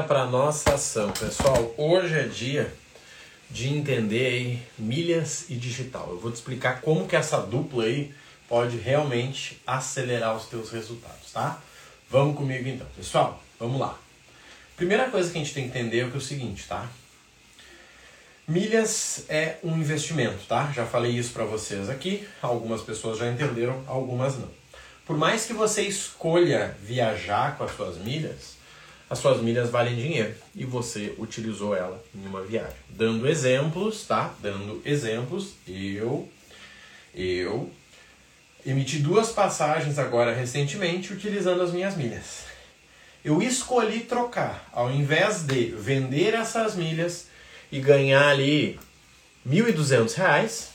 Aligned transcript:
Bora 0.00 0.08
para 0.08 0.26
nossa 0.26 0.74
ação, 0.74 1.12
pessoal. 1.12 1.74
Hoje 1.76 2.18
é 2.18 2.22
dia 2.22 2.72
de 3.50 3.68
entender 3.68 4.26
aí 4.26 4.62
milhas 4.78 5.44
e 5.50 5.54
digital. 5.54 6.08
Eu 6.10 6.18
vou 6.18 6.30
te 6.30 6.36
explicar 6.36 6.80
como 6.80 7.06
que 7.06 7.14
essa 7.14 7.38
dupla 7.38 7.84
aí 7.84 8.14
pode 8.48 8.78
realmente 8.78 9.60
acelerar 9.66 10.34
os 10.34 10.46
teus 10.46 10.70
resultados, 10.70 11.32
tá? 11.32 11.60
Vamos 12.08 12.34
comigo 12.34 12.66
então, 12.66 12.86
pessoal. 12.96 13.42
Vamos 13.58 13.78
lá. 13.78 13.98
Primeira 14.74 15.10
coisa 15.10 15.30
que 15.30 15.36
a 15.36 15.40
gente 15.42 15.52
tem 15.52 15.64
que 15.68 15.78
entender 15.78 15.98
é, 15.98 16.02
é 16.02 16.06
o 16.06 16.20
seguinte, 16.20 16.66
tá? 16.66 16.88
Milhas 18.48 19.26
é 19.28 19.58
um 19.62 19.76
investimento, 19.76 20.46
tá? 20.48 20.72
Já 20.74 20.86
falei 20.86 21.12
isso 21.12 21.32
para 21.32 21.44
vocês 21.44 21.90
aqui. 21.90 22.26
Algumas 22.40 22.80
pessoas 22.80 23.18
já 23.18 23.30
entenderam, 23.30 23.84
algumas 23.86 24.38
não. 24.38 24.48
Por 25.04 25.18
mais 25.18 25.44
que 25.44 25.52
você 25.52 25.82
escolha 25.82 26.74
viajar 26.82 27.58
com 27.58 27.64
as 27.64 27.76
suas 27.76 27.98
milhas, 27.98 28.59
as 29.10 29.18
suas 29.18 29.42
milhas 29.42 29.70
valem 29.70 29.96
dinheiro 29.96 30.32
e 30.54 30.64
você 30.64 31.12
utilizou 31.18 31.76
ela 31.76 32.00
em 32.14 32.24
uma 32.28 32.42
viagem. 32.42 32.76
Dando 32.88 33.28
exemplos, 33.28 34.06
tá? 34.06 34.32
Dando 34.40 34.80
exemplos, 34.84 35.54
eu 35.66 36.28
eu 37.12 37.68
emiti 38.64 39.00
duas 39.00 39.30
passagens 39.30 39.98
agora 39.98 40.32
recentemente 40.32 41.12
utilizando 41.12 41.60
as 41.60 41.72
minhas 41.72 41.96
milhas. 41.96 42.44
Eu 43.24 43.42
escolhi 43.42 44.00
trocar, 44.00 44.70
ao 44.72 44.92
invés 44.92 45.42
de 45.42 45.66
vender 45.66 46.32
essas 46.32 46.76
milhas 46.76 47.26
e 47.72 47.80
ganhar 47.80 48.28
ali 48.28 48.78
R$ 49.44 49.62
1.200, 49.72 50.68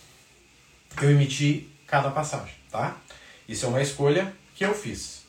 eu 1.02 1.10
emiti 1.10 1.70
cada 1.88 2.12
passagem, 2.12 2.54
tá? 2.70 2.98
Isso 3.48 3.66
é 3.66 3.70
uma 3.70 3.82
escolha 3.82 4.34
que 4.56 4.66
eu 4.66 4.74
fiz. 4.74 5.24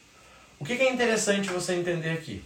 O 0.58 0.64
que 0.64 0.72
é 0.72 0.90
interessante 0.92 1.48
você 1.50 1.74
entender 1.74 2.10
aqui? 2.10 2.42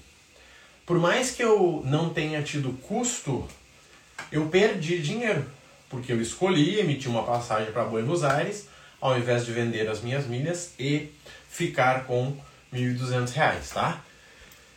Por 0.91 0.99
mais 0.99 1.31
que 1.31 1.41
eu 1.41 1.85
não 1.87 2.11
tenha 2.11 2.43
tido 2.43 2.73
custo, 2.83 3.47
eu 4.33 4.47
perdi 4.47 5.01
dinheiro, 5.01 5.47
porque 5.89 6.13
eu 6.13 6.21
escolhi 6.21 6.81
emitir 6.81 7.09
uma 7.09 7.23
passagem 7.23 7.71
para 7.71 7.85
Buenos 7.85 8.25
Aires, 8.25 8.67
ao 9.01 9.17
invés 9.17 9.47
de 9.47 9.53
vender 9.53 9.89
as 9.89 10.01
minhas 10.01 10.27
milhas 10.27 10.73
e 10.81 11.13
ficar 11.49 12.07
com 12.07 12.37
R$ 12.73 12.81
1.200, 12.81 13.73
tá? 13.73 14.03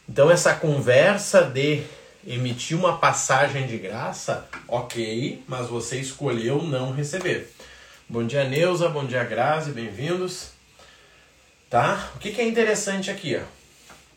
Então 0.08 0.30
essa 0.30 0.54
conversa 0.54 1.46
de 1.46 1.82
emitir 2.28 2.78
uma 2.78 3.00
passagem 3.00 3.66
de 3.66 3.80
graça, 3.80 4.48
ok, 4.68 5.44
mas 5.48 5.68
você 5.68 5.98
escolheu 6.00 6.62
não 6.62 6.94
receber. 6.94 7.52
Bom 8.08 8.24
dia 8.24 8.44
Neuza, 8.44 8.88
bom 8.88 9.04
dia 9.04 9.24
Grazi, 9.24 9.72
bem-vindos. 9.72 10.50
Tá? 11.72 12.12
O 12.16 12.20
que, 12.20 12.32
que 12.32 12.40
é 12.40 12.48
interessante 12.48 13.09
aqui? 13.09 13.36
Ó? 13.36 13.62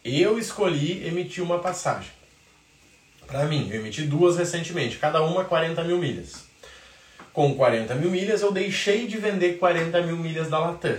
Eu 0.09 0.39
escolhi 0.39 1.05
emitir 1.05 1.43
uma 1.43 1.59
passagem. 1.59 2.11
Para 3.27 3.45
mim, 3.47 3.69
eu 3.73 3.81
emiti 3.81 4.03
duas 4.03 4.37
recentemente, 4.37 4.98
cada 4.98 5.21
uma 5.21 5.45
40 5.45 5.83
mil 5.83 5.98
milhas. 5.98 6.45
Com 7.33 7.57
40 7.57 7.95
mil 7.97 8.09
milhas, 8.09 8.41
eu 8.41 8.53
deixei 8.53 9.09
de 9.09 9.19
vender 9.19 9.59
40 9.59 10.01
mil 10.03 10.17
milhas 10.17 10.48
da 10.48 10.61
Latam. 10.61 10.97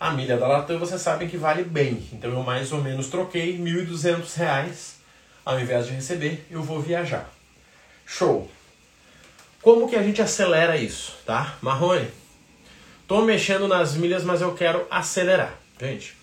A 0.00 0.10
milha 0.10 0.36
da 0.36 0.48
Latam, 0.48 0.78
vocês 0.78 1.00
sabem 1.00 1.28
que 1.28 1.36
vale 1.36 1.62
bem. 1.62 2.08
Então, 2.12 2.32
eu 2.32 2.42
mais 2.42 2.72
ou 2.72 2.82
menos 2.82 3.06
troquei 3.06 3.52
R$ 3.52 3.58
1.200. 3.58 4.94
Ao 5.44 5.60
invés 5.60 5.86
de 5.86 5.92
receber, 5.92 6.44
eu 6.50 6.62
vou 6.62 6.80
viajar. 6.80 7.30
Show! 8.04 8.50
Como 9.62 9.88
que 9.88 9.94
a 9.94 10.02
gente 10.02 10.20
acelera 10.20 10.76
isso, 10.76 11.16
tá? 11.24 11.56
Marrone, 11.62 12.08
Estou 13.02 13.24
mexendo 13.24 13.66
nas 13.66 13.94
milhas, 13.94 14.22
mas 14.22 14.40
eu 14.40 14.54
quero 14.54 14.86
acelerar. 14.88 15.54
Gente, 15.80 16.16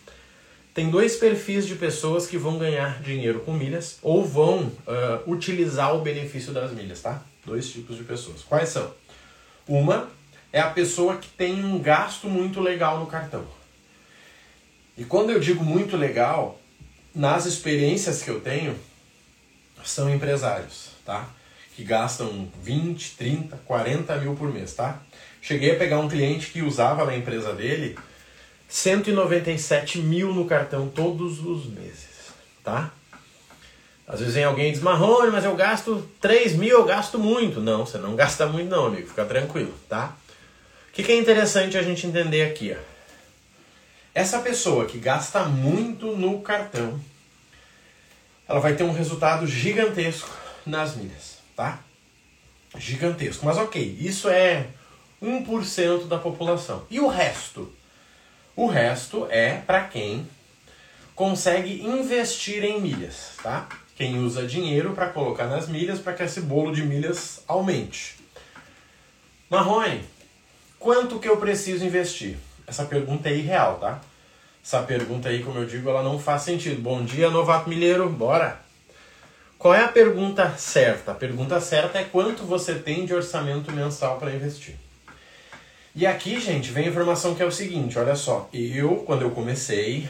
tem 0.78 0.92
dois 0.92 1.16
perfis 1.16 1.66
de 1.66 1.74
pessoas 1.74 2.28
que 2.28 2.38
vão 2.38 2.60
ganhar 2.60 3.02
dinheiro 3.02 3.40
com 3.40 3.52
milhas 3.52 3.98
ou 4.00 4.24
vão 4.24 4.66
uh, 4.66 4.72
utilizar 5.26 5.96
o 5.96 6.02
benefício 6.02 6.54
das 6.54 6.72
milhas, 6.72 7.02
tá? 7.02 7.24
Dois 7.44 7.68
tipos 7.68 7.98
de 7.98 8.04
pessoas. 8.04 8.44
Quais 8.44 8.70
são? 8.70 8.94
Uma 9.68 10.08
é 10.54 10.60
a 10.60 10.70
pessoa 10.70 11.18
que 11.18 11.30
tem 11.30 11.66
um 11.66 11.80
gasto 11.80 12.30
muito 12.30 12.62
legal 12.62 13.00
no 13.00 13.08
cartão. 13.08 13.44
E 14.96 15.04
quando 15.04 15.32
eu 15.32 15.40
digo 15.40 15.64
muito 15.64 15.98
legal, 15.98 16.62
nas 17.16 17.48
experiências 17.48 18.22
que 18.22 18.30
eu 18.30 18.40
tenho, 18.40 18.76
são 19.84 20.08
empresários, 20.14 20.90
tá? 21.04 21.28
Que 21.76 21.84
gastam 21.84 22.52
20, 22.62 23.16
30, 23.18 23.58
40 23.66 24.16
mil 24.18 24.36
por 24.36 24.54
mês, 24.54 24.76
tá? 24.76 25.02
Cheguei 25.42 25.72
a 25.72 25.80
pegar 25.80 25.98
um 25.98 26.08
cliente 26.08 26.52
que 26.52 26.62
usava 26.62 27.04
na 27.04 27.18
empresa 27.18 27.52
dele 27.52 27.98
197 28.68 30.00
mil 30.00 30.34
no 30.34 30.46
cartão 30.46 30.90
todos 30.90 31.44
os 31.46 31.66
meses, 31.66 32.34
tá? 32.64 32.92
Às 34.08 34.20
vezes 34.20 34.36
vem 34.36 34.46
alguém 34.46 34.70
e 34.70 34.72
diz, 34.72 34.82
Marrone, 34.82 35.32
mas 35.32 35.44
eu 35.44 35.56
gasto 35.56 36.10
3 36.22 36.54
mil, 36.54 36.80
eu 36.80 36.86
gasto 36.86 37.20
muito. 37.20 37.60
Não, 37.60 37.86
você 37.86 37.98
não 37.98 38.16
gasta 38.16 38.46
muito 38.46 38.70
não, 38.70 38.86
amigo, 38.86 39.08
fica 39.08 39.26
tranquilo, 39.26 39.74
tá? 39.90 40.16
O 40.90 40.94
que, 40.94 41.04
que 41.04 41.12
é 41.12 41.18
interessante 41.18 41.78
a 41.78 41.84
gente 41.84 42.08
entender 42.08 42.44
aqui, 42.44 42.76
ó? 42.78 42.98
Essa 44.14 44.40
pessoa 44.40 44.86
que 44.86 44.98
gasta 44.98 45.44
muito 45.44 46.16
no 46.16 46.42
cartão, 46.42 47.00
ela 48.48 48.60
vai 48.60 48.76
ter 48.76 48.84
um 48.84 48.92
resultado 48.92 49.46
gigantesco 49.46 50.30
nas 50.66 50.96
milhas, 50.96 51.38
tá? 51.56 51.80
Gigantesco. 52.78 53.46
Mas 53.46 53.58
ok, 53.58 53.98
isso 54.00 54.30
é 54.30 54.68
1% 55.22 56.08
da 56.08 56.18
população. 56.18 56.86
E 56.90 57.00
o 57.00 57.08
resto? 57.08 57.72
O 58.58 58.66
resto 58.66 59.28
é 59.30 59.62
para 59.68 59.84
quem 59.84 60.28
consegue 61.14 61.84
investir 61.84 62.64
em 62.64 62.82
milhas, 62.82 63.34
tá? 63.44 63.70
Quem 63.96 64.18
usa 64.18 64.48
dinheiro 64.48 64.94
para 64.94 65.10
colocar 65.10 65.46
nas 65.46 65.68
milhas 65.68 66.00
para 66.00 66.14
que 66.14 66.24
esse 66.24 66.42
bolo 66.42 66.74
de 66.74 66.82
milhas 66.82 67.44
aumente. 67.48 68.16
Marrone, 69.48 70.04
quanto 70.80 71.20
que 71.20 71.30
eu 71.30 71.38
preciso 71.38 71.86
investir? 71.86 72.36
Essa 72.66 72.84
pergunta 72.86 73.30
é 73.30 73.36
irreal, 73.36 73.78
tá? 73.78 74.02
Essa 74.66 74.82
pergunta 74.82 75.30
aí, 75.30 75.44
como 75.44 75.60
eu 75.60 75.68
digo, 75.68 75.92
ela 75.92 76.02
não 76.02 76.18
faz 76.18 76.42
sentido. 76.42 76.82
Bom 76.82 77.06
dia, 77.06 77.30
novato 77.30 77.70
milheiro, 77.70 78.10
bora! 78.10 78.60
Qual 79.60 79.72
é 79.72 79.84
a 79.84 79.88
pergunta 79.88 80.58
certa? 80.58 81.12
A 81.12 81.16
pergunta 81.16 81.62
certa 81.62 82.00
é 82.00 82.04
quanto 82.06 82.42
você 82.42 82.74
tem 82.74 83.06
de 83.06 83.14
orçamento 83.14 83.72
mensal 83.72 84.18
para 84.18 84.34
investir. 84.34 84.87
E 86.00 86.06
aqui, 86.06 86.40
gente, 86.40 86.70
vem 86.70 86.86
a 86.86 86.90
informação 86.90 87.34
que 87.34 87.42
é 87.42 87.46
o 87.48 87.52
seguinte, 87.52 87.98
olha 87.98 88.16
só, 88.16 88.48
eu, 88.54 88.98
quando 88.98 89.24
eu 89.24 89.32
comecei, 89.32 90.08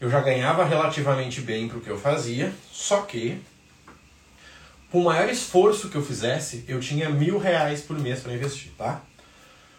eu 0.00 0.08
já 0.08 0.20
ganhava 0.20 0.64
relativamente 0.64 1.40
bem 1.40 1.66
para 1.66 1.76
o 1.76 1.80
que 1.80 1.90
eu 1.90 1.98
fazia, 1.98 2.52
só 2.70 3.02
que, 3.02 3.36
com 4.92 5.00
o 5.00 5.04
maior 5.06 5.28
esforço 5.28 5.88
que 5.88 5.96
eu 5.96 6.04
fizesse, 6.04 6.64
eu 6.68 6.78
tinha 6.78 7.10
mil 7.10 7.36
reais 7.36 7.80
por 7.80 7.98
mês 7.98 8.20
para 8.20 8.32
investir, 8.32 8.70
tá? 8.78 9.02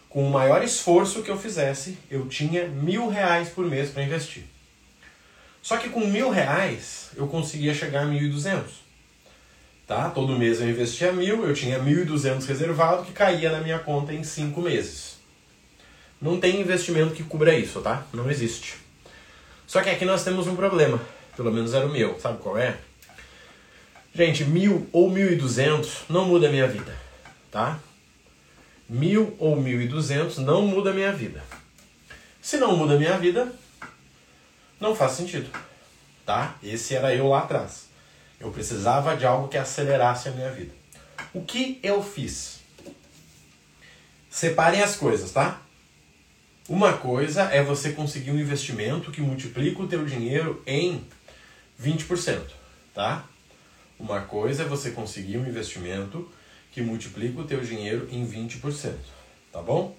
Com 0.10 0.28
o 0.28 0.30
maior 0.30 0.62
esforço 0.62 1.24
que 1.24 1.32
eu 1.32 1.40
fizesse, 1.40 1.98
eu 2.12 2.28
tinha 2.28 2.68
mil 2.68 3.08
reais 3.08 3.48
por 3.48 3.66
mês 3.66 3.92
para 3.92 4.04
investir. 4.04 4.44
Só 5.62 5.78
que 5.78 5.88
com 5.88 6.02
mil 6.02 6.30
reais, 6.30 7.12
eu 7.16 7.30
conseguia 7.30 7.74
chegar 7.74 8.02
a 8.02 8.06
mil 8.06 8.24
e 8.24 8.28
duzentos. 8.28 8.74
Tá? 9.88 10.10
Todo 10.10 10.38
mês 10.38 10.60
eu 10.60 10.70
investia 10.70 11.14
mil, 11.14 11.48
eu 11.48 11.54
tinha 11.54 11.80
mil 11.80 12.02
e 12.02 12.06
duzentos 12.06 12.46
reservado 12.46 13.06
que 13.06 13.14
caía 13.14 13.50
na 13.50 13.62
minha 13.62 13.80
conta 13.80 14.14
em 14.14 14.22
cinco 14.22 14.60
meses. 14.62 15.09
Não 16.22 16.40
tem 16.40 16.60
investimento 16.60 17.14
que 17.14 17.24
cubra 17.24 17.58
isso, 17.58 17.82
tá? 17.82 18.06
Não 18.14 18.30
existe. 18.30 18.76
Só 19.66 19.82
que 19.82 19.90
aqui 19.90 20.04
nós 20.04 20.24
temos 20.24 20.48
um 20.48 20.56
problema. 20.56 21.00
Pelo 21.36 21.52
menos 21.52 21.74
era 21.74 21.86
o 21.86 21.90
meu. 21.90 22.20
Sabe 22.20 22.40
qual 22.40 22.58
é? 22.58 22.78
Gente, 24.14 24.44
mil 24.44 24.90
ou 24.92 25.10
mil 25.10 25.32
e 25.32 25.36
duzentos 25.36 26.00
não 26.10 26.26
muda 26.26 26.48
a 26.48 26.52
minha 26.52 26.68
vida, 26.68 26.94
tá? 27.52 27.80
Mil 28.90 29.36
ou 29.40 29.56
mil 29.56 29.80
e 29.80 29.88
duzentos 29.88 30.40
não 30.40 30.64
muda 30.64 30.90
a 30.90 30.94
minha 30.94 31.14
vida. 31.14 31.44
Se 32.42 32.58
não 32.58 32.76
muda 32.76 32.96
a 32.96 32.98
minha 32.98 33.18
vida, 33.18 33.54
não 34.80 34.96
faz 34.96 35.12
sentido, 35.12 35.50
tá? 36.26 36.56
Esse 36.64 36.96
era 36.96 37.14
eu 37.14 37.28
lá 37.28 37.40
atrás. 37.40 37.88
Eu 38.40 38.50
precisava 38.52 39.16
de 39.16 39.26
algo 39.26 39.48
que 39.48 39.58
acelerasse 39.58 40.28
a 40.28 40.32
minha 40.32 40.50
vida. 40.50 40.74
O 41.34 41.44
que 41.44 41.80
eu 41.84 42.02
fiz? 42.02 42.62
Separem 44.30 44.82
as 44.82 44.96
coisas, 44.96 45.32
tá? 45.32 45.62
Uma 46.70 46.94
coisa 46.94 47.46
é 47.46 47.64
você 47.64 47.94
conseguir 47.94 48.30
um 48.30 48.40
investimento 48.40 49.10
que 49.10 49.22
multiplica 49.22 49.82
o 49.82 49.88
teu 49.88 50.06
dinheiro 50.06 50.62
em 50.68 51.04
20%, 51.84 52.42
tá? 52.94 53.26
Uma 54.00 54.22
coisa 54.22 54.62
é 54.62 54.66
você 54.68 54.92
conseguir 54.92 55.40
um 55.40 55.48
investimento 55.48 56.30
que 56.72 56.80
multiplica 56.80 57.42
o 57.42 57.44
teu 57.44 57.62
dinheiro 57.62 58.08
em 58.12 58.24
20%, 58.24 58.94
tá 59.52 59.64
bom? 59.64 59.98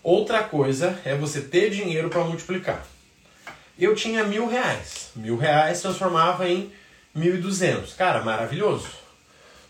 Outra 0.00 0.44
coisa 0.44 0.96
é 1.04 1.16
você 1.16 1.40
ter 1.40 1.70
dinheiro 1.70 2.08
para 2.08 2.22
multiplicar. 2.22 2.86
Eu 3.76 3.96
tinha 3.96 4.22
mil 4.22 4.46
reais. 4.46 5.10
Mil 5.16 5.36
reais 5.36 5.82
transformava 5.82 6.48
em 6.48 6.70
mil 7.12 7.34
e 7.34 7.38
duzentos. 7.38 7.94
Cara, 7.94 8.22
maravilhoso. 8.22 8.86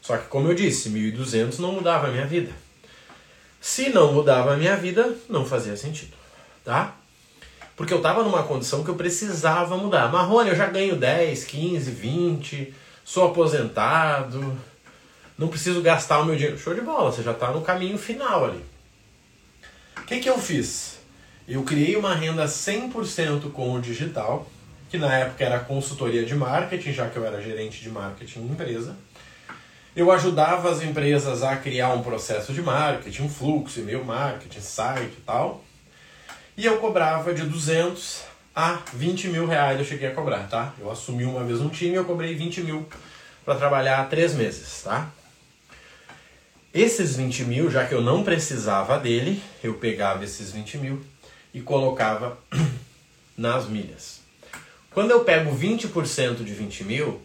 Só 0.03 0.19
que 0.19 0.29
como 0.29 0.49
eu 0.49 0.55
disse, 0.55 0.91
mil 0.91 1.09
e 1.09 1.13
duzentos 1.13 1.59
não 1.59 1.73
mudava 1.73 2.09
a 2.09 2.11
minha 2.11 2.27
vida. 2.27 2.53
Se 3.59 3.89
não 3.89 4.13
mudava 4.13 4.53
a 4.53 4.57
minha 4.59 4.77
vida, 4.77 5.17
não 5.31 5.47
fazia 5.47 5.79
sentido 5.79 6.21
tá? 6.64 6.97
Porque 7.76 7.93
eu 7.93 7.99
estava 7.99 8.23
numa 8.23 8.43
condição 8.43 8.85
que 8.85 8.91
eu 8.91 8.94
precisava 8.94 9.76
mudar. 9.76 10.11
Marrone, 10.12 10.50
eu 10.50 10.56
já 10.56 10.67
ganho 10.67 10.97
10, 10.97 11.44
15, 11.44 11.91
20, 11.91 12.75
sou 13.05 13.29
aposentado, 13.29 14.56
não 15.38 15.49
preciso 15.49 15.81
gastar 15.82 16.20
o 16.20 16.25
meu 16.25 16.37
dinheiro. 16.37 16.59
Show 16.59 16.75
de 16.75 16.81
bola, 16.81 17.11
você 17.11 17.23
já 17.23 17.32
está 17.32 17.50
no 17.50 17.62
caminho 17.62 17.99
final 17.99 18.44
ali. 18.44 18.64
O 19.97 20.03
que, 20.03 20.20
que 20.20 20.29
eu 20.29 20.38
fiz? 20.38 20.99
Eu 21.49 21.62
criei 21.64 21.97
uma 21.97 22.14
renda 22.14 22.44
100% 22.44 23.50
com 23.53 23.73
o 23.73 23.81
digital, 23.81 24.47
que 24.91 24.99
na 24.99 25.12
época 25.12 25.44
era 25.44 25.58
consultoria 25.58 26.25
de 26.25 26.35
marketing, 26.35 26.93
já 26.93 27.08
que 27.08 27.17
eu 27.17 27.25
era 27.25 27.41
gerente 27.41 27.81
de 27.81 27.88
marketing 27.88 28.41
em 28.41 28.53
empresa. 28.53 28.97
Eu 29.94 30.11
ajudava 30.11 30.70
as 30.70 30.82
empresas 30.82 31.43
a 31.43 31.56
criar 31.56 31.91
um 31.91 32.03
processo 32.03 32.53
de 32.53 32.62
marketing, 32.62 33.23
um 33.23 33.29
fluxo, 33.29 33.81
e-mail 33.81 34.05
marketing, 34.05 34.61
site 34.61 35.15
e 35.19 35.23
tal. 35.23 35.62
E 36.57 36.67
eu 36.67 36.79
cobrava 36.79 37.33
de 37.33 37.43
200 37.45 38.25
a 38.55 38.79
20 38.93 39.29
mil 39.29 39.47
reais 39.47 39.79
eu 39.79 39.85
cheguei 39.85 40.09
a 40.09 40.15
cobrar, 40.15 40.49
tá? 40.49 40.75
Eu 40.79 40.91
assumi 40.91 41.25
uma 41.25 41.43
vez 41.43 41.61
um 41.61 41.71
time 41.71 41.93
e 41.93 41.95
eu 41.95 42.05
cobrei 42.05 42.35
20 42.35 42.61
mil 42.63 42.87
para 43.45 43.55
trabalhar 43.55 44.09
três 44.11 44.35
meses, 44.35 44.83
tá? 44.83 45.11
Esses 46.75 47.17
20 47.17 47.45
mil, 47.45 47.71
já 47.71 47.87
que 47.87 47.95
eu 47.95 48.03
não 48.03 48.23
precisava 48.23 48.99
dele, 48.99 49.43
eu 49.63 49.75
pegava 49.75 50.25
esses 50.25 50.53
20 50.53 50.79
mil 50.79 51.05
e 51.53 51.61
colocava 51.61 52.39
nas 53.37 53.67
milhas. 53.67 54.21
Quando 54.91 55.11
eu 55.11 55.25
pego 55.25 55.55
20% 55.57 56.45
de 56.45 56.53
20 56.53 56.85
mil, 56.85 57.23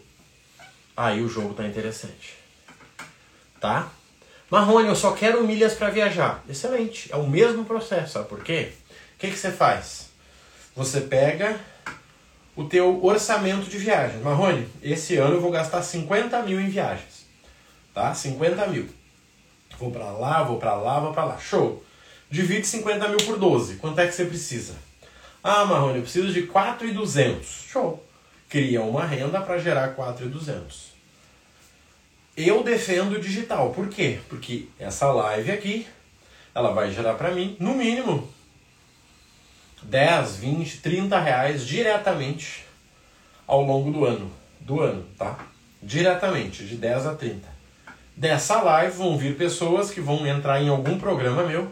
aí 0.96 1.20
o 1.22 1.28
jogo 1.28 1.52
tá 1.52 1.66
interessante. 1.66 2.34
Tá? 3.60 3.90
Marrone, 4.50 4.88
eu 4.88 4.96
só 4.96 5.12
quero 5.12 5.46
milhas 5.46 5.74
para 5.74 5.90
viajar. 5.90 6.42
Excelente, 6.48 7.12
é 7.12 7.16
o 7.16 7.26
mesmo 7.26 7.66
processo, 7.66 8.14
sabe 8.14 8.28
por 8.28 8.42
quê? 8.42 8.72
O 9.18 9.20
que, 9.20 9.32
que 9.32 9.36
você 9.36 9.50
faz? 9.50 10.10
Você 10.76 11.00
pega 11.00 11.58
o 12.54 12.62
teu 12.62 13.04
orçamento 13.04 13.68
de 13.68 13.76
viagem. 13.76 14.20
Marrone, 14.20 14.68
esse 14.80 15.16
ano 15.16 15.34
eu 15.34 15.40
vou 15.40 15.50
gastar 15.50 15.82
50 15.82 16.40
mil 16.44 16.60
em 16.60 16.68
viagens. 16.68 17.26
Tá? 17.92 18.14
50 18.14 18.64
mil. 18.68 18.88
Vou 19.76 19.90
para 19.90 20.12
lá, 20.12 20.44
vou 20.44 20.56
para 20.56 20.76
lá, 20.76 21.00
vou 21.00 21.12
para 21.12 21.24
lá. 21.24 21.36
Show. 21.36 21.84
Divide 22.30 22.64
50 22.64 23.08
mil 23.08 23.16
por 23.26 23.36
12. 23.36 23.78
Quanto 23.78 23.98
é 23.98 24.06
que 24.06 24.12
você 24.12 24.24
precisa? 24.24 24.76
Ah, 25.42 25.64
Marrone, 25.64 25.96
eu 25.96 26.02
preciso 26.02 26.32
de 26.32 26.42
4,200. 26.42 27.64
Show. 27.68 28.00
Cria 28.48 28.82
uma 28.82 29.04
renda 29.04 29.40
para 29.40 29.58
gerar 29.58 29.96
4,200. 29.96 30.92
Eu 32.36 32.62
defendo 32.62 33.14
o 33.16 33.20
digital. 33.20 33.70
Por 33.70 33.88
quê? 33.88 34.20
Porque 34.28 34.68
essa 34.78 35.10
live 35.10 35.50
aqui, 35.50 35.88
ela 36.54 36.70
vai 36.70 36.92
gerar 36.92 37.14
para 37.14 37.32
mim, 37.32 37.56
no 37.58 37.74
mínimo, 37.74 38.32
10, 39.82 40.36
20, 40.36 40.78
30 40.78 41.18
reais 41.18 41.66
diretamente 41.66 42.64
ao 43.46 43.62
longo 43.62 43.90
do 43.90 44.04
ano. 44.04 44.30
Do 44.60 44.80
ano, 44.80 45.04
tá? 45.16 45.38
Diretamente, 45.82 46.64
de 46.64 46.76
10 46.76 47.06
a 47.06 47.14
30. 47.14 47.48
Dessa 48.16 48.60
live 48.60 48.96
vão 48.96 49.16
vir 49.16 49.36
pessoas 49.36 49.90
que 49.90 50.00
vão 50.00 50.26
entrar 50.26 50.60
em 50.60 50.68
algum 50.68 50.98
programa 50.98 51.44
meu 51.44 51.70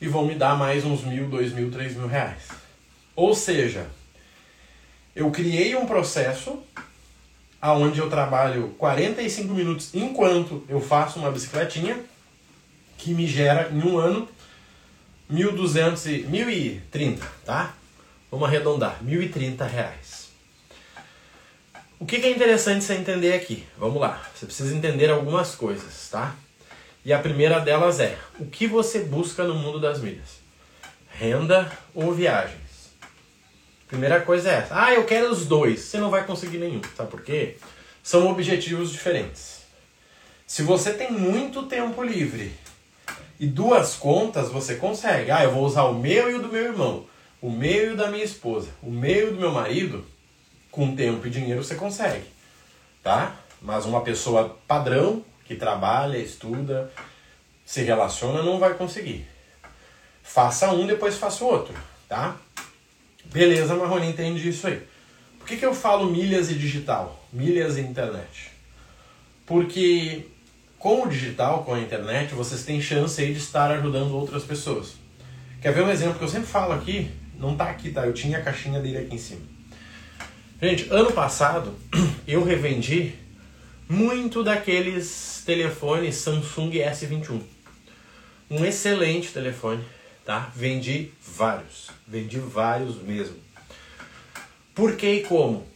e 0.00 0.08
vão 0.08 0.26
me 0.26 0.34
dar 0.34 0.56
mais 0.56 0.84
uns 0.84 1.02
mil, 1.02 1.28
dois 1.28 1.52
mil, 1.52 1.70
três 1.70 1.96
mil 1.96 2.08
reais. 2.08 2.48
Ou 3.14 3.34
seja, 3.34 3.86
eu 5.14 5.30
criei 5.30 5.74
um 5.76 5.86
processo 5.86 6.62
aonde 7.62 8.00
eu 8.00 8.10
trabalho 8.10 8.74
45 8.78 9.54
minutos 9.54 9.94
enquanto 9.94 10.62
eu 10.68 10.80
faço 10.80 11.18
uma 11.18 11.30
bicicletinha 11.30 11.98
que 12.98 13.14
me 13.14 13.26
gera 13.26 13.70
em 13.72 13.82
um 13.82 13.96
ano 13.96 14.28
1.200 15.30 16.06
e 16.06 16.24
1.030, 16.24 17.20
tá? 17.44 17.74
Vamos 18.30 18.48
arredondar, 18.48 18.98
1.030 19.04 19.66
reais. 19.68 20.26
O 21.98 22.04
que, 22.04 22.20
que 22.20 22.26
é 22.26 22.30
interessante 22.30 22.84
você 22.84 22.94
entender 22.94 23.32
aqui? 23.32 23.66
Vamos 23.78 24.00
lá, 24.00 24.22
você 24.34 24.46
precisa 24.46 24.74
entender 24.74 25.10
algumas 25.10 25.54
coisas, 25.54 26.08
tá? 26.10 26.34
E 27.04 27.12
a 27.12 27.18
primeira 27.18 27.60
delas 27.60 28.00
é, 28.00 28.18
o 28.38 28.46
que 28.46 28.66
você 28.66 29.00
busca 29.00 29.44
no 29.44 29.54
mundo 29.54 29.80
das 29.80 30.00
milhas? 30.00 30.40
Renda 31.08 31.70
ou 31.94 32.12
viagens? 32.12 32.90
Primeira 33.88 34.20
coisa 34.20 34.50
é 34.50 34.54
essa. 34.56 34.84
Ah, 34.84 34.92
eu 34.92 35.04
quero 35.04 35.30
os 35.30 35.46
dois. 35.46 35.80
Você 35.80 35.98
não 35.98 36.10
vai 36.10 36.24
conseguir 36.24 36.58
nenhum. 36.58 36.80
Sabe 36.96 37.10
por 37.10 37.22
quê? 37.22 37.56
São 38.02 38.28
objetivos 38.28 38.90
diferentes. 38.90 39.62
Se 40.46 40.62
você 40.62 40.92
tem 40.92 41.10
muito 41.10 41.62
tempo 41.64 42.02
livre 42.02 42.52
e 43.38 43.46
duas 43.46 43.94
contas 43.94 44.50
você 44.50 44.76
consegue. 44.76 45.30
Ah, 45.30 45.44
eu 45.44 45.52
vou 45.52 45.64
usar 45.64 45.84
o 45.84 45.94
meu 45.94 46.30
e 46.30 46.34
o 46.34 46.42
do 46.42 46.48
meu 46.48 46.64
irmão, 46.64 47.06
o 47.40 47.50
meu 47.50 47.90
e 47.90 47.92
o 47.92 47.96
da 47.96 48.10
minha 48.10 48.24
esposa, 48.24 48.70
o 48.82 48.90
meu 48.90 49.28
e 49.28 49.30
o 49.30 49.34
do 49.34 49.40
meu 49.40 49.52
marido. 49.52 50.04
Com 50.70 50.94
tempo 50.94 51.26
e 51.26 51.30
dinheiro 51.30 51.64
você 51.64 51.74
consegue, 51.74 52.26
tá? 53.02 53.34
Mas 53.62 53.86
uma 53.86 54.02
pessoa 54.02 54.58
padrão 54.66 55.24
que 55.44 55.54
trabalha, 55.54 56.18
estuda, 56.18 56.92
se 57.64 57.82
relaciona 57.82 58.42
não 58.42 58.58
vai 58.58 58.74
conseguir. 58.74 59.26
Faça 60.22 60.70
um, 60.72 60.86
depois 60.86 61.16
faça 61.16 61.42
o 61.44 61.46
outro, 61.46 61.74
tá? 62.08 62.36
Beleza, 63.24 63.74
Marrone, 63.74 64.08
entendi 64.08 64.50
isso 64.50 64.66
aí. 64.66 64.86
Por 65.38 65.46
que, 65.46 65.56
que 65.56 65.64
eu 65.64 65.74
falo 65.74 66.10
milhas 66.10 66.50
e 66.50 66.54
digital? 66.54 67.24
Milhas 67.32 67.76
e 67.76 67.80
internet? 67.80 68.50
Porque 69.46 70.26
com 70.78 71.02
o 71.02 71.08
digital, 71.08 71.64
com 71.64 71.74
a 71.74 71.80
internet, 71.80 72.34
vocês 72.34 72.64
têm 72.64 72.80
chance 72.80 73.20
aí 73.20 73.32
de 73.32 73.38
estar 73.38 73.70
ajudando 73.70 74.12
outras 74.12 74.44
pessoas. 74.44 74.94
Quer 75.60 75.72
ver 75.72 75.82
um 75.82 75.90
exemplo 75.90 76.18
que 76.18 76.24
eu 76.24 76.28
sempre 76.28 76.46
falo 76.46 76.72
aqui? 76.72 77.10
Não 77.38 77.56
tá 77.56 77.70
aqui, 77.70 77.90
tá? 77.90 78.06
Eu 78.06 78.12
tinha 78.12 78.38
a 78.38 78.42
caixinha 78.42 78.80
dele 78.80 78.98
aqui 78.98 79.14
em 79.14 79.18
cima. 79.18 79.40
Gente, 80.60 80.88
ano 80.90 81.12
passado 81.12 81.74
eu 82.26 82.44
revendi 82.44 83.14
muito 83.88 84.42
daqueles 84.42 85.42
telefones 85.44 86.16
Samsung 86.16 86.70
S21. 86.70 87.40
Um 88.50 88.64
excelente 88.64 89.32
telefone, 89.32 89.82
tá? 90.24 90.50
Vendi 90.54 91.10
vários. 91.20 91.90
Vendi 92.06 92.38
vários 92.38 92.96
mesmo. 93.02 93.36
Por 94.74 94.96
que 94.96 95.06
e 95.06 95.22
como? 95.22 95.66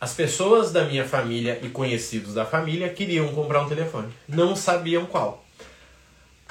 As 0.00 0.14
pessoas 0.14 0.72
da 0.72 0.84
minha 0.84 1.06
família 1.06 1.60
e 1.62 1.68
conhecidos 1.68 2.32
da 2.32 2.46
família 2.46 2.88
queriam 2.88 3.28
comprar 3.34 3.62
um 3.62 3.68
telefone, 3.68 4.10
não 4.26 4.56
sabiam 4.56 5.04
qual. 5.04 5.44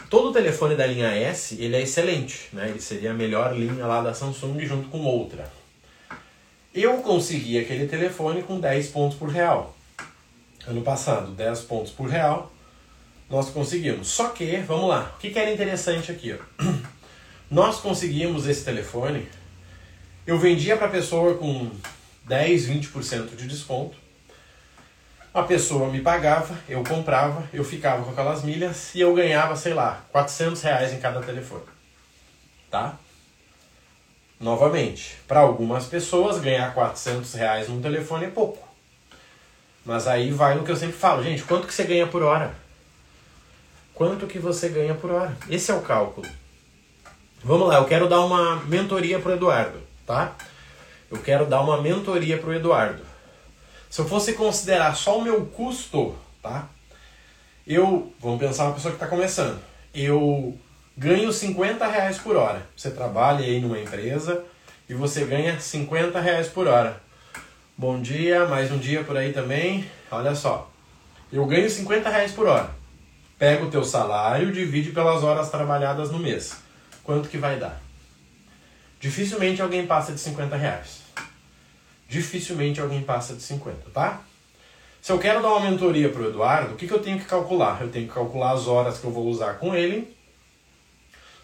Todo 0.07 0.31
telefone 0.31 0.75
da 0.75 0.85
linha 0.85 1.07
S 1.07 1.59
ele 1.59 1.75
é 1.75 1.81
excelente, 1.81 2.49
né? 2.53 2.69
ele 2.69 2.79
seria 2.79 3.09
a 3.09 3.13
melhor 3.13 3.57
linha 3.57 3.87
lá 3.87 4.01
da 4.01 4.13
Samsung 4.13 4.63
junto 4.67 4.89
com 4.89 4.99
outra. 4.99 5.51
Eu 6.75 6.97
consegui 6.97 7.57
aquele 7.57 7.87
telefone 7.87 8.43
com 8.43 8.59
10 8.59 8.89
pontos 8.89 9.17
por 9.17 9.29
real. 9.29 9.75
Ano 10.67 10.83
passado, 10.83 11.31
10 11.31 11.61
pontos 11.61 11.91
por 11.91 12.07
real, 12.07 12.51
nós 13.27 13.49
conseguimos. 13.49 14.09
Só 14.09 14.29
que, 14.29 14.57
vamos 14.57 14.89
lá, 14.89 15.11
o 15.15 15.19
que, 15.19 15.31
que 15.31 15.39
era 15.39 15.51
interessante 15.51 16.11
aqui? 16.11 16.33
Ó? 16.33 16.63
Nós 17.49 17.79
conseguimos 17.79 18.47
esse 18.47 18.63
telefone, 18.63 19.27
eu 20.27 20.37
vendia 20.37 20.77
para 20.77 20.87
pessoa 20.87 21.33
com 21.33 21.71
10, 22.29 22.69
20% 22.69 23.35
de 23.35 23.47
desconto. 23.47 23.97
A 25.33 25.41
pessoa 25.41 25.91
me 25.91 25.99
pagava, 25.99 26.55
eu 26.69 26.83
comprava, 26.83 27.43
eu 27.51 27.63
ficava 27.63 28.03
com 28.03 28.11
aquelas 28.11 28.43
milhas 28.43 28.93
e 28.93 29.01
eu 29.01 29.13
ganhava, 29.15 29.55
sei 29.55 29.73
lá, 29.73 30.03
400 30.11 30.61
reais 30.61 30.93
em 30.93 30.99
cada 30.99 31.21
telefone. 31.21 31.63
Tá? 32.69 32.95
Novamente, 34.39 35.17
para 35.27 35.39
algumas 35.39 35.87
pessoas 35.87 36.39
ganhar 36.39 36.71
400 36.73 37.33
reais 37.33 37.67
num 37.67 37.81
telefone 37.81 38.25
é 38.25 38.29
pouco. 38.29 38.67
Mas 39.83 40.07
aí 40.07 40.31
vai 40.31 40.53
no 40.53 40.63
que 40.63 40.71
eu 40.71 40.75
sempre 40.75 40.97
falo, 40.97 41.23
gente, 41.23 41.43
quanto 41.43 41.65
que 41.65 41.73
você 41.73 41.83
ganha 41.83 42.05
por 42.05 42.21
hora? 42.21 42.53
Quanto 43.93 44.27
que 44.27 44.37
você 44.37 44.69
ganha 44.69 44.93
por 44.93 45.09
hora? 45.09 45.35
Esse 45.49 45.71
é 45.71 45.73
o 45.73 45.81
cálculo. 45.81 46.27
Vamos 47.43 47.67
lá, 47.67 47.77
eu 47.77 47.85
quero 47.85 48.07
dar 48.07 48.21
uma 48.21 48.57
mentoria 48.65 49.19
para 49.19 49.31
o 49.31 49.35
Eduardo, 49.35 49.81
tá? 50.05 50.35
Eu 51.11 51.17
quero 51.17 51.45
dar 51.45 51.61
uma 51.61 51.81
mentoria 51.81 52.37
para 52.37 52.49
o 52.49 52.53
Eduardo. 52.53 53.03
Se 53.89 54.01
eu 54.01 54.07
fosse 54.07 54.33
considerar 54.33 54.95
só 54.95 55.17
o 55.17 55.21
meu 55.21 55.45
custo, 55.47 56.15
tá? 56.41 56.67
Eu, 57.65 58.13
vamos 58.19 58.39
pensar 58.39 58.65
uma 58.65 58.73
pessoa 58.73 58.91
que 58.91 58.97
está 58.97 59.07
começando. 59.07 59.59
Eu 59.93 60.57
ganho 60.95 61.31
50 61.31 61.87
reais 61.87 62.17
por 62.17 62.35
hora. 62.35 62.61
Você 62.75 62.91
trabalha 62.91 63.43
aí 63.43 63.59
numa 63.59 63.79
empresa 63.79 64.43
e 64.87 64.93
você 64.93 65.25
ganha 65.25 65.59
50 65.59 66.19
reais 66.19 66.47
por 66.47 66.67
hora. 66.67 67.01
Bom 67.75 68.01
dia, 68.01 68.45
mais 68.45 68.71
um 68.71 68.77
dia 68.77 69.03
por 69.03 69.17
aí 69.17 69.33
também. 69.33 69.89
Olha 70.11 70.35
só, 70.35 70.69
eu 71.31 71.45
ganho 71.45 71.69
50 71.69 72.09
reais 72.09 72.31
por 72.31 72.47
hora. 72.47 72.69
Pega 73.37 73.63
o 73.63 73.71
teu 73.71 73.83
salário, 73.83 74.51
divide 74.51 74.91
pelas 74.91 75.23
horas 75.23 75.49
trabalhadas 75.49 76.11
no 76.11 76.19
mês. 76.19 76.57
Quanto 77.03 77.29
que 77.29 77.37
vai 77.37 77.57
dar? 77.57 77.81
Dificilmente 78.99 79.61
alguém 79.61 79.87
passa 79.87 80.11
de 80.11 80.19
50 80.19 80.55
reais. 80.55 80.99
Dificilmente 82.07 82.81
alguém 82.81 83.01
passa 83.01 83.33
de 83.35 83.41
50, 83.41 83.89
tá? 83.91 84.21
Se 85.01 85.11
eu 85.11 85.19
quero 85.19 85.41
dar 85.41 85.49
uma 85.49 85.69
mentoria 85.69 86.09
para 86.09 86.21
o 86.21 86.27
Eduardo, 86.27 86.73
o 86.73 86.75
que, 86.75 86.87
que 86.87 86.93
eu 86.93 87.01
tenho 87.01 87.17
que 87.17 87.25
calcular? 87.25 87.81
Eu 87.81 87.89
tenho 87.89 88.07
que 88.07 88.13
calcular 88.13 88.51
as 88.51 88.67
horas 88.67 88.97
que 88.97 89.05
eu 89.05 89.11
vou 89.11 89.27
usar 89.27 89.53
com 89.53 89.73
ele. 89.73 90.13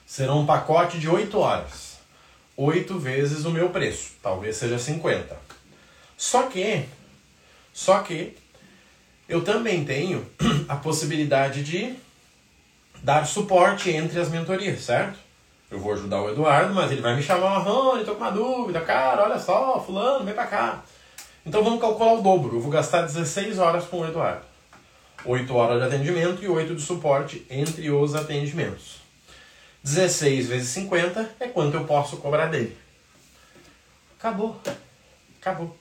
Será 0.06 0.34
um 0.34 0.46
pacote 0.46 1.00
de 1.00 1.08
8 1.08 1.38
horas. 1.40 1.98
8 2.58 3.00
vezes 3.00 3.46
o 3.46 3.52
meu 3.52 3.70
preço. 3.70 4.12
Talvez 4.22 4.58
seja 4.58 4.78
50. 4.78 5.38
Só 6.18 6.44
que, 6.44 6.86
só 7.74 8.00
que, 8.00 8.38
eu 9.28 9.44
também 9.44 9.86
tenho 9.86 10.26
a 10.68 10.76
possibilidade 10.76 11.64
de 11.64 11.96
dar 13.02 13.26
suporte 13.26 13.90
entre 13.90 14.20
as 14.20 14.30
mentorias, 14.30 14.82
certo? 14.82 15.25
Eu 15.70 15.80
vou 15.80 15.94
ajudar 15.94 16.22
o 16.22 16.30
Eduardo, 16.30 16.74
mas 16.74 16.92
ele 16.92 17.02
vai 17.02 17.16
me 17.16 17.24
chamar, 17.24 17.58
Rony, 17.60 18.06
tô 18.06 18.14
com 18.16 18.22
uma 18.22 18.32
dúvida, 18.32 18.82
cara, 18.82 19.24
olha 19.24 19.40
só, 19.40 19.80
fulano, 19.80 20.24
vem 20.24 20.34
pra 20.34 20.46
cá. 20.46 20.84
Então 21.46 21.64
vamos 21.64 21.82
calcular 21.82 22.14
o 22.14 22.22
dobro. 22.22 22.58
Eu 22.58 22.62
vou 22.62 22.72
gastar 22.72 23.02
16 23.02 23.60
horas 23.60 23.86
com 23.86 24.02
o 24.02 24.08
Eduardo. 24.08 24.46
8 25.26 25.56
horas 25.56 25.80
de 25.80 25.88
atendimento 25.88 26.44
e 26.44 26.48
8 26.48 26.76
de 26.76 26.82
suporte 26.82 27.46
entre 27.50 27.90
os 27.90 28.14
atendimentos. 28.14 29.02
16 29.84 30.48
vezes 30.48 30.70
50 30.70 31.36
é 31.40 31.48
quanto 31.48 31.78
eu 31.78 31.86
posso 31.86 32.18
cobrar 32.18 32.48
dele. 32.48 32.76
Acabou. 34.18 34.60
Acabou. 35.40 35.76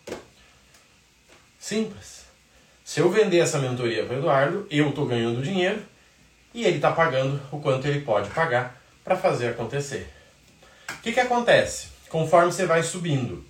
Simples. 1.58 2.24
Se 2.84 3.00
eu 3.00 3.10
vender 3.10 3.38
essa 3.38 3.58
mentoria 3.58 4.04
para 4.04 4.16
o 4.16 4.18
Eduardo, 4.18 4.66
eu 4.70 4.90
estou 4.90 5.06
ganhando 5.06 5.42
dinheiro 5.42 5.82
e 6.52 6.64
ele 6.64 6.76
está 6.76 6.92
pagando 6.92 7.40
o 7.50 7.58
quanto 7.58 7.86
ele 7.86 8.00
pode 8.00 8.28
pagar 8.30 8.83
para 9.04 9.16
fazer 9.16 9.48
acontecer. 9.48 10.10
O 10.88 11.02
que, 11.02 11.12
que 11.12 11.20
acontece? 11.20 11.88
Conforme 12.08 12.50
você 12.50 12.64
vai 12.64 12.82
subindo, 12.82 13.44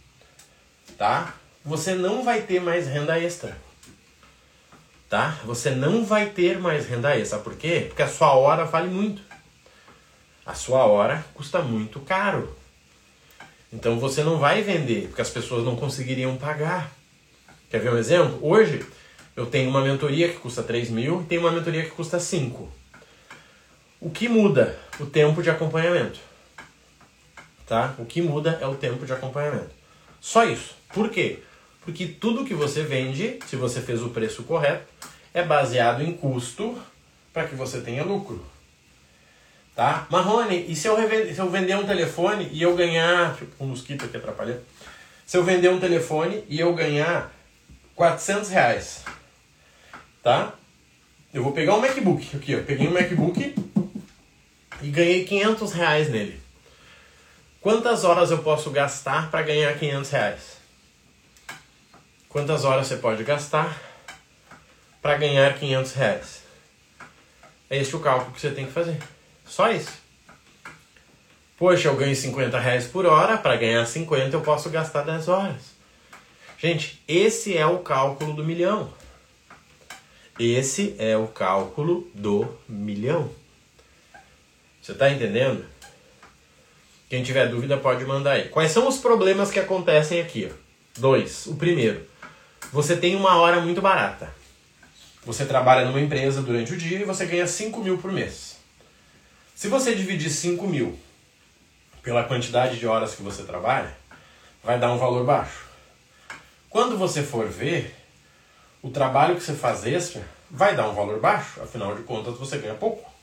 tá? 0.98 1.34
Você 1.64 1.94
não 1.94 2.24
vai 2.24 2.42
ter 2.42 2.60
mais 2.60 2.86
renda 2.86 3.18
extra. 3.18 3.56
Tá? 5.08 5.38
Você 5.44 5.70
não 5.70 6.04
vai 6.04 6.30
ter 6.30 6.58
mais 6.58 6.86
renda 6.86 7.16
extra. 7.16 7.38
Por 7.38 7.54
quê? 7.56 7.84
Porque 7.88 8.02
a 8.02 8.08
sua 8.08 8.34
hora 8.34 8.64
vale 8.64 8.88
muito. 8.88 9.22
A 10.44 10.54
sua 10.54 10.84
hora 10.84 11.24
custa 11.32 11.60
muito 11.62 12.00
caro. 12.00 12.54
Então 13.72 13.98
você 13.98 14.22
não 14.22 14.38
vai 14.38 14.62
vender, 14.62 15.08
porque 15.08 15.22
as 15.22 15.30
pessoas 15.30 15.64
não 15.64 15.76
conseguiriam 15.76 16.36
pagar. 16.36 16.90
Quer 17.70 17.80
ver 17.80 17.92
um 17.92 17.98
exemplo? 17.98 18.38
Hoje 18.42 18.84
eu 19.36 19.46
tenho 19.46 19.70
uma 19.70 19.80
mentoria 19.80 20.28
que 20.28 20.38
custa 20.38 20.62
3 20.62 20.90
mil 20.90 21.22
e 21.22 21.24
tenho 21.24 21.40
uma 21.40 21.50
mentoria 21.50 21.82
que 21.82 21.90
custa 21.90 22.20
5. 22.20 22.70
O 24.04 24.10
que 24.10 24.28
muda? 24.28 24.78
O 25.00 25.06
tempo 25.06 25.42
de 25.42 25.48
acompanhamento. 25.48 26.20
Tá? 27.66 27.94
O 27.98 28.04
que 28.04 28.20
muda 28.20 28.58
é 28.60 28.66
o 28.66 28.74
tempo 28.74 29.06
de 29.06 29.12
acompanhamento. 29.14 29.70
Só 30.20 30.44
isso. 30.44 30.76
Por 30.92 31.08
quê? 31.08 31.38
Porque 31.80 32.06
tudo 32.06 32.44
que 32.44 32.52
você 32.52 32.82
vende, 32.82 33.38
se 33.46 33.56
você 33.56 33.80
fez 33.80 34.02
o 34.02 34.10
preço 34.10 34.42
correto, 34.42 34.84
é 35.32 35.42
baseado 35.42 36.02
em 36.02 36.12
custo 36.12 36.78
para 37.32 37.46
que 37.46 37.54
você 37.54 37.80
tenha 37.80 38.04
lucro. 38.04 38.44
Tá? 39.74 40.06
Marrone, 40.10 40.66
e 40.68 40.76
se 40.76 40.86
eu, 40.86 40.96
se 41.34 41.38
eu 41.38 41.48
vender 41.48 41.74
um 41.74 41.86
telefone 41.86 42.50
e 42.52 42.60
eu 42.60 42.76
ganhar. 42.76 43.34
Tipo, 43.34 43.64
um 43.64 43.68
mosquito 43.68 44.04
aqui 44.04 44.18
atrapalhando. 44.18 44.60
Se 45.24 45.38
eu 45.38 45.42
vender 45.42 45.70
um 45.70 45.80
telefone 45.80 46.44
e 46.46 46.60
eu 46.60 46.74
ganhar 46.74 47.32
400 47.94 48.50
reais. 48.50 49.02
Tá? 50.22 50.52
Eu 51.32 51.42
vou 51.42 51.52
pegar 51.52 51.74
um 51.74 51.80
MacBook. 51.80 52.36
Aqui, 52.36 52.54
ó. 52.54 52.62
Peguei 52.62 52.86
um 52.86 52.92
MacBook 52.92 53.64
e 54.84 54.90
ganhei 54.90 55.24
500 55.24 55.72
reais 55.72 56.10
nele. 56.10 56.38
Quantas 57.58 58.04
horas 58.04 58.30
eu 58.30 58.38
posso 58.38 58.70
gastar 58.70 59.30
para 59.30 59.40
ganhar 59.40 59.72
500 59.78 60.10
reais? 60.10 60.58
Quantas 62.28 62.64
horas 62.64 62.86
você 62.86 62.96
pode 62.96 63.24
gastar 63.24 63.80
para 65.00 65.16
ganhar 65.16 65.58
500 65.58 65.92
reais? 65.92 66.42
É 67.70 67.78
esse 67.78 67.96
o 67.96 68.00
cálculo 68.00 68.32
que 68.32 68.40
você 68.42 68.50
tem 68.50 68.66
que 68.66 68.72
fazer. 68.72 68.98
Só 69.46 69.70
isso. 69.72 69.92
Poxa, 71.56 71.88
eu 71.88 71.96
ganho 71.96 72.14
50 72.14 72.58
reais 72.58 72.86
por 72.86 73.06
hora, 73.06 73.38
para 73.38 73.56
ganhar 73.56 73.86
50 73.86 74.36
eu 74.36 74.42
posso 74.42 74.68
gastar 74.68 75.00
10 75.00 75.28
horas. 75.28 75.62
Gente, 76.58 77.02
esse 77.08 77.56
é 77.56 77.64
o 77.64 77.78
cálculo 77.78 78.34
do 78.34 78.44
milhão. 78.44 78.92
Esse 80.38 80.94
é 80.98 81.16
o 81.16 81.26
cálculo 81.26 82.06
do 82.12 82.54
milhão. 82.68 83.30
Você 84.84 84.92
está 84.92 85.10
entendendo? 85.10 85.64
Quem 87.08 87.22
tiver 87.22 87.48
dúvida 87.48 87.78
pode 87.78 88.04
mandar 88.04 88.32
aí. 88.32 88.50
Quais 88.50 88.70
são 88.70 88.86
os 88.86 88.98
problemas 88.98 89.50
que 89.50 89.58
acontecem 89.58 90.20
aqui? 90.20 90.52
Dois. 90.98 91.46
O 91.46 91.56
primeiro, 91.56 92.06
você 92.70 92.94
tem 92.94 93.16
uma 93.16 93.36
hora 93.38 93.62
muito 93.62 93.80
barata. 93.80 94.30
Você 95.24 95.46
trabalha 95.46 95.86
numa 95.86 96.02
empresa 96.02 96.42
durante 96.42 96.74
o 96.74 96.76
dia 96.76 96.98
e 96.98 97.04
você 97.04 97.24
ganha 97.24 97.46
5 97.46 97.80
mil 97.82 97.96
por 97.96 98.12
mês. 98.12 98.58
Se 99.54 99.68
você 99.68 99.94
dividir 99.94 100.28
5 100.28 100.66
mil 100.66 100.98
pela 102.02 102.24
quantidade 102.24 102.78
de 102.78 102.86
horas 102.86 103.14
que 103.14 103.22
você 103.22 103.42
trabalha, 103.42 103.96
vai 104.62 104.78
dar 104.78 104.92
um 104.92 104.98
valor 104.98 105.24
baixo. 105.24 105.64
Quando 106.68 106.98
você 106.98 107.22
for 107.22 107.48
ver, 107.48 107.96
o 108.82 108.90
trabalho 108.90 109.36
que 109.36 109.42
você 109.42 109.54
faz 109.54 109.86
extra 109.86 110.22
vai 110.50 110.76
dar 110.76 110.90
um 110.90 110.94
valor 110.94 111.20
baixo, 111.20 111.62
afinal 111.62 111.96
de 111.96 112.02
contas 112.02 112.36
você 112.36 112.58
ganha 112.58 112.74
pouco. 112.74 113.13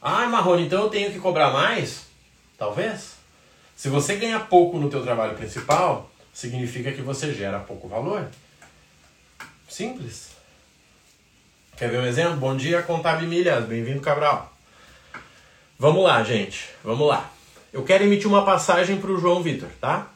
Ah, 0.00 0.26
Marrone, 0.28 0.66
então 0.66 0.84
eu 0.84 0.90
tenho 0.90 1.12
que 1.12 1.18
cobrar 1.18 1.50
mais? 1.50 2.06
Talvez. 2.56 3.16
Se 3.74 3.88
você 3.88 4.16
ganha 4.16 4.38
pouco 4.38 4.78
no 4.78 4.88
teu 4.88 5.02
trabalho 5.02 5.36
principal, 5.36 6.10
significa 6.32 6.92
que 6.92 7.02
você 7.02 7.34
gera 7.34 7.58
pouco 7.58 7.88
valor. 7.88 8.28
Simples. 9.68 10.30
Quer 11.76 11.90
ver 11.90 11.98
um 11.98 12.06
exemplo? 12.06 12.36
Bom 12.36 12.56
dia, 12.56 12.82
Contábil 12.82 13.28
Milhas. 13.28 13.64
Bem-vindo, 13.64 14.00
Cabral. 14.00 14.52
Vamos 15.78 16.02
lá, 16.04 16.22
gente. 16.22 16.68
Vamos 16.82 17.06
lá. 17.06 17.30
Eu 17.72 17.84
quero 17.84 18.04
emitir 18.04 18.28
uma 18.28 18.44
passagem 18.44 19.00
para 19.00 19.10
o 19.10 19.20
João 19.20 19.42
Vitor, 19.42 19.68
tá? 19.80 20.08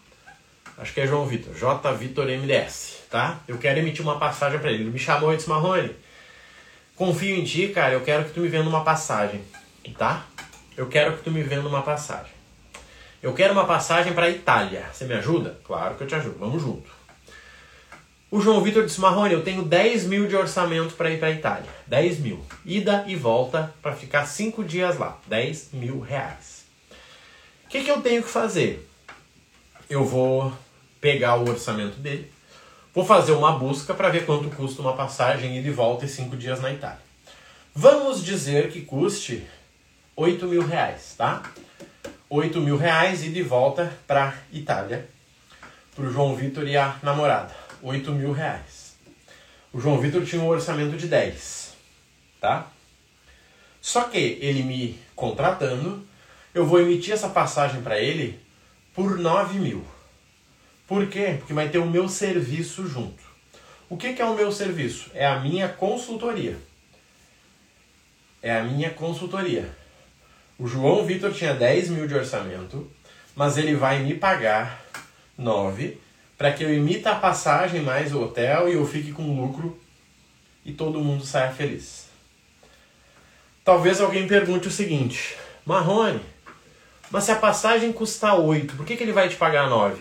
Acho 0.79 0.93
que 0.93 1.01
é 1.01 1.07
João 1.07 1.27
Vitor. 1.27 1.55
J. 1.55 1.93
Vitor 1.93 2.27
MDS, 2.27 3.05
tá? 3.11 3.41
Eu 3.47 3.59
quero 3.59 3.79
emitir 3.79 4.03
uma 4.03 4.19
passagem 4.19 4.59
para 4.59 4.71
ele. 4.71 4.85
Ele 4.85 4.91
me 4.91 4.99
chamou 4.99 5.33
e 5.33 5.37
disse, 5.37 5.49
Marrone, 5.49 5.95
confio 6.97 7.37
em 7.37 7.45
ti, 7.45 7.69
cara. 7.69 7.93
Eu 7.93 8.01
quero 8.01 8.25
que 8.25 8.33
tu 8.33 8.41
me 8.41 8.49
venda 8.49 8.69
uma 8.69 8.83
passagem, 8.83 9.43
tá? 9.91 10.25
Eu 10.77 10.89
quero 10.89 11.17
que 11.17 11.25
tu 11.25 11.31
me 11.31 11.43
venda 11.43 11.69
uma 11.69 11.83
passagem. 11.83 12.33
Eu 13.23 13.33
quero 13.33 13.53
uma 13.53 13.67
passagem 13.67 14.13
para 14.13 14.31
Itália. 14.31 14.87
Você 14.93 15.05
me 15.05 15.15
ajuda? 15.15 15.59
Claro 15.65 15.95
que 15.95 16.03
eu 16.03 16.07
te 16.07 16.15
ajudo. 16.15 16.39
Vamos 16.39 16.63
junto. 16.63 16.91
O 18.31 18.41
João 18.41 18.63
Vitor 18.63 18.85
disse: 18.85 19.01
Marrone, 19.01 19.35
eu 19.35 19.45
tenho 19.45 19.63
10 19.63 20.07
mil 20.07 20.27
de 20.27 20.35
orçamento 20.35 20.95
para 20.95 21.11
ir 21.11 21.21
para 21.21 21.31
Itália. 21.31 21.69
10 21.87 22.19
mil. 22.21 22.45
Ida 22.65 23.05
e 23.07 23.15
volta 23.15 23.73
para 23.83 23.95
ficar 23.95 24.27
5 24.27 24.65
dias 24.65 24.99
lá. 24.99 25.19
10 25.27 25.71
mil 25.75 26.01
reais. 26.01 26.65
O 27.67 27.69
que, 27.69 27.85
que 27.85 27.91
eu 27.91 28.01
tenho 28.01 28.23
que 28.23 28.29
fazer? 28.29 28.89
Eu 29.89 30.05
vou 30.05 30.53
pegar 31.03 31.37
o 31.37 31.49
orçamento 31.49 31.97
dele, 31.99 32.31
vou 32.95 33.05
fazer 33.05 33.33
uma 33.33 33.59
busca 33.59 33.93
para 33.93 34.09
ver 34.09 34.25
quanto 34.25 34.49
custa 34.55 34.81
uma 34.81 34.95
passagem 34.95 35.59
ida 35.59 35.69
e 35.69 35.73
volta 35.73 36.05
e 36.05 36.09
5 36.09 36.37
dias 36.37 36.61
na 36.61 36.73
Itália. 36.73 37.01
Vamos 37.75 38.25
dizer 38.25 38.71
que 38.71 38.83
custe 38.83 39.45
8 40.15 40.47
mil 40.47 40.67
reais, 40.67 41.15
tá? 41.17 41.43
8 42.29 42.61
mil 42.61 42.77
reais 42.77 43.25
e 43.25 43.43
volta 43.43 43.97
para 44.07 44.35
Itália, 44.53 45.09
para 45.95 46.05
o 46.05 46.13
João 46.13 46.37
Vitor 46.37 46.67
e 46.69 46.77
a 46.77 46.97
namorada. 47.03 47.55
8 47.83 48.13
mil 48.13 48.33
reais. 48.33 48.95
O 49.73 49.81
João 49.81 49.99
Vitor 49.99 50.25
tinha 50.25 50.43
um 50.43 50.49
orçamento 50.49 50.97
de 50.97 51.09
10, 51.09 51.75
tá? 52.41 52.71
Só 53.81 54.05
que 54.05 54.19
ele 54.19 54.63
me 54.63 54.99
contratando, 55.17 56.07
eu 56.55 56.67
vou 56.67 56.81
emitir 56.81 57.15
essa 57.15 57.31
passagem 57.31 57.81
para 57.83 57.99
ele 57.99 58.39
por 58.95 59.19
9 59.19 59.59
mil. 59.59 59.85
Por 60.87 61.07
quê? 61.09 61.37
Porque 61.39 61.55
vai 61.55 61.71
ter 61.71 61.79
o 61.79 61.91
meu 61.91 62.07
serviço 62.07 62.87
junto. 62.87 63.23
O 63.89 63.97
que, 63.97 64.13
que 64.13 64.21
é 64.21 64.25
o 64.25 64.35
meu 64.35 64.53
serviço? 64.53 65.11
É 65.15 65.27
a 65.27 65.41
minha 65.41 65.69
consultoria. 65.69 66.59
É 68.43 68.59
a 68.59 68.63
minha 68.63 68.91
consultoria. 68.91 69.82
O 70.63 70.69
João 70.69 71.05
Vitor 71.05 71.33
tinha 71.33 71.53
10 71.53 71.89
mil 71.89 72.07
de 72.07 72.15
orçamento, 72.15 72.89
mas 73.35 73.59
ele 73.59 73.75
vai 73.75 73.99
me 73.99 74.15
pagar 74.15 74.81
9 75.37 76.01
para 76.39 76.53
que 76.53 76.63
eu 76.63 76.73
imita 76.73 77.11
a 77.11 77.17
passagem 77.17 77.83
mais 77.83 78.15
o 78.15 78.23
hotel 78.23 78.69
e 78.69 78.75
eu 78.75 78.87
fique 78.87 79.11
com 79.11 79.41
lucro 79.41 79.77
e 80.65 80.73
todo 80.73 81.01
mundo 81.01 81.27
saia 81.27 81.51
feliz. 81.51 82.07
Talvez 83.65 84.01
alguém 84.01 84.29
pergunte 84.29 84.69
o 84.69 84.71
seguinte: 84.71 85.37
Marrone, 85.67 86.21
mas 87.11 87.25
se 87.25 87.33
a 87.33 87.37
passagem 87.37 87.93
custa 87.93 88.33
8, 88.33 88.77
por 88.77 88.87
que, 88.87 88.97
que 88.97 89.03
ele 89.03 89.13
vai 89.13 89.29
te 89.29 89.35
pagar 89.35 89.69
9? 89.69 90.01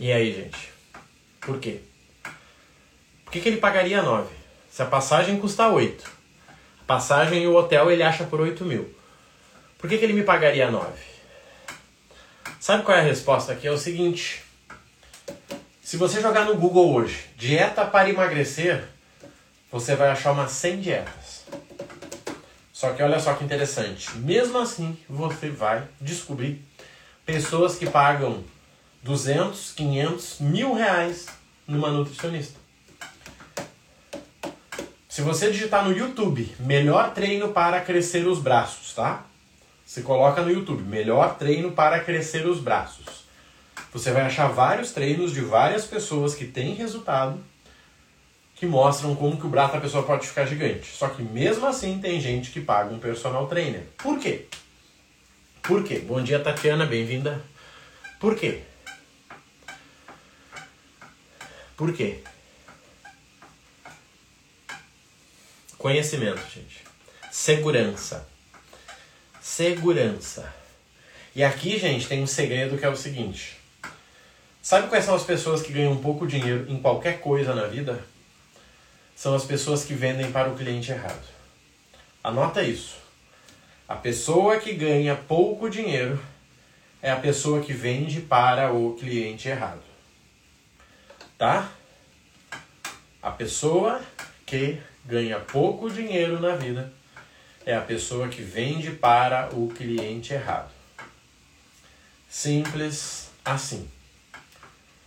E 0.00 0.10
aí, 0.10 0.32
gente? 0.32 0.72
Por 1.40 1.60
quê? 1.60 1.78
Por 3.24 3.30
que, 3.30 3.40
que 3.40 3.48
ele 3.48 3.58
pagaria 3.58 4.02
9? 4.02 4.34
Se 4.68 4.82
a 4.82 4.86
passagem 4.86 5.38
custa 5.38 5.68
8, 5.68 6.04
a 6.04 6.21
passagem 6.86 7.42
e 7.42 7.46
o 7.46 7.54
hotel 7.54 7.90
ele 7.90 8.02
acha 8.02 8.24
por 8.24 8.40
8 8.40 8.64
mil. 8.64 8.94
Por 9.78 9.88
que, 9.88 9.98
que 9.98 10.04
ele 10.04 10.12
me 10.12 10.22
pagaria 10.22 10.70
9? 10.70 10.92
Sabe 12.60 12.84
qual 12.84 12.96
é 12.96 13.00
a 13.00 13.04
resposta 13.04 13.52
aqui? 13.52 13.66
É 13.66 13.72
o 13.72 13.78
seguinte: 13.78 14.44
se 15.82 15.96
você 15.96 16.20
jogar 16.20 16.44
no 16.44 16.56
Google 16.56 16.94
hoje, 16.94 17.26
dieta 17.36 17.84
para 17.84 18.08
emagrecer, 18.08 18.84
você 19.70 19.96
vai 19.96 20.10
achar 20.10 20.32
umas 20.32 20.52
100 20.52 20.80
dietas. 20.80 21.44
Só 22.72 22.92
que 22.92 23.02
olha 23.02 23.20
só 23.20 23.34
que 23.34 23.44
interessante, 23.44 24.16
mesmo 24.16 24.58
assim 24.58 24.96
você 25.08 25.50
vai 25.50 25.86
descobrir 26.00 26.64
pessoas 27.24 27.76
que 27.76 27.88
pagam 27.88 28.42
200, 29.02 29.72
500, 29.72 30.40
mil 30.40 30.74
reais 30.74 31.26
numa 31.66 31.90
nutricionista. 31.90 32.61
Se 35.12 35.20
você 35.20 35.50
digitar 35.50 35.86
no 35.86 35.94
YouTube, 35.94 36.56
melhor 36.58 37.12
treino 37.12 37.52
para 37.52 37.82
crescer 37.82 38.26
os 38.26 38.38
braços, 38.38 38.94
tá? 38.94 39.26
Você 39.84 40.00
coloca 40.00 40.40
no 40.40 40.50
YouTube, 40.50 40.82
melhor 40.84 41.36
treino 41.36 41.72
para 41.72 42.00
crescer 42.00 42.46
os 42.46 42.58
braços. 42.58 43.04
Você 43.92 44.10
vai 44.10 44.22
achar 44.22 44.48
vários 44.48 44.90
treinos 44.90 45.34
de 45.34 45.42
várias 45.42 45.84
pessoas 45.84 46.34
que 46.34 46.46
têm 46.46 46.72
resultado 46.72 47.38
que 48.54 48.64
mostram 48.64 49.14
como 49.14 49.36
que 49.36 49.44
o 49.44 49.50
braço 49.50 49.74
da 49.74 49.80
pessoa 49.82 50.02
pode 50.02 50.26
ficar 50.26 50.46
gigante. 50.46 50.86
Só 50.86 51.08
que 51.08 51.22
mesmo 51.22 51.66
assim 51.66 51.98
tem 51.98 52.18
gente 52.18 52.50
que 52.50 52.62
paga 52.62 52.94
um 52.94 52.98
personal 52.98 53.46
trainer. 53.46 53.86
Por 53.98 54.18
quê? 54.18 54.46
Por 55.62 55.84
quê? 55.84 55.98
Bom 55.98 56.22
dia, 56.22 56.40
Tatiana, 56.40 56.86
bem-vinda. 56.86 57.38
Por 58.18 58.34
quê? 58.34 58.62
Por 61.76 61.92
quê? 61.92 62.22
Conhecimento, 65.82 66.40
gente. 66.48 66.84
Segurança. 67.28 68.24
Segurança. 69.40 70.54
E 71.34 71.42
aqui, 71.42 71.76
gente, 71.76 72.06
tem 72.06 72.22
um 72.22 72.26
segredo 72.26 72.78
que 72.78 72.84
é 72.84 72.88
o 72.88 72.94
seguinte. 72.94 73.58
Sabe 74.62 74.86
quais 74.86 75.04
são 75.04 75.16
as 75.16 75.24
pessoas 75.24 75.60
que 75.60 75.72
ganham 75.72 75.96
pouco 75.96 76.24
dinheiro 76.24 76.66
em 76.70 76.80
qualquer 76.80 77.18
coisa 77.18 77.52
na 77.52 77.66
vida? 77.66 78.00
São 79.16 79.34
as 79.34 79.44
pessoas 79.44 79.82
que 79.82 79.92
vendem 79.92 80.30
para 80.30 80.50
o 80.50 80.54
cliente 80.54 80.92
errado. 80.92 81.26
Anota 82.22 82.62
isso. 82.62 82.98
A 83.88 83.96
pessoa 83.96 84.60
que 84.60 84.74
ganha 84.74 85.16
pouco 85.16 85.68
dinheiro 85.68 86.22
é 87.02 87.10
a 87.10 87.16
pessoa 87.16 87.60
que 87.60 87.72
vende 87.72 88.20
para 88.20 88.72
o 88.72 88.94
cliente 88.94 89.48
errado. 89.48 89.82
Tá? 91.36 91.72
A 93.20 93.32
pessoa 93.32 94.00
que 94.52 94.78
ganha 95.06 95.40
pouco 95.40 95.88
dinheiro 95.88 96.38
na 96.38 96.54
vida 96.54 96.92
é 97.64 97.74
a 97.74 97.80
pessoa 97.80 98.28
que 98.28 98.42
vende 98.42 98.90
para 98.90 99.48
o 99.54 99.68
cliente 99.68 100.34
errado. 100.34 100.70
Simples 102.28 103.30
assim. 103.42 103.88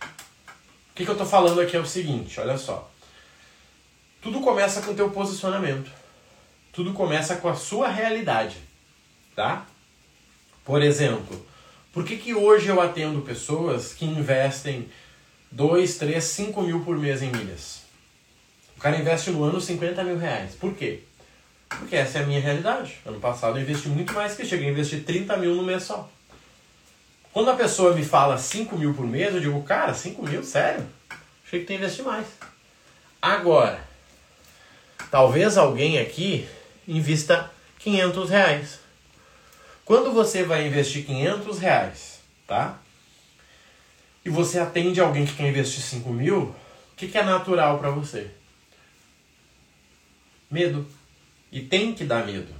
O 0.00 0.94
que, 0.96 1.04
que 1.04 1.08
eu 1.08 1.12
estou 1.12 1.28
falando 1.28 1.60
aqui 1.60 1.76
é 1.76 1.78
o 1.78 1.86
seguinte, 1.86 2.40
olha 2.40 2.58
só. 2.58 2.90
Tudo 4.20 4.40
começa 4.40 4.82
com 4.82 4.90
o 4.90 4.96
teu 4.96 5.10
posicionamento. 5.10 5.92
Tudo 6.72 6.92
começa 6.92 7.36
com 7.36 7.48
a 7.48 7.54
sua 7.54 7.86
realidade, 7.86 8.56
tá? 9.36 9.64
Por 10.64 10.82
exemplo, 10.82 11.46
por 11.92 12.04
que, 12.04 12.16
que 12.16 12.34
hoje 12.34 12.66
eu 12.66 12.80
atendo 12.80 13.22
pessoas 13.22 13.92
que 13.92 14.06
investem 14.06 14.88
2, 15.52 15.98
3, 15.98 16.24
5 16.24 16.62
mil 16.62 16.84
por 16.84 16.98
mês 16.98 17.22
em 17.22 17.30
milhas? 17.30 17.85
O 18.76 18.80
cara 18.80 18.98
investe 18.98 19.30
no 19.30 19.42
ano 19.42 19.60
50 19.60 20.04
mil 20.04 20.18
reais. 20.18 20.54
Por 20.54 20.74
quê? 20.74 21.00
Porque 21.68 21.96
essa 21.96 22.18
é 22.18 22.22
a 22.22 22.26
minha 22.26 22.40
realidade. 22.40 22.98
Ano 23.04 23.18
passado 23.18 23.58
eu 23.58 23.62
investi 23.62 23.88
muito 23.88 24.12
mais 24.12 24.34
que 24.34 24.44
cheguei 24.44 24.68
a 24.68 24.70
investir 24.70 25.04
30 25.04 25.36
mil 25.38 25.54
no 25.54 25.62
mês 25.62 25.82
só. 25.82 26.08
Quando 27.32 27.50
a 27.50 27.54
pessoa 27.54 27.94
me 27.94 28.04
fala 28.04 28.38
5 28.38 28.76
mil 28.78 28.94
por 28.94 29.06
mês, 29.06 29.34
eu 29.34 29.40
digo, 29.40 29.62
cara, 29.62 29.92
5 29.92 30.22
mil? 30.26 30.42
Sério? 30.42 30.86
Achei 31.46 31.60
que 31.60 31.66
tem 31.66 31.76
que 31.76 31.84
investir 31.84 32.04
mais. 32.04 32.26
Agora, 33.20 33.80
talvez 35.10 35.56
alguém 35.56 35.98
aqui 35.98 36.48
invista 36.86 37.50
500 37.78 38.30
reais. 38.30 38.80
Quando 39.84 40.12
você 40.12 40.42
vai 40.42 40.66
investir 40.66 41.04
500 41.04 41.58
reais, 41.58 42.20
tá? 42.46 42.78
E 44.24 44.30
você 44.30 44.58
atende 44.58 45.00
alguém 45.00 45.24
que 45.24 45.34
quer 45.34 45.48
investir 45.48 45.82
5 45.82 46.08
mil, 46.10 46.42
o 46.42 46.54
que, 46.96 47.06
que 47.06 47.18
é 47.18 47.22
natural 47.22 47.78
para 47.78 47.90
você? 47.90 48.30
Medo. 50.50 50.86
E 51.50 51.60
tem 51.60 51.92
que 51.92 52.04
dar 52.04 52.26
medo. 52.26 52.54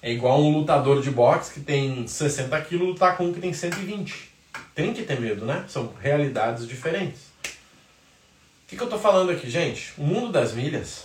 É 0.00 0.12
igual 0.12 0.40
um 0.40 0.52
lutador 0.58 1.02
de 1.02 1.10
boxe 1.10 1.52
que 1.52 1.60
tem 1.60 2.06
60 2.06 2.60
quilos 2.62 2.88
lutar 2.88 3.16
com 3.16 3.26
um 3.26 3.32
que 3.32 3.40
tem 3.40 3.52
120. 3.52 4.30
Tem 4.74 4.94
que 4.94 5.02
ter 5.02 5.20
medo, 5.20 5.44
né? 5.44 5.64
São 5.68 5.92
realidades 6.00 6.66
diferentes. 6.68 7.22
O 7.44 8.68
que, 8.68 8.76
que 8.76 8.82
eu 8.82 8.86
estou 8.86 9.00
falando 9.00 9.30
aqui, 9.30 9.50
gente? 9.50 9.92
O 9.98 10.04
mundo 10.04 10.30
das 10.30 10.52
milhas 10.52 11.04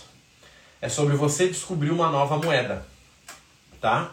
é 0.80 0.88
sobre 0.88 1.16
você 1.16 1.48
descobrir 1.48 1.90
uma 1.90 2.10
nova 2.10 2.36
moeda, 2.36 2.86
tá? 3.80 4.12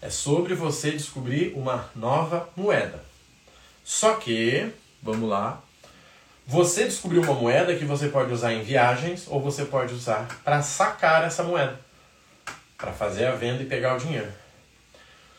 É 0.00 0.08
sobre 0.08 0.54
você 0.54 0.90
descobrir 0.90 1.52
uma 1.54 1.90
nova 1.94 2.48
moeda. 2.56 3.04
Só 3.84 4.14
que, 4.14 4.72
vamos 5.02 5.28
lá, 5.28 5.62
você 6.50 6.82
descobriu 6.82 7.22
uma 7.22 7.32
moeda 7.32 7.76
que 7.76 7.84
você 7.84 8.08
pode 8.08 8.32
usar 8.32 8.52
em 8.52 8.60
viagens 8.60 9.26
ou 9.28 9.40
você 9.40 9.64
pode 9.64 9.94
usar 9.94 10.26
para 10.42 10.60
sacar 10.62 11.22
essa 11.24 11.44
moeda, 11.44 11.78
para 12.76 12.90
fazer 12.92 13.26
a 13.26 13.36
venda 13.36 13.62
e 13.62 13.66
pegar 13.66 13.94
o 13.94 14.00
dinheiro. 14.00 14.26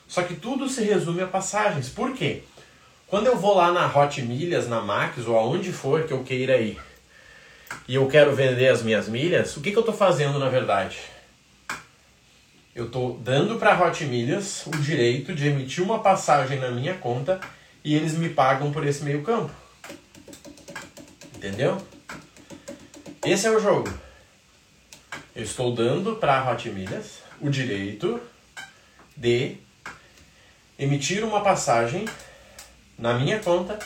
Só 0.08 0.24
que 0.24 0.36
tudo 0.36 0.69
se 0.69 0.86
resume 0.86 1.21
a 1.21 1.28
passagens. 1.28 1.89
Por 1.89 2.13
quê? 2.13 2.43
Quando 3.08 3.28
eu 3.28 3.36
vou 3.36 3.54
lá 3.58 3.74
na 3.74 3.93
Hot 3.93 4.21
Milhas, 4.21 4.69
na 4.69 4.80
Max 4.80 5.28
ou 5.28 5.38
aonde 5.38 5.74
for 5.74 6.06
que 6.06 6.13
eu 6.13 6.24
queira 6.24 6.56
ir 6.62 6.80
e 7.89 7.95
eu 7.95 8.08
quero 8.08 8.34
vender 8.34 8.69
as 8.69 8.82
minhas 8.82 9.10
milhas, 9.10 9.58
o 9.58 9.60
que, 9.60 9.71
que 9.71 9.78
eu 9.78 9.82
estou 9.82 9.93
fazendo 9.93 10.39
na 10.39 10.47
verdade? 10.47 10.97
Eu 12.74 12.86
estou 12.86 13.17
dando 13.17 13.60
para 13.60 13.74
a 13.74 13.86
Hot 13.86 14.02
Milhas 14.06 14.65
o 14.65 14.71
direito 14.78 15.36
de 15.36 15.50
emitir 15.50 15.84
uma 15.84 16.00
passagem 16.00 16.58
na 16.58 16.71
minha 16.71 16.93
conta 16.93 17.38
e 17.84 17.95
eles 17.95 18.13
me 18.13 18.30
pagam 18.30 18.71
por 18.71 18.88
esse 18.88 19.04
meio 19.04 19.24
campo. 19.24 19.61
Entendeu? 21.42 21.76
Esse 23.26 23.48
é 23.48 23.50
o 23.50 23.60
jogo. 23.60 23.92
Eu 25.36 25.42
estou 25.42 25.74
dando 25.74 26.18
para 26.18 26.40
a 26.40 26.52
Hot 26.52 26.70
Milhas 26.70 27.24
o 27.42 27.50
direito 27.50 28.22
de 29.18 29.58
emitir 30.78 31.24
uma 31.24 31.42
passagem 31.42 32.06
na 32.96 33.16
minha 33.16 33.40
conta 33.40 33.80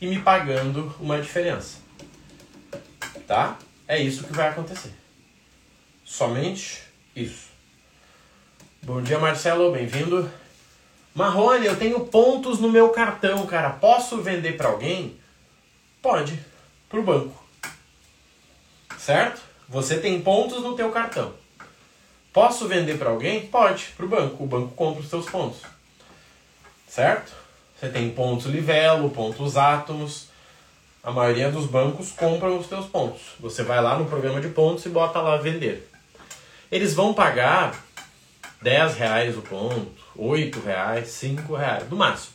e 0.00 0.06
me 0.06 0.20
pagando 0.20 0.94
uma 1.00 1.20
diferença. 1.20 1.78
Tá? 3.26 3.58
É 3.88 3.98
isso 3.98 4.22
que 4.22 4.32
vai 4.32 4.46
acontecer. 4.46 4.92
Somente 6.04 6.84
isso. 7.16 7.48
Bom 8.82 9.02
dia, 9.02 9.18
Marcelo, 9.18 9.72
bem-vindo. 9.72 10.30
Marrone, 11.12 11.66
eu 11.66 11.76
tenho 11.76 12.06
pontos 12.06 12.60
no 12.60 12.70
meu 12.70 12.90
cartão, 12.90 13.44
cara. 13.48 13.70
Posso 13.70 14.22
vender 14.22 14.56
para 14.56 14.68
alguém? 14.68 15.18
Pode 16.00 16.49
para 16.90 17.00
o 17.00 17.04
banco. 17.04 17.42
Certo? 18.98 19.40
Você 19.68 19.98
tem 19.98 20.20
pontos 20.20 20.60
no 20.62 20.74
teu 20.74 20.90
cartão. 20.90 21.32
Posso 22.32 22.66
vender 22.66 22.98
para 22.98 23.10
alguém? 23.10 23.46
Pode, 23.46 23.86
para 23.96 24.04
o 24.04 24.08
banco. 24.08 24.44
O 24.44 24.46
banco 24.46 24.74
compra 24.74 25.00
os 25.00 25.08
seus 25.08 25.26
pontos. 25.30 25.62
Certo? 26.86 27.32
Você 27.78 27.88
tem 27.88 28.10
pontos 28.10 28.46
Livelo, 28.46 29.08
pontos 29.10 29.56
Átomos. 29.56 30.28
A 31.02 31.12
maioria 31.12 31.50
dos 31.50 31.66
bancos 31.66 32.10
compram 32.12 32.58
os 32.58 32.66
seus 32.66 32.86
pontos. 32.86 33.22
Você 33.38 33.62
vai 33.62 33.80
lá 33.80 33.96
no 33.96 34.04
programa 34.04 34.40
de 34.40 34.48
pontos 34.48 34.84
e 34.84 34.88
bota 34.88 35.20
lá 35.20 35.36
vender. 35.36 35.88
Eles 36.70 36.92
vão 36.92 37.14
pagar 37.14 37.82
10 38.60 38.96
reais 38.96 39.38
o 39.38 39.42
ponto, 39.42 40.02
8 40.14 40.60
reais, 40.60 41.08
5 41.08 41.54
reais, 41.54 41.88
no 41.88 41.96
máximo. 41.96 42.34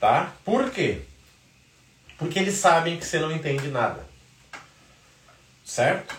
Tá? 0.00 0.32
Por 0.44 0.70
quê? 0.70 1.02
Porque 2.22 2.38
eles 2.38 2.54
sabem 2.54 2.96
que 2.96 3.04
você 3.04 3.18
não 3.18 3.32
entende 3.32 3.66
nada. 3.66 4.06
Certo? 5.64 6.14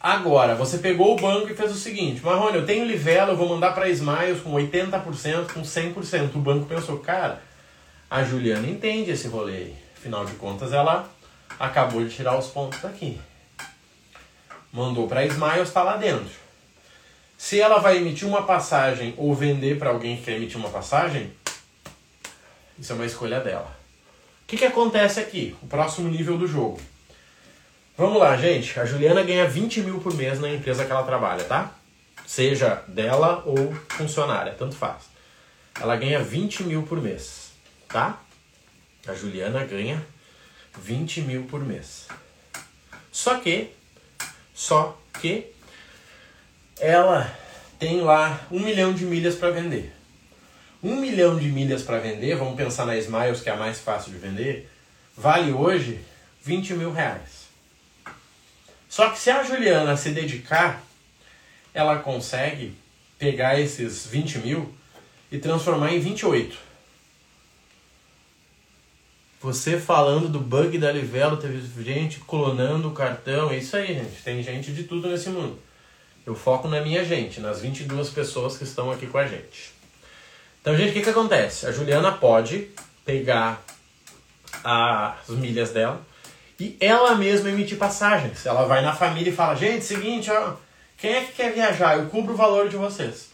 Agora, 0.00 0.56
você 0.56 0.78
pegou 0.78 1.12
o 1.12 1.20
banco 1.20 1.48
e 1.48 1.54
fez 1.54 1.70
o 1.70 1.76
seguinte: 1.76 2.20
Marrone, 2.24 2.56
eu 2.56 2.66
tenho 2.66 2.84
livela, 2.84 3.30
eu 3.32 3.36
vou 3.36 3.48
mandar 3.48 3.72
para 3.74 3.88
Smiles 3.88 4.40
com 4.40 4.52
80%, 4.54 5.52
com 5.52 5.62
100%. 5.62 6.34
O 6.34 6.40
banco 6.40 6.66
pensou, 6.66 6.98
cara, 6.98 7.40
a 8.10 8.24
Juliana 8.24 8.66
entende 8.66 9.12
esse 9.12 9.28
rolê. 9.28 9.70
Afinal 9.96 10.24
de 10.24 10.32
contas, 10.32 10.72
ela 10.72 11.08
acabou 11.56 12.04
de 12.04 12.12
tirar 12.12 12.36
os 12.36 12.48
pontos 12.48 12.80
daqui. 12.80 13.20
Mandou 14.72 15.06
para 15.06 15.24
Smiles, 15.26 15.68
está 15.68 15.84
lá 15.84 15.96
dentro. 15.96 16.34
Se 17.36 17.60
ela 17.60 17.78
vai 17.78 17.98
emitir 17.98 18.26
uma 18.26 18.42
passagem 18.42 19.14
ou 19.16 19.32
vender 19.32 19.78
para 19.78 19.90
alguém 19.90 20.16
que 20.16 20.24
quer 20.24 20.32
emitir 20.32 20.56
uma 20.56 20.70
passagem, 20.70 21.32
isso 22.76 22.90
é 22.90 22.96
uma 22.96 23.06
escolha 23.06 23.38
dela 23.38 23.77
que, 24.48 24.56
que 24.56 24.64
acontece 24.64 25.20
aqui? 25.20 25.54
O 25.62 25.66
próximo 25.66 26.08
nível 26.08 26.38
do 26.38 26.46
jogo. 26.46 26.80
Vamos 27.98 28.18
lá, 28.18 28.34
gente. 28.38 28.80
A 28.80 28.86
Juliana 28.86 29.22
ganha 29.22 29.46
20 29.46 29.82
mil 29.82 30.00
por 30.00 30.14
mês 30.14 30.40
na 30.40 30.48
empresa 30.48 30.86
que 30.86 30.90
ela 30.90 31.02
trabalha, 31.02 31.44
tá? 31.44 31.74
Seja 32.26 32.82
dela 32.88 33.42
ou 33.44 33.74
funcionária, 33.90 34.54
tanto 34.54 34.74
faz. 34.74 35.04
Ela 35.78 35.96
ganha 35.96 36.22
20 36.22 36.62
mil 36.62 36.82
por 36.84 37.00
mês, 37.00 37.52
tá? 37.88 38.22
A 39.06 39.12
Juliana 39.12 39.64
ganha 39.64 40.04
20 40.78 41.20
mil 41.22 41.44
por 41.44 41.60
mês. 41.60 42.08
Só 43.12 43.38
que, 43.38 43.70
só 44.54 44.98
que, 45.20 45.52
ela 46.80 47.30
tem 47.78 48.00
lá 48.00 48.46
um 48.50 48.60
milhão 48.60 48.94
de 48.94 49.04
milhas 49.04 49.34
para 49.34 49.50
vender 49.50 49.97
um 50.82 50.96
milhão 50.96 51.36
de 51.36 51.48
milhas 51.48 51.82
para 51.82 51.98
vender, 51.98 52.36
vamos 52.36 52.56
pensar 52.56 52.86
na 52.86 52.96
Smiles, 52.96 53.40
que 53.40 53.50
é 53.50 53.52
a 53.52 53.56
mais 53.56 53.80
fácil 53.80 54.12
de 54.12 54.18
vender, 54.18 54.70
vale 55.16 55.52
hoje 55.52 56.00
20 56.42 56.74
mil 56.74 56.92
reais. 56.92 57.48
Só 58.88 59.10
que 59.10 59.18
se 59.18 59.30
a 59.30 59.42
Juliana 59.42 59.96
se 59.96 60.10
dedicar, 60.10 60.82
ela 61.74 61.98
consegue 61.98 62.74
pegar 63.18 63.60
esses 63.60 64.06
20 64.06 64.38
mil 64.38 64.74
e 65.30 65.38
transformar 65.38 65.92
em 65.92 66.00
28. 66.00 66.56
Você 69.40 69.78
falando 69.78 70.28
do 70.28 70.40
bug 70.40 70.78
da 70.78 70.90
Livelo, 70.90 71.36
teve 71.36 71.60
gente 71.84 72.18
clonando 72.20 72.88
o 72.88 72.92
cartão, 72.92 73.50
é 73.50 73.58
isso 73.58 73.76
aí, 73.76 73.94
gente. 73.94 74.22
Tem 74.24 74.42
gente 74.42 74.72
de 74.72 74.84
tudo 74.84 75.08
nesse 75.08 75.28
mundo. 75.28 75.58
Eu 76.26 76.34
foco 76.34 76.66
na 76.66 76.80
minha 76.80 77.04
gente, 77.04 77.40
nas 77.40 77.60
22 77.60 78.10
pessoas 78.10 78.56
que 78.56 78.64
estão 78.64 78.90
aqui 78.90 79.06
com 79.06 79.18
a 79.18 79.26
gente. 79.26 79.77
Então, 80.68 80.76
gente, 80.76 80.90
o 80.90 80.92
que, 80.92 81.00
que 81.00 81.08
acontece? 81.08 81.66
A 81.66 81.72
Juliana 81.72 82.12
pode 82.12 82.68
pegar 83.02 83.64
as 84.62 85.30
milhas 85.30 85.70
dela 85.70 86.02
e 86.60 86.76
ela 86.78 87.14
mesma 87.14 87.48
emitir 87.48 87.78
passagens. 87.78 88.44
Ela 88.44 88.66
vai 88.66 88.82
na 88.82 88.92
família 88.92 89.30
e 89.30 89.34
fala: 89.34 89.54
gente, 89.54 89.82
seguinte, 89.82 90.30
ó, 90.30 90.56
quem 90.98 91.10
é 91.10 91.20
que 91.22 91.32
quer 91.32 91.54
viajar? 91.54 91.96
Eu 91.96 92.10
cubro 92.10 92.34
o 92.34 92.36
valor 92.36 92.68
de 92.68 92.76
vocês. 92.76 93.30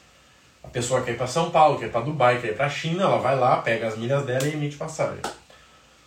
A 0.62 0.68
pessoa 0.68 1.02
quer 1.02 1.14
ir 1.14 1.16
para 1.16 1.26
São 1.26 1.50
Paulo, 1.50 1.76
quer 1.76 1.86
ir 1.86 1.90
para 1.90 2.02
Dubai, 2.02 2.40
quer 2.40 2.52
ir 2.52 2.56
para 2.56 2.68
China, 2.68 3.02
ela 3.02 3.18
vai 3.18 3.36
lá, 3.36 3.56
pega 3.56 3.88
as 3.88 3.98
milhas 3.98 4.24
dela 4.24 4.46
e 4.46 4.52
emite 4.52 4.76
passagem. 4.76 5.18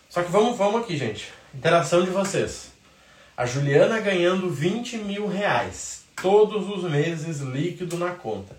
Só 0.08 0.22
que 0.22 0.30
vamos, 0.30 0.56
vamos 0.56 0.80
aqui, 0.80 0.96
gente. 0.96 1.30
Interação 1.54 2.02
de 2.02 2.10
vocês. 2.10 2.72
A 3.36 3.44
Juliana 3.44 4.00
ganhando 4.00 4.48
20 4.48 4.96
mil 4.96 5.28
reais 5.28 6.04
todos 6.22 6.70
os 6.70 6.90
meses 6.90 7.40
líquido 7.40 7.98
na 7.98 8.12
conta. 8.12 8.56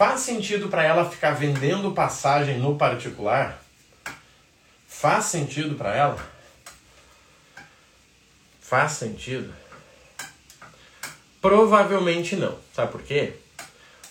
Faz 0.00 0.20
sentido 0.20 0.70
para 0.70 0.82
ela 0.82 1.10
ficar 1.10 1.32
vendendo 1.32 1.92
passagem 1.92 2.58
no 2.58 2.74
particular? 2.74 3.62
Faz 4.88 5.26
sentido 5.26 5.74
para 5.74 5.94
ela? 5.94 6.18
Faz 8.62 8.92
sentido? 8.92 9.52
Provavelmente 11.38 12.34
não. 12.34 12.56
Sabe 12.72 12.90
por 12.90 13.02
quê? 13.02 13.34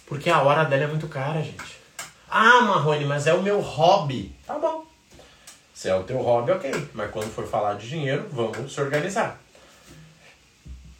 Porque 0.05 0.29
a 0.29 0.43
hora 0.43 0.63
dela 0.63 0.83
é 0.83 0.87
muito 0.87 1.07
cara, 1.07 1.41
gente. 1.41 1.79
Ah, 2.29 2.61
Marrone, 2.61 3.05
mas 3.05 3.25
é 3.25 3.33
o 3.33 3.41
meu 3.41 3.59
hobby. 3.59 4.31
Tá 4.45 4.59
bom. 4.59 4.85
Se 5.73 5.89
é 5.89 5.95
o 5.95 6.03
teu 6.03 6.21
hobby, 6.21 6.51
ok. 6.51 6.71
Mas 6.93 7.09
quando 7.09 7.33
for 7.33 7.47
falar 7.47 7.73
de 7.73 7.89
dinheiro, 7.89 8.29
vamos 8.31 8.71
se 8.71 8.79
organizar. 8.79 9.41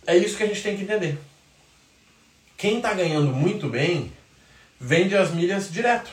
É 0.08 0.18
isso 0.18 0.36
que 0.36 0.42
a 0.42 0.48
gente 0.48 0.64
tem 0.64 0.76
que 0.76 0.82
entender. 0.82 1.16
Quem 2.58 2.78
está 2.78 2.92
ganhando 2.96 3.32
muito 3.32 3.70
bem, 3.70 4.12
vende 4.80 5.16
as 5.16 5.32
milhas 5.32 5.72
direto. 5.72 6.10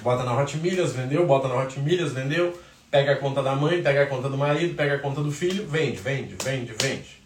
Bota 0.00 0.24
na 0.24 0.38
Hot 0.38 0.56
Milhas, 0.56 0.92
vendeu, 0.92 1.26
bota 1.26 1.46
na 1.46 1.56
Hot 1.56 1.78
Milhas, 1.78 2.12
vendeu, 2.12 2.58
pega 2.90 3.12
a 3.12 3.16
conta 3.16 3.42
da 3.42 3.54
mãe, 3.54 3.82
pega 3.82 4.02
a 4.02 4.06
conta 4.06 4.28
do 4.28 4.36
marido, 4.36 4.74
pega 4.74 4.94
a 4.94 4.98
conta 4.98 5.22
do 5.22 5.30
filho, 5.30 5.66
vende, 5.66 5.98
vende, 5.98 6.36
vende, 6.42 6.74
vende. 6.80 7.20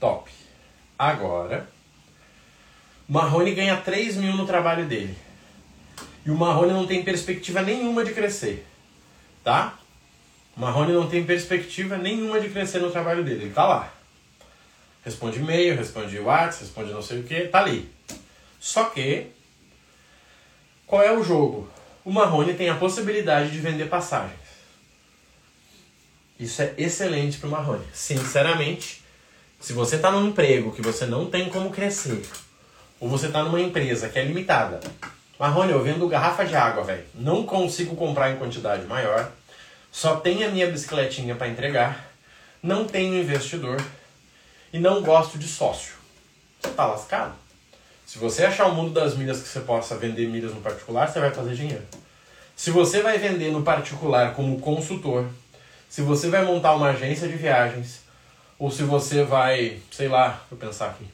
Top. 0.00 0.30
Agora, 0.98 1.68
Marrone 3.08 3.54
ganha 3.54 3.76
3 3.76 4.16
mil 4.16 4.36
no 4.36 4.46
trabalho 4.46 4.86
dele. 4.86 5.16
E 6.24 6.30
o 6.30 6.36
Marrone 6.36 6.72
não 6.72 6.86
tem 6.86 7.02
perspectiva 7.02 7.62
nenhuma 7.62 8.04
de 8.04 8.12
crescer. 8.12 8.66
Tá? 9.44 9.78
O 10.56 10.60
Marrone 10.60 10.92
não 10.92 11.08
tem 11.08 11.24
perspectiva 11.24 11.96
nenhuma 11.96 12.40
de 12.40 12.48
crescer 12.48 12.80
no 12.80 12.90
trabalho 12.90 13.24
dele. 13.24 13.44
Ele 13.44 13.54
tá 13.54 13.64
lá. 13.64 13.92
Responde 15.04 15.38
e-mail, 15.38 15.76
responde 15.76 16.18
WhatsApp, 16.18 16.64
responde 16.64 16.92
não 16.92 17.02
sei 17.02 17.20
o 17.20 17.22
que, 17.24 17.48
tá 17.48 17.60
ali. 17.60 17.90
Só 18.62 18.84
que, 18.84 19.26
qual 20.86 21.02
é 21.02 21.12
o 21.12 21.24
jogo? 21.24 21.68
O 22.04 22.12
Marrone 22.12 22.54
tem 22.54 22.68
a 22.68 22.76
possibilidade 22.76 23.50
de 23.50 23.58
vender 23.58 23.88
passagens. 23.88 24.38
Isso 26.38 26.62
é 26.62 26.72
excelente 26.78 27.38
para 27.38 27.48
o 27.48 27.50
Marrone. 27.50 27.84
Sinceramente, 27.92 29.02
se 29.58 29.72
você 29.72 29.96
está 29.96 30.12
num 30.12 30.28
emprego 30.28 30.70
que 30.70 30.80
você 30.80 31.06
não 31.06 31.28
tem 31.28 31.50
como 31.50 31.72
crescer, 31.72 32.22
ou 33.00 33.08
você 33.08 33.26
está 33.26 33.42
numa 33.42 33.60
empresa 33.60 34.08
que 34.08 34.20
é 34.20 34.24
limitada, 34.24 34.78
Marrone, 35.40 35.72
eu 35.72 35.82
vendo 35.82 36.06
garrafa 36.06 36.44
de 36.44 36.54
água, 36.54 36.84
velho. 36.84 37.04
Não 37.16 37.44
consigo 37.44 37.96
comprar 37.96 38.30
em 38.30 38.36
quantidade 38.36 38.86
maior. 38.86 39.32
Só 39.90 40.14
tenho 40.20 40.46
a 40.46 40.50
minha 40.52 40.70
bicicletinha 40.70 41.34
para 41.34 41.48
entregar. 41.48 42.12
Não 42.62 42.86
tenho 42.86 43.20
investidor. 43.20 43.84
E 44.72 44.78
não 44.78 45.02
gosto 45.02 45.36
de 45.36 45.48
sócio. 45.48 45.94
Você 46.60 46.70
tá 46.70 46.86
lascado? 46.86 47.41
Se 48.12 48.18
você 48.18 48.44
achar 48.44 48.66
o 48.66 48.74
mundo 48.74 48.92
das 48.92 49.16
milhas 49.16 49.40
que 49.40 49.48
você 49.48 49.60
possa 49.60 49.96
vender 49.96 50.28
milhas 50.28 50.54
no 50.54 50.60
particular, 50.60 51.08
você 51.08 51.18
vai 51.18 51.30
fazer 51.30 51.54
dinheiro. 51.54 51.82
Se 52.54 52.70
você 52.70 53.00
vai 53.00 53.16
vender 53.16 53.50
no 53.50 53.62
particular 53.62 54.34
como 54.34 54.60
consultor, 54.60 55.30
se 55.88 56.02
você 56.02 56.28
vai 56.28 56.44
montar 56.44 56.74
uma 56.74 56.90
agência 56.90 57.26
de 57.26 57.36
viagens, 57.36 58.02
ou 58.58 58.70
se 58.70 58.82
você 58.82 59.24
vai, 59.24 59.80
sei 59.90 60.08
lá, 60.08 60.44
eu 60.50 60.58
pensar 60.58 60.90
aqui, 60.90 61.06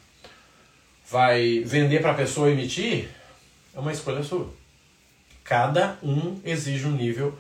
vai 1.09 1.61
vender 1.65 2.01
para 2.01 2.11
a 2.11 2.15
pessoa 2.15 2.51
emitir, 2.51 3.09
é 3.73 3.79
uma 3.79 3.93
escolha 3.93 4.25
sua. 4.25 4.53
Cada 5.45 5.97
um 6.03 6.41
exige 6.45 6.85
um 6.85 6.97
nível 6.97 7.33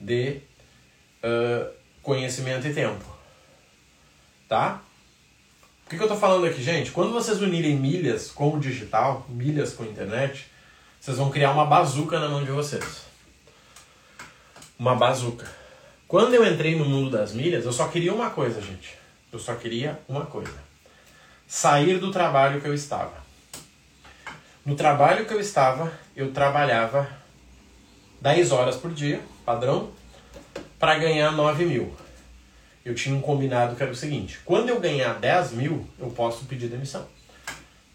de 0.00 0.40
uh, 1.22 1.70
conhecimento 2.02 2.66
e 2.66 2.72
tempo. 2.72 3.04
Tá? 4.48 4.80
Que, 5.94 5.98
que 5.98 6.04
eu 6.04 6.14
estou 6.14 6.20
falando 6.20 6.46
aqui, 6.46 6.62
gente? 6.62 6.90
Quando 6.90 7.12
vocês 7.12 7.40
unirem 7.40 7.76
milhas 7.76 8.30
com 8.30 8.54
o 8.54 8.60
digital, 8.60 9.26
milhas 9.28 9.72
com 9.72 9.82
a 9.82 9.86
internet, 9.86 10.46
vocês 11.00 11.16
vão 11.16 11.30
criar 11.30 11.52
uma 11.52 11.64
bazuca 11.64 12.18
na 12.18 12.28
mão 12.28 12.44
de 12.44 12.50
vocês. 12.50 13.02
Uma 14.78 14.94
bazuca. 14.94 15.46
Quando 16.06 16.34
eu 16.34 16.46
entrei 16.46 16.76
no 16.76 16.84
mundo 16.84 17.10
das 17.10 17.32
milhas, 17.32 17.64
eu 17.64 17.72
só 17.72 17.88
queria 17.88 18.12
uma 18.12 18.30
coisa, 18.30 18.60
gente 18.60 19.04
eu 19.34 19.40
só 19.40 19.54
queria 19.54 20.00
uma 20.08 20.24
coisa: 20.24 20.54
sair 21.46 21.98
do 21.98 22.10
trabalho 22.10 22.60
que 22.60 22.68
eu 22.68 22.74
estava. 22.74 23.24
No 24.64 24.76
trabalho 24.76 25.26
que 25.26 25.34
eu 25.34 25.40
estava, 25.40 25.92
eu 26.16 26.32
trabalhava 26.32 27.06
10 28.20 28.52
horas 28.52 28.76
por 28.76 28.92
dia, 28.92 29.20
padrão, 29.44 29.90
para 30.78 30.98
ganhar 30.98 31.32
9 31.32 31.66
mil. 31.66 31.94
Eu 32.84 32.94
tinha 32.94 33.14
um 33.14 33.20
combinado 33.20 33.74
que 33.76 33.82
era 33.82 33.92
o 33.92 33.96
seguinte: 33.96 34.38
quando 34.44 34.68
eu 34.68 34.78
ganhar 34.78 35.14
10 35.14 35.52
mil, 35.52 35.86
eu 35.98 36.10
posso 36.10 36.44
pedir 36.44 36.68
demissão. 36.68 37.06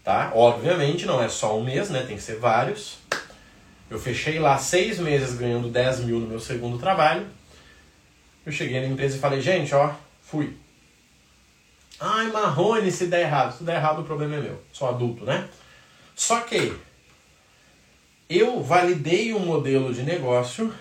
Tá? 0.02 0.32
Obviamente 0.34 1.06
não 1.06 1.22
é 1.22 1.28
só 1.28 1.58
um 1.58 1.62
mês, 1.62 1.90
né? 1.90 2.02
Tem 2.02 2.16
que 2.16 2.22
ser 2.22 2.38
vários. 2.38 2.98
Eu 3.88 3.98
fechei 3.98 4.38
lá 4.38 4.56
seis 4.56 4.98
meses 4.98 5.36
ganhando 5.36 5.68
10 5.68 6.00
mil 6.00 6.18
no 6.18 6.26
meu 6.26 6.40
segundo 6.40 6.78
trabalho. 6.78 7.26
Eu 8.44 8.52
cheguei 8.52 8.80
na 8.80 8.86
empresa 8.86 9.16
e 9.16 9.20
falei, 9.20 9.40
gente, 9.40 9.74
ó, 9.74 9.92
fui. 10.22 10.56
Ai, 11.98 12.28
Marrone, 12.28 12.90
se 12.90 13.06
der 13.06 13.22
errado. 13.22 13.58
Se 13.58 13.64
der 13.64 13.76
errado, 13.76 14.00
o 14.00 14.04
problema 14.04 14.36
é 14.36 14.40
meu. 14.40 14.62
Sou 14.72 14.88
adulto, 14.88 15.24
né? 15.24 15.48
Só 16.16 16.40
que 16.40 16.72
eu 18.28 18.62
validei 18.62 19.34
um 19.34 19.40
modelo 19.40 19.92
de 19.92 20.02
negócio 20.02 20.72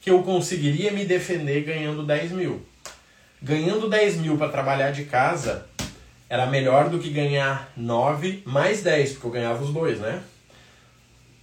que 0.00 0.10
eu 0.10 0.22
conseguiria 0.22 0.90
me 0.90 1.04
defender 1.04 1.62
ganhando 1.62 2.04
10 2.04 2.32
mil. 2.32 2.66
Ganhando 3.42 3.88
10 3.88 4.16
mil 4.16 4.38
para 4.38 4.48
trabalhar 4.48 4.90
de 4.90 5.04
casa 5.04 5.66
era 6.28 6.46
melhor 6.46 6.88
do 6.88 6.98
que 6.98 7.10
ganhar 7.10 7.70
9 7.76 8.42
mais 8.44 8.82
10, 8.82 9.12
porque 9.12 9.26
eu 9.26 9.30
ganhava 9.30 9.62
os 9.62 9.72
dois, 9.72 9.98
né? 10.00 10.22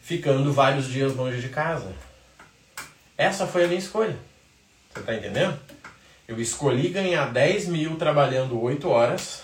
Ficando 0.01 0.51
vários 0.51 0.87
dias 0.87 1.15
longe 1.15 1.39
de 1.39 1.49
casa. 1.49 1.93
Essa 3.17 3.47
foi 3.47 3.63
a 3.63 3.67
minha 3.67 3.79
escolha. 3.79 4.17
Você 4.93 5.01
tá 5.01 5.15
entendendo? 5.15 5.57
Eu 6.27 6.39
escolhi 6.39 6.89
ganhar 6.89 7.31
10 7.31 7.67
mil 7.67 7.95
trabalhando 7.95 8.61
8 8.61 8.89
horas 8.89 9.43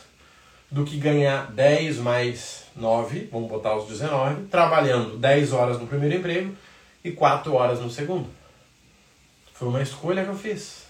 do 0.72 0.84
que 0.84 0.98
ganhar 0.98 1.52
10 1.52 1.98
mais 1.98 2.66
9, 2.76 3.30
vamos 3.32 3.50
botar 3.50 3.76
os 3.76 3.88
19, 3.88 4.48
trabalhando 4.48 5.18
10 5.18 5.54
horas 5.54 5.80
no 5.80 5.88
primeiro 5.88 6.16
emprego 6.16 6.56
e 7.04 7.12
4 7.12 7.54
horas 7.54 7.80
no 7.80 7.90
segundo. 7.90 8.30
Foi 9.54 9.68
uma 9.68 9.82
escolha 9.82 10.24
que 10.24 10.30
eu 10.30 10.38
fiz. 10.38 10.89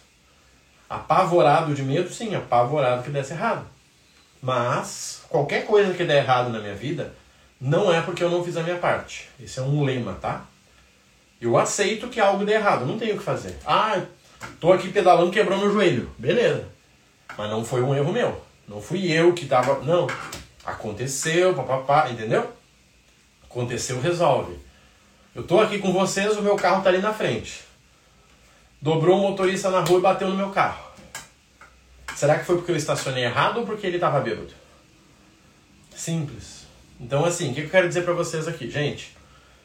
Apavorado 0.89 1.73
de 1.73 1.84
medo, 1.84 2.10
sim, 2.12 2.34
apavorado 2.36 3.04
que 3.04 3.12
desse 3.12 3.34
errado. 3.34 3.65
Mas 4.41 5.21
qualquer 5.30 5.65
coisa 5.65 5.93
que 5.93 6.04
der 6.04 6.23
errado 6.23 6.49
na 6.49 6.60
minha 6.60 6.75
vida, 6.75 7.13
não 7.62 7.93
é 7.93 8.02
porque 8.02 8.23
eu 8.23 8.30
não 8.30 8.43
fiz 8.43 8.58
a 8.58 8.63
minha 8.63 8.78
parte. 8.78 9.30
Esse 9.39 9.60
é 9.60 9.62
um 9.62 9.84
lema, 9.84 10.17
tá? 10.19 10.45
Eu 11.39 11.58
aceito 11.58 12.08
que 12.08 12.19
algo 12.19 12.45
dê 12.45 12.54
errado, 12.54 12.86
não 12.86 12.97
tenho 12.97 13.15
o 13.15 13.17
que 13.17 13.23
fazer. 13.23 13.58
Ah, 13.65 14.02
Tô 14.60 14.71
aqui 14.73 14.89
pedalando, 14.89 15.32
quebrou 15.32 15.58
meu 15.58 15.71
joelho. 15.71 16.10
Beleza. 16.17 16.67
Mas 17.38 17.49
não 17.49 17.63
foi 17.63 17.82
um 17.82 17.95
erro 17.95 18.12
meu. 18.12 18.41
Não 18.67 18.82
fui 18.82 19.12
eu 19.12 19.34
que 19.34 19.45
tava. 19.45 19.80
Não. 19.84 20.08
Aconteceu, 20.65 21.54
papapá, 21.54 22.10
entendeu? 22.10 22.49
Aconteceu, 23.43 23.99
resolve. 23.99 24.58
Eu 25.34 25.43
tô 25.43 25.60
aqui 25.60 25.80
com 25.80 25.93
vocês, 25.93 26.38
o 26.38 26.41
meu 26.41 26.56
carro 26.56 26.84
tá 26.84 26.89
ali 26.89 26.99
na 26.99 27.13
frente. 27.13 27.63
Dobrou 28.82 29.18
um 29.18 29.30
motorista 29.30 29.70
na 29.70 29.82
rua 29.82 30.00
e 30.00 30.02
bateu 30.02 30.30
no 30.30 30.38
meu 30.38 30.52
carro. 30.52 30.89
Será 32.15 32.39
que 32.39 32.46
foi 32.46 32.58
porque 32.58 32.72
eu 32.72 32.76
estacionei 32.76 33.24
errado 33.24 33.60
ou 33.60 33.65
porque 33.65 33.86
ele 33.86 34.00
tava 34.00 34.20
bêbado? 34.22 34.54
Simples. 35.96 36.65
Então, 37.00 37.26
assim, 37.26 37.52
o 37.52 37.54
que 37.54 37.62
eu 37.62 37.70
quero 37.70 37.88
dizer 37.88 38.04
para 38.04 38.13
vocês 38.13 38.48
aqui? 38.48 38.70
Gente, 38.70 39.15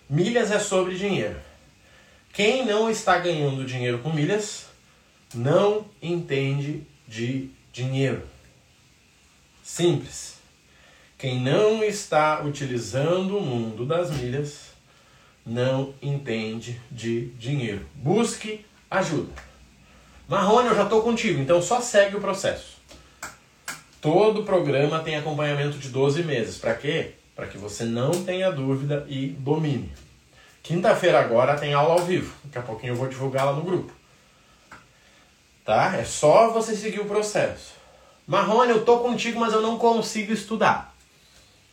milhas 0.09 0.51
é 0.51 0.59
sobre 0.59 0.97
dinheiro. 0.97 1.37
Quem 2.33 2.67
não 2.67 2.91
está 2.91 3.19
ganhando 3.19 3.65
dinheiro 3.65 3.99
com 3.99 4.13
milhas 4.13 4.67
não 5.33 5.87
entende 6.03 6.83
de 7.07 7.51
dinheiro. 7.73 8.23
Simples. 9.63 10.39
Quem 11.17 11.41
não 11.41 11.83
está 11.83 12.43
utilizando 12.43 13.39
o 13.39 13.41
mundo 13.41 13.87
das 13.87 14.11
milhas 14.11 14.73
não 15.47 15.95
entende 16.03 16.81
de 16.91 17.27
dinheiro. 17.31 17.87
Busque 17.95 18.65
ajuda. 18.99 19.33
Marrone, 20.29 20.69
eu 20.69 20.75
já 20.75 20.85
estou 20.85 21.03
contigo, 21.03 21.41
então 21.41 21.61
só 21.61 21.81
segue 21.81 22.17
o 22.17 22.21
processo. 22.21 22.75
Todo 24.01 24.43
programa 24.43 25.01
tem 25.01 25.17
acompanhamento 25.17 25.79
de 25.79 25.89
12 25.89 26.23
meses. 26.23 26.59
Para 26.59 26.75
quê? 26.75 27.13
Para 27.35 27.47
que 27.47 27.59
você 27.59 27.85
não 27.85 28.11
tenha 28.25 28.51
dúvida 28.51 29.05
e 29.09 29.29
domine. 29.29 29.93
Quinta-feira 30.63 31.21
agora 31.21 31.59
tem 31.59 31.75
aula 31.75 31.95
ao 31.95 32.07
vivo. 32.07 32.35
Daqui 32.45 32.59
a 32.59 32.63
pouquinho 32.63 32.93
eu 32.93 32.97
vou 32.97 33.09
divulgar 33.09 33.47
lá 33.47 33.53
no 33.53 33.63
grupo. 33.63 33.93
Tá? 35.65 35.97
É 35.97 36.05
só 36.05 36.51
você 36.51 36.77
seguir 36.77 37.01
o 37.01 37.07
processo. 37.07 37.73
Marrone, 38.27 38.71
eu 38.71 38.85
tô 38.85 38.99
contigo, 38.99 39.41
mas 39.41 39.53
eu 39.53 39.61
não 39.61 39.79
consigo 39.79 40.33
estudar. 40.33 40.95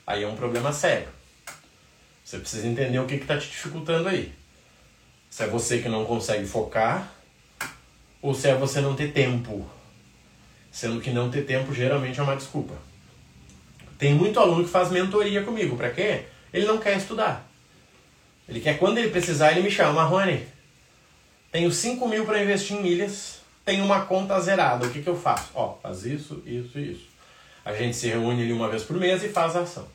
Aí 0.05 0.23
é 0.23 0.27
um 0.27 0.35
problema 0.35 0.73
sério. 0.73 1.07
Você 2.23 2.37
precisa 2.37 2.67
entender 2.67 2.99
o 2.99 3.05
que 3.05 3.15
está 3.15 3.37
te 3.37 3.47
dificultando 3.47 4.09
aí. 4.09 4.33
Se 5.31 5.43
é 5.43 5.47
você 5.47 5.79
que 5.79 5.87
não 5.87 6.03
consegue 6.03 6.45
focar, 6.45 7.09
ou 8.21 8.33
se 8.33 8.49
é 8.49 8.53
você 8.53 8.81
não 8.81 8.97
ter 8.97 9.13
tempo. 9.13 9.65
Sendo 10.69 10.99
que 10.99 11.09
não 11.09 11.31
ter 11.31 11.43
tempo 11.43 11.73
geralmente 11.73 12.19
é 12.19 12.23
uma 12.23 12.35
desculpa. 12.35 12.75
Tem 13.97 14.13
muito 14.13 14.37
aluno 14.41 14.65
que 14.65 14.69
faz 14.69 14.91
mentoria 14.91 15.41
comigo. 15.41 15.77
Para 15.77 15.89
quê? 15.89 16.25
Ele 16.51 16.65
não 16.65 16.79
quer 16.79 16.97
estudar. 16.97 17.49
Ele 18.47 18.59
quer, 18.59 18.77
quando 18.77 18.97
ele 18.97 19.09
precisar, 19.09 19.51
ele 19.51 19.61
me 19.61 19.71
chama. 19.71 19.93
Marrone, 19.93 20.45
tenho 21.49 21.71
5 21.71 22.05
mil 22.09 22.25
para 22.25 22.43
investir 22.43 22.75
em 22.75 22.81
milhas, 22.81 23.39
tenho 23.63 23.85
uma 23.85 24.01
conta 24.01 24.37
zerada. 24.41 24.85
O 24.85 24.91
que, 24.91 25.01
que 25.01 25.09
eu 25.09 25.17
faço? 25.17 25.51
Ó, 25.55 25.77
faz 25.81 26.05
isso, 26.05 26.43
isso 26.45 26.77
e 26.77 26.91
isso. 26.91 27.07
A 27.63 27.73
gente 27.73 27.95
se 27.95 28.09
reúne 28.09 28.43
ali 28.43 28.51
uma 28.51 28.67
vez 28.67 28.83
por 28.83 28.97
mês 28.97 29.23
e 29.23 29.29
faz 29.29 29.55
a 29.55 29.61
ação. 29.61 29.87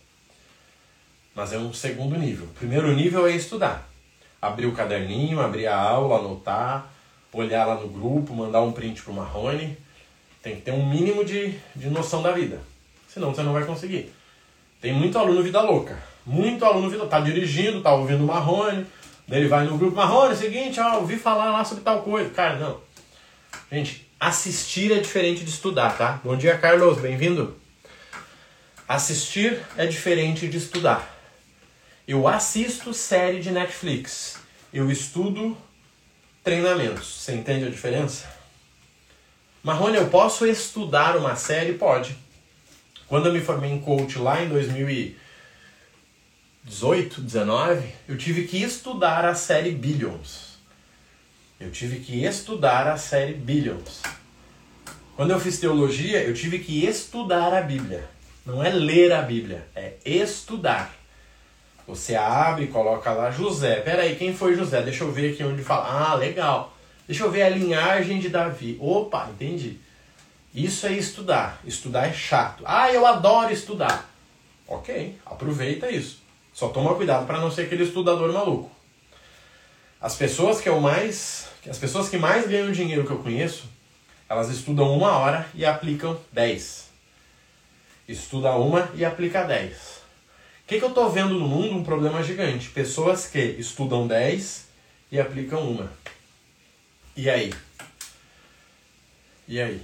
Mas 1.35 1.53
é 1.53 1.59
um 1.59 1.75
segundo 1.75 2.17
nível. 2.17 2.47
O 2.47 2.55
primeiro 2.55 2.91
nível 2.95 3.27
é 3.27 3.33
estudar. 3.33 3.87
Abrir 4.41 4.67
o 4.67 4.73
caderninho, 4.73 5.41
abrir 5.41 5.67
a 5.67 5.77
aula, 5.77 6.19
anotar, 6.19 6.91
olhar 7.33 7.65
lá 7.67 7.75
no 7.77 7.89
grupo, 7.89 8.35
mandar 8.35 8.63
um 8.63 8.73
print 8.73 9.03
pro 9.03 9.13
Marrone. 9.13 9.77
Tem 10.43 10.57
que 10.57 10.63
ter 10.63 10.73
um 10.73 10.89
mínimo 10.89 11.25
de, 11.25 11.55
de 11.75 11.89
noção 11.89 12.23
da 12.23 12.33
vida. 12.33 12.61
Senão 13.09 13.35
você 13.35 13.43
não 13.43 13.53
vai 13.53 13.65
conseguir. 13.65 14.13
Tem 14.81 14.93
muito 14.93 15.19
aluno 15.19 15.43
vida 15.43 15.61
louca. 15.61 15.99
Muito 16.25 16.65
aluno 16.65 16.91
vida 16.91 17.07
tá 17.07 17.21
dirigindo, 17.21 17.81
tá 17.81 17.95
ouvindo 17.95 18.25
o 18.25 18.27
Marrone. 18.27 18.87
Daí 19.27 19.41
ele 19.41 19.49
vai 19.49 19.65
no 19.65 19.77
grupo, 19.77 19.97
Marrone, 19.97 20.35
é 20.35 20.37
seguinte, 20.37 20.79
ó, 20.79 20.99
ouvi 20.99 21.17
falar 21.17 21.51
lá 21.51 21.65
sobre 21.65 21.83
tal 21.83 22.03
coisa. 22.03 22.31
Cara, 22.31 22.57
não. 22.59 22.81
Gente, 23.73 24.07
assistir 24.21 24.93
é 24.93 25.01
diferente 25.01 25.45
de 25.45 25.51
estudar, 25.51 25.97
tá? 25.97 26.21
Bom 26.23 26.37
dia, 26.37 26.57
Carlos, 26.57 27.01
bem-vindo. 27.01 27.57
Assistir 28.89 29.61
é 29.77 29.87
diferente 29.87 30.47
de 30.47 30.59
estudar. 30.59 31.16
Eu 32.07 32.29
assisto 32.29 32.95
série 32.95 33.41
de 33.41 33.51
Netflix. 33.51 34.39
Eu 34.73 34.89
estudo 34.89 35.59
treinamentos. 36.45 37.09
Você 37.09 37.35
entende 37.35 37.67
a 37.67 37.69
diferença? 37.69 38.33
Marrone, 39.61 39.97
eu 39.97 40.09
posso 40.09 40.47
estudar 40.47 41.17
uma 41.17 41.35
série? 41.35 41.73
Pode. 41.73 42.17
Quando 43.09 43.27
eu 43.27 43.33
me 43.33 43.41
formei 43.41 43.73
em 43.73 43.81
coach 43.81 44.21
lá 44.21 44.41
em 44.41 44.49
2018, 44.49 47.21
19, 47.21 47.89
eu 48.09 48.17
tive 48.17 48.47
que 48.47 48.63
estudar 48.63 49.25
a 49.25 49.35
série 49.35 49.73
Billions. 49.73 50.61
Eu 51.59 51.73
tive 51.73 51.99
que 51.99 52.25
estudar 52.25 52.87
a 52.87 52.97
série 52.97 53.35
Billions. 53.35 54.01
Quando 55.17 55.33
eu 55.33 55.41
fiz 55.41 55.59
teologia, 55.59 56.23
eu 56.23 56.35
tive 56.35 56.61
que 56.61 56.87
estudar 56.87 57.53
a 57.53 57.63
Bíblia. 57.63 58.09
Não 58.45 58.63
é 58.63 58.71
ler 58.71 59.13
a 59.13 59.23
Bíblia, 59.23 59.67
é 59.75 59.95
estudar. 60.05 60.96
Você 61.87 62.17
abre 62.17 62.67
coloca 62.67 63.13
lá 63.13 63.31
José. 63.31 63.81
Peraí, 63.81 64.17
quem 64.17 64.35
foi 64.35 64.57
José? 64.57 64.83
Deixa 64.83 65.05
eu 65.05 65.13
ver 65.13 65.33
aqui 65.33 65.45
onde 65.45 65.63
fala. 65.63 66.11
Ah, 66.11 66.15
legal. 66.15 66.77
Deixa 67.07 67.23
eu 67.23 67.31
ver 67.31 67.43
a 67.43 67.49
linhagem 67.49 68.19
de 68.19 68.29
Davi. 68.29 68.77
Opa, 68.81 69.29
entendi. 69.31 69.79
Isso 70.53 70.87
é 70.87 70.93
estudar. 70.93 71.61
Estudar 71.65 72.09
é 72.09 72.13
chato. 72.13 72.65
Ah, 72.67 72.93
eu 72.93 73.07
adoro 73.07 73.53
estudar. 73.53 74.11
Ok, 74.67 75.17
aproveita 75.25 75.89
isso. 75.89 76.19
Só 76.53 76.69
toma 76.69 76.95
cuidado 76.95 77.27
para 77.27 77.39
não 77.39 77.51
ser 77.51 77.63
aquele 77.63 77.85
estudador 77.85 78.33
maluco. 78.33 78.71
As 80.01 80.17
pessoas 80.17 80.61
que 80.61 80.69
eu 80.69 80.81
mais, 80.81 81.49
as 81.69 81.79
pessoas 81.79 82.09
que 82.09 82.19
mais 82.19 82.49
ganham 82.49 82.73
dinheiro 82.73 83.05
que 83.05 83.13
eu 83.13 83.19
conheço, 83.19 83.65
elas 84.29 84.49
estudam 84.49 84.93
uma 84.97 85.19
hora 85.19 85.47
e 85.55 85.65
aplicam 85.65 86.19
dez. 86.33 86.89
Estuda 88.09 88.53
uma 88.53 88.89
e 88.95 89.05
aplica 89.05 89.45
dez. 89.45 89.96
O 90.67 90.69
que, 90.69 90.81
que 90.81 90.85
eu 90.85 90.89
estou 90.89 91.09
vendo 91.09 91.35
no 91.35 91.47
mundo? 91.47 91.77
Um 91.77 91.85
problema 91.85 92.25
gigante. 92.25 92.71
Pessoas 92.71 93.29
que 93.29 93.39
estudam 93.39 94.05
10 94.05 94.67
e 95.13 95.21
aplicam 95.21 95.61
uma. 95.61 95.93
E 97.17 97.31
aí? 97.31 97.55
E 99.47 99.61
aí? 99.61 99.81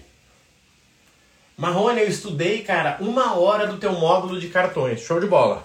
Marrone, 1.57 2.01
eu 2.01 2.09
estudei, 2.09 2.65
cara, 2.65 2.97
uma 2.99 3.39
hora 3.39 3.69
do 3.69 3.79
teu 3.79 3.93
módulo 3.93 4.41
de 4.41 4.49
cartões. 4.49 5.01
Show 5.01 5.21
de 5.21 5.29
bola. 5.29 5.65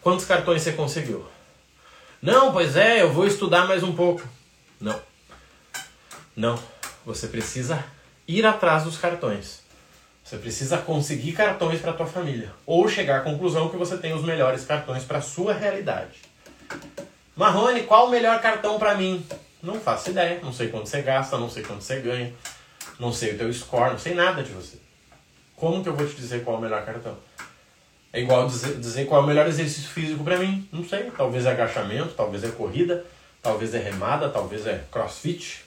Quantos 0.00 0.24
cartões 0.24 0.62
você 0.62 0.70
conseguiu? 0.70 1.26
Não, 2.22 2.52
pois 2.52 2.76
é, 2.76 3.02
eu 3.02 3.12
vou 3.12 3.26
estudar 3.26 3.66
mais 3.66 3.82
um 3.82 3.92
pouco. 3.92 4.22
Não. 4.80 5.02
Não. 6.36 6.56
Você 7.04 7.26
precisa 7.26 7.84
ir 8.28 8.46
atrás 8.46 8.84
dos 8.84 8.96
cartões. 8.96 9.61
Você 10.32 10.38
precisa 10.38 10.78
conseguir 10.78 11.32
cartões 11.32 11.78
para 11.78 11.92
tua 11.92 12.06
família 12.06 12.54
ou 12.64 12.88
chegar 12.88 13.18
à 13.18 13.20
conclusão 13.20 13.68
que 13.68 13.76
você 13.76 13.98
tem 13.98 14.14
os 14.14 14.24
melhores 14.24 14.64
cartões 14.64 15.04
para 15.04 15.20
sua 15.20 15.52
realidade. 15.52 16.22
Marrone, 17.36 17.82
qual 17.82 18.06
o 18.06 18.10
melhor 18.10 18.40
cartão 18.40 18.78
para 18.78 18.94
mim? 18.94 19.22
Não 19.62 19.78
faço 19.78 20.08
ideia, 20.08 20.40
não 20.42 20.50
sei 20.50 20.68
quanto 20.68 20.88
você 20.88 21.02
gasta, 21.02 21.36
não 21.36 21.50
sei 21.50 21.62
quanto 21.62 21.84
você 21.84 22.00
ganha, 22.00 22.32
não 22.98 23.12
sei 23.12 23.34
o 23.34 23.36
teu 23.36 23.52
score, 23.52 23.90
não 23.90 23.98
sei 23.98 24.14
nada 24.14 24.42
de 24.42 24.52
você. 24.52 24.78
Como 25.54 25.82
que 25.82 25.90
eu 25.90 25.94
vou 25.94 26.06
te 26.06 26.14
dizer 26.14 26.42
qual 26.42 26.56
é 26.56 26.58
o 26.60 26.62
melhor 26.62 26.82
cartão? 26.82 27.18
É 28.10 28.22
igual 28.22 28.46
dizer, 28.46 28.78
dizer 28.80 29.04
qual 29.04 29.20
é 29.20 29.24
o 29.24 29.26
melhor 29.26 29.46
exercício 29.46 29.90
físico 29.90 30.24
para 30.24 30.38
mim? 30.38 30.66
Não 30.72 30.82
sei, 30.82 31.10
talvez 31.10 31.44
é 31.44 31.50
agachamento, 31.50 32.14
talvez 32.14 32.42
é 32.42 32.48
corrida, 32.48 33.04
talvez 33.42 33.74
é 33.74 33.78
remada, 33.78 34.30
talvez 34.30 34.66
é 34.66 34.82
crossfit. 34.90 35.62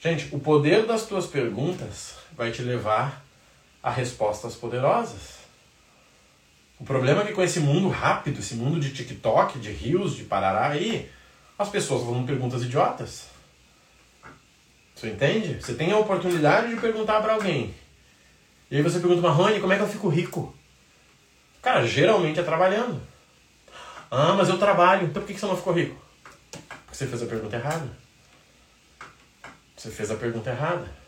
Gente, 0.00 0.34
o 0.34 0.40
poder 0.40 0.86
das 0.86 1.06
tuas 1.06 1.24
perguntas 1.24 2.16
vai 2.36 2.50
te 2.50 2.60
levar 2.60 3.23
a 3.84 3.90
respostas 3.90 4.54
poderosas. 4.54 5.44
O 6.80 6.84
problema 6.84 7.20
é 7.20 7.26
que 7.26 7.34
com 7.34 7.42
esse 7.42 7.60
mundo 7.60 7.90
rápido, 7.90 8.40
esse 8.40 8.54
mundo 8.54 8.80
de 8.80 8.94
TikTok, 8.94 9.58
de 9.58 9.70
rios, 9.70 10.16
de 10.16 10.24
parará 10.24 10.68
aí, 10.68 11.10
as 11.58 11.68
pessoas 11.68 12.02
vão 12.02 12.24
perguntas 12.24 12.62
idiotas. 12.62 13.26
Você 14.94 15.10
entende? 15.10 15.60
Você 15.60 15.74
tem 15.74 15.92
a 15.92 15.98
oportunidade 15.98 16.74
de 16.74 16.80
perguntar 16.80 17.20
para 17.20 17.34
alguém. 17.34 17.74
E 18.70 18.76
aí 18.76 18.82
você 18.82 18.98
pergunta, 18.98 19.20
Marrone, 19.20 19.60
como 19.60 19.74
é 19.74 19.76
que 19.76 19.82
eu 19.82 19.88
fico 19.88 20.08
rico? 20.08 20.56
Cara, 21.60 21.86
geralmente 21.86 22.40
é 22.40 22.42
trabalhando. 22.42 23.02
Ah, 24.10 24.32
mas 24.32 24.48
eu 24.48 24.58
trabalho. 24.58 25.08
Então 25.08 25.22
por 25.22 25.30
que 25.30 25.38
você 25.38 25.44
não 25.44 25.56
ficou 25.58 25.74
rico? 25.74 26.02
Porque 26.86 26.96
você 26.96 27.06
fez 27.06 27.22
a 27.22 27.26
pergunta 27.26 27.56
errada. 27.56 27.90
Você 29.76 29.90
fez 29.90 30.10
a 30.10 30.16
pergunta 30.16 30.48
errada. 30.48 31.03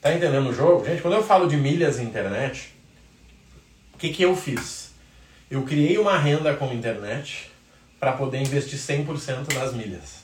Tá 0.00 0.14
entendendo 0.14 0.48
o 0.48 0.54
jogo? 0.54 0.84
Gente, 0.84 1.02
quando 1.02 1.14
eu 1.14 1.22
falo 1.22 1.46
de 1.46 1.56
milhas 1.56 1.98
na 1.98 2.04
internet, 2.04 2.72
o 3.92 3.98
que, 3.98 4.08
que 4.08 4.22
eu 4.22 4.34
fiz? 4.34 4.92
Eu 5.50 5.62
criei 5.62 5.98
uma 5.98 6.16
renda 6.16 6.54
com 6.54 6.72
internet 6.72 7.50
para 7.98 8.12
poder 8.12 8.40
investir 8.40 8.78
100% 8.78 9.52
nas 9.52 9.74
milhas. 9.74 10.20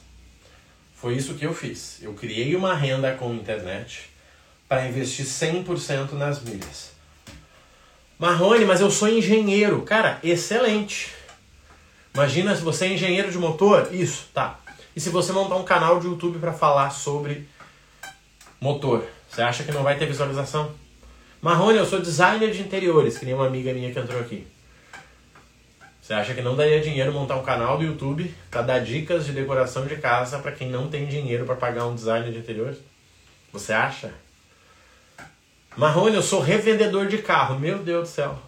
Foi 0.94 1.14
isso 1.14 1.34
que 1.34 1.44
eu 1.44 1.52
fiz. 1.52 1.98
Eu 2.00 2.14
criei 2.14 2.56
uma 2.56 2.74
renda 2.74 3.12
com 3.14 3.34
internet 3.34 4.08
para 4.66 4.88
investir 4.88 5.26
100% 5.26 6.12
nas 6.12 6.42
milhas. 6.42 6.92
Marrone, 8.18 8.64
mas 8.64 8.80
eu 8.80 8.90
sou 8.90 9.08
engenheiro. 9.08 9.82
Cara, 9.82 10.18
excelente. 10.24 11.12
Imagina 12.14 12.56
se 12.56 12.62
você 12.62 12.86
é 12.86 12.92
engenheiro 12.94 13.30
de 13.30 13.36
motor, 13.36 13.90
isso, 13.92 14.28
tá. 14.32 14.58
E 14.96 15.00
se 15.00 15.10
você 15.10 15.32
montar 15.32 15.56
um 15.56 15.64
canal 15.64 16.00
de 16.00 16.06
YouTube 16.06 16.38
para 16.38 16.54
falar 16.54 16.88
sobre 16.88 17.46
motor? 18.58 19.15
Você 19.36 19.42
acha 19.42 19.64
que 19.64 19.70
não 19.70 19.82
vai 19.82 19.98
ter 19.98 20.06
visualização? 20.06 20.70
Marrone, 21.42 21.76
eu 21.76 21.84
sou 21.84 22.00
designer 22.00 22.50
de 22.50 22.62
interiores, 22.62 23.18
que 23.18 23.26
nem 23.26 23.34
uma 23.34 23.46
amiga 23.46 23.70
minha 23.70 23.92
que 23.92 23.98
entrou 23.98 24.18
aqui. 24.18 24.46
Você 26.00 26.14
acha 26.14 26.32
que 26.32 26.40
não 26.40 26.56
daria 26.56 26.80
dinheiro 26.80 27.12
montar 27.12 27.36
um 27.36 27.42
canal 27.42 27.76
do 27.76 27.84
YouTube 27.84 28.34
para 28.50 28.62
dar 28.62 28.78
dicas 28.78 29.26
de 29.26 29.32
decoração 29.32 29.84
de 29.86 29.96
casa 29.96 30.38
para 30.38 30.52
quem 30.52 30.70
não 30.70 30.88
tem 30.88 31.04
dinheiro 31.04 31.44
para 31.44 31.54
pagar 31.54 31.84
um 31.84 31.94
designer 31.94 32.32
de 32.32 32.38
interiores? 32.38 32.78
Você 33.52 33.74
acha? 33.74 34.10
Marrone, 35.76 36.16
eu 36.16 36.22
sou 36.22 36.40
revendedor 36.40 37.06
de 37.06 37.18
carro. 37.18 37.60
Meu 37.60 37.80
Deus 37.80 38.08
do 38.08 38.14
céu. 38.14 38.38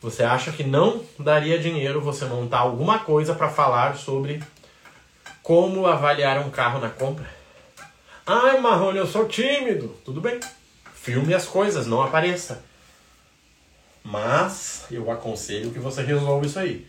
Você 0.00 0.22
acha 0.22 0.52
que 0.52 0.62
não 0.62 1.04
daria 1.18 1.58
dinheiro 1.58 2.00
você 2.00 2.26
montar 2.26 2.60
alguma 2.60 3.00
coisa 3.00 3.34
para 3.34 3.48
falar 3.48 3.96
sobre 3.96 4.40
como 5.42 5.88
avaliar 5.88 6.38
um 6.46 6.48
carro 6.48 6.78
na 6.78 6.90
compra? 6.90 7.39
Ai, 8.32 8.60
Marrone, 8.60 8.96
eu 8.96 9.08
sou 9.08 9.26
tímido. 9.26 9.88
Tudo 10.04 10.20
bem. 10.20 10.38
Filme 10.94 11.34
as 11.34 11.46
coisas, 11.46 11.88
não 11.88 12.00
apareça. 12.00 12.62
Mas 14.04 14.86
eu 14.88 15.10
aconselho 15.10 15.72
que 15.72 15.80
você 15.80 16.00
resolva 16.00 16.46
isso 16.46 16.56
aí. 16.56 16.86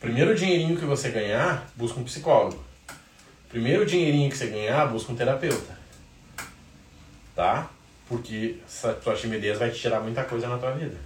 Primeiro 0.00 0.34
dinheirinho 0.34 0.76
que 0.76 0.84
você 0.84 1.10
ganhar, 1.10 1.64
busca 1.76 2.00
um 2.00 2.02
psicólogo. 2.02 2.60
Primeiro 3.48 3.86
dinheirinho 3.86 4.28
que 4.28 4.36
você 4.36 4.48
ganhar, 4.48 4.84
busca 4.88 5.12
um 5.12 5.14
terapeuta. 5.14 5.78
Tá? 7.36 7.70
Porque 8.08 8.56
essa 8.66 8.94
tua 8.94 9.14
timidez 9.14 9.56
vai 9.60 9.70
te 9.70 9.78
tirar 9.78 10.00
muita 10.00 10.24
coisa 10.24 10.48
na 10.48 10.58
tua 10.58 10.72
vida. 10.72 10.96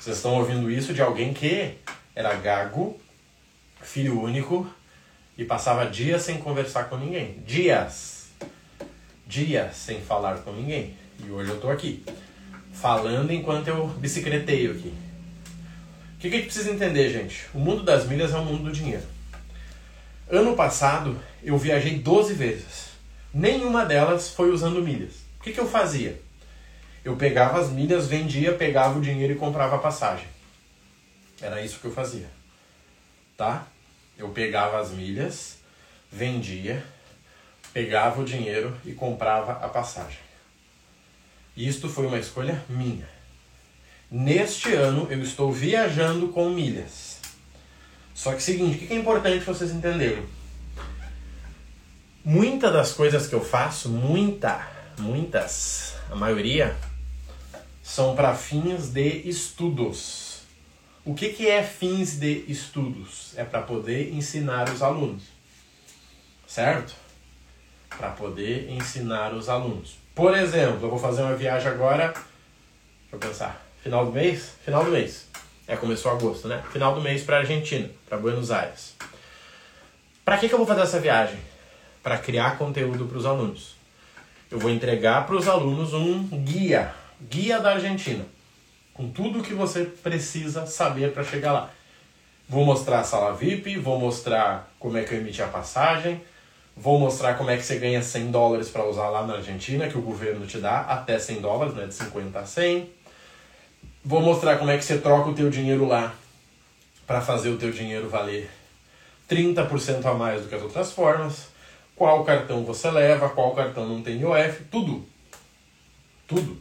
Vocês 0.00 0.16
estão 0.16 0.34
ouvindo 0.34 0.68
isso 0.68 0.92
de 0.92 1.00
alguém 1.00 1.32
que 1.32 1.78
era 2.16 2.34
gago, 2.34 3.00
filho 3.80 4.20
único 4.20 4.68
e 5.38 5.44
passava 5.44 5.86
dias 5.86 6.22
sem 6.22 6.38
conversar 6.38 6.88
com 6.88 6.96
ninguém. 6.96 7.40
Dias. 7.46 8.21
Dias 9.32 9.76
sem 9.76 10.02
falar 10.02 10.40
com 10.40 10.52
ninguém. 10.52 10.94
E 11.24 11.30
hoje 11.30 11.48
eu 11.48 11.58
tô 11.58 11.70
aqui, 11.70 12.04
falando 12.70 13.32
enquanto 13.32 13.68
eu 13.68 13.86
bicicleteio 13.86 14.72
aqui. 14.72 14.92
O 16.14 16.18
que, 16.18 16.28
que 16.28 16.36
a 16.36 16.38
gente 16.38 16.44
precisa 16.44 16.70
entender, 16.70 17.10
gente? 17.10 17.46
O 17.54 17.58
mundo 17.58 17.82
das 17.82 18.06
milhas 18.06 18.34
é 18.34 18.36
o 18.36 18.44
mundo 18.44 18.64
do 18.64 18.70
dinheiro. 18.70 19.04
Ano 20.28 20.54
passado 20.54 21.18
eu 21.42 21.56
viajei 21.56 21.98
12 21.98 22.34
vezes. 22.34 22.90
Nenhuma 23.32 23.86
delas 23.86 24.34
foi 24.34 24.50
usando 24.50 24.82
milhas. 24.82 25.14
O 25.40 25.42
que, 25.42 25.52
que 25.52 25.60
eu 25.60 25.66
fazia? 25.66 26.20
Eu 27.02 27.16
pegava 27.16 27.58
as 27.58 27.70
milhas, 27.70 28.06
vendia, 28.06 28.52
pegava 28.52 28.98
o 28.98 29.02
dinheiro 29.02 29.32
e 29.32 29.36
comprava 29.36 29.76
a 29.76 29.78
passagem. 29.78 30.26
Era 31.40 31.62
isso 31.62 31.80
que 31.80 31.86
eu 31.86 31.92
fazia. 31.92 32.28
Tá? 33.34 33.66
Eu 34.18 34.28
pegava 34.28 34.78
as 34.78 34.90
milhas, 34.90 35.56
vendia, 36.12 36.84
pegava 37.72 38.20
o 38.20 38.24
dinheiro 38.24 38.76
e 38.84 38.92
comprava 38.92 39.52
a 39.52 39.68
passagem. 39.68 40.18
Isto 41.56 41.88
foi 41.88 42.06
uma 42.06 42.18
escolha 42.18 42.62
minha. 42.68 43.08
Neste 44.10 44.72
ano 44.72 45.06
eu 45.10 45.22
estou 45.22 45.52
viajando 45.52 46.28
com 46.28 46.50
milhas. 46.50 47.18
Só 48.14 48.34
que 48.34 48.42
seguinte, 48.42 48.84
o 48.84 48.86
que 48.88 48.92
é 48.92 48.96
importante 48.96 49.44
vocês 49.44 49.70
entenderem? 49.70 50.26
Muitas 52.24 52.72
das 52.72 52.92
coisas 52.92 53.26
que 53.26 53.34
eu 53.34 53.44
faço, 53.44 53.88
muita, 53.88 54.68
muitas, 54.98 55.96
a 56.10 56.14
maioria, 56.14 56.76
são 57.82 58.14
para 58.14 58.34
fins 58.34 58.90
de 58.90 59.28
estudos. 59.28 60.42
O 61.04 61.14
que, 61.14 61.30
que 61.30 61.48
é 61.48 61.64
fins 61.64 62.18
de 62.18 62.44
estudos? 62.46 63.32
É 63.36 63.44
para 63.44 63.62
poder 63.62 64.14
ensinar 64.14 64.68
os 64.70 64.82
alunos. 64.82 65.24
Certo? 66.46 67.01
Para 67.96 68.10
poder 68.10 68.70
ensinar 68.70 69.32
os 69.32 69.48
alunos. 69.48 69.96
Por 70.14 70.36
exemplo, 70.36 70.86
eu 70.86 70.90
vou 70.90 70.98
fazer 70.98 71.22
uma 71.22 71.34
viagem 71.34 71.70
agora. 71.70 72.08
Deixa 72.08 73.12
eu 73.12 73.18
pensar. 73.18 73.66
Final 73.82 74.06
do 74.06 74.12
mês? 74.12 74.54
Final 74.64 74.84
do 74.84 74.90
mês. 74.90 75.28
É, 75.66 75.76
começou 75.76 76.12
agosto, 76.12 76.48
né? 76.48 76.62
Final 76.72 76.94
do 76.94 77.00
mês 77.00 77.22
para 77.22 77.38
Argentina, 77.38 77.88
para 78.08 78.18
Buenos 78.18 78.50
Aires. 78.50 78.94
Para 80.24 80.38
que, 80.38 80.48
que 80.48 80.54
eu 80.54 80.58
vou 80.58 80.66
fazer 80.66 80.82
essa 80.82 81.00
viagem? 81.00 81.38
Para 82.02 82.18
criar 82.18 82.58
conteúdo 82.58 83.06
para 83.06 83.18
os 83.18 83.26
alunos. 83.26 83.76
Eu 84.50 84.58
vou 84.58 84.70
entregar 84.70 85.26
para 85.26 85.36
os 85.36 85.48
alunos 85.48 85.94
um 85.94 86.28
guia 86.44 86.92
Guia 87.28 87.60
da 87.60 87.72
Argentina. 87.72 88.24
Com 88.92 89.08
tudo 89.08 89.38
o 89.38 89.42
que 89.42 89.54
você 89.54 89.84
precisa 89.84 90.66
saber 90.66 91.12
para 91.12 91.22
chegar 91.22 91.52
lá. 91.52 91.70
Vou 92.48 92.64
mostrar 92.64 93.00
a 93.00 93.04
sala 93.04 93.32
VIP, 93.34 93.78
vou 93.78 93.98
mostrar 93.98 94.70
como 94.78 94.98
é 94.98 95.04
que 95.04 95.14
eu 95.14 95.18
emiti 95.18 95.40
a 95.40 95.46
passagem, 95.46 96.20
vou 96.76 96.98
mostrar 96.98 97.34
como 97.34 97.50
é 97.50 97.56
que 97.56 97.62
você 97.62 97.78
ganha 97.78 98.02
100 98.02 98.30
dólares 98.30 98.68
para 98.68 98.84
usar 98.84 99.08
lá 99.08 99.26
na 99.26 99.34
Argentina, 99.34 99.88
que 99.88 99.98
o 99.98 100.02
governo 100.02 100.46
te 100.46 100.58
dá, 100.58 100.80
até 100.80 101.18
100 101.18 101.40
dólares, 101.40 101.74
né, 101.74 101.86
de 101.86 101.94
50 101.94 102.38
a 102.38 102.46
100. 102.46 102.90
Vou 104.04 104.20
mostrar 104.20 104.58
como 104.58 104.70
é 104.70 104.78
que 104.78 104.84
você 104.84 104.98
troca 104.98 105.30
o 105.30 105.34
teu 105.34 105.48
dinheiro 105.48 105.86
lá 105.86 106.14
para 107.06 107.20
fazer 107.20 107.50
o 107.50 107.56
teu 107.56 107.70
dinheiro 107.70 108.08
valer 108.08 108.50
30% 109.28 110.04
a 110.04 110.14
mais 110.14 110.42
do 110.42 110.48
que 110.48 110.54
as 110.54 110.62
outras 110.62 110.92
formas. 110.92 111.48
Qual 111.94 112.24
cartão 112.24 112.64
você 112.64 112.90
leva, 112.90 113.28
qual 113.28 113.54
cartão 113.54 113.86
não 113.86 114.02
tem 114.02 114.18
IOF, 114.20 114.64
tudo. 114.70 115.06
Tudo. 116.26 116.60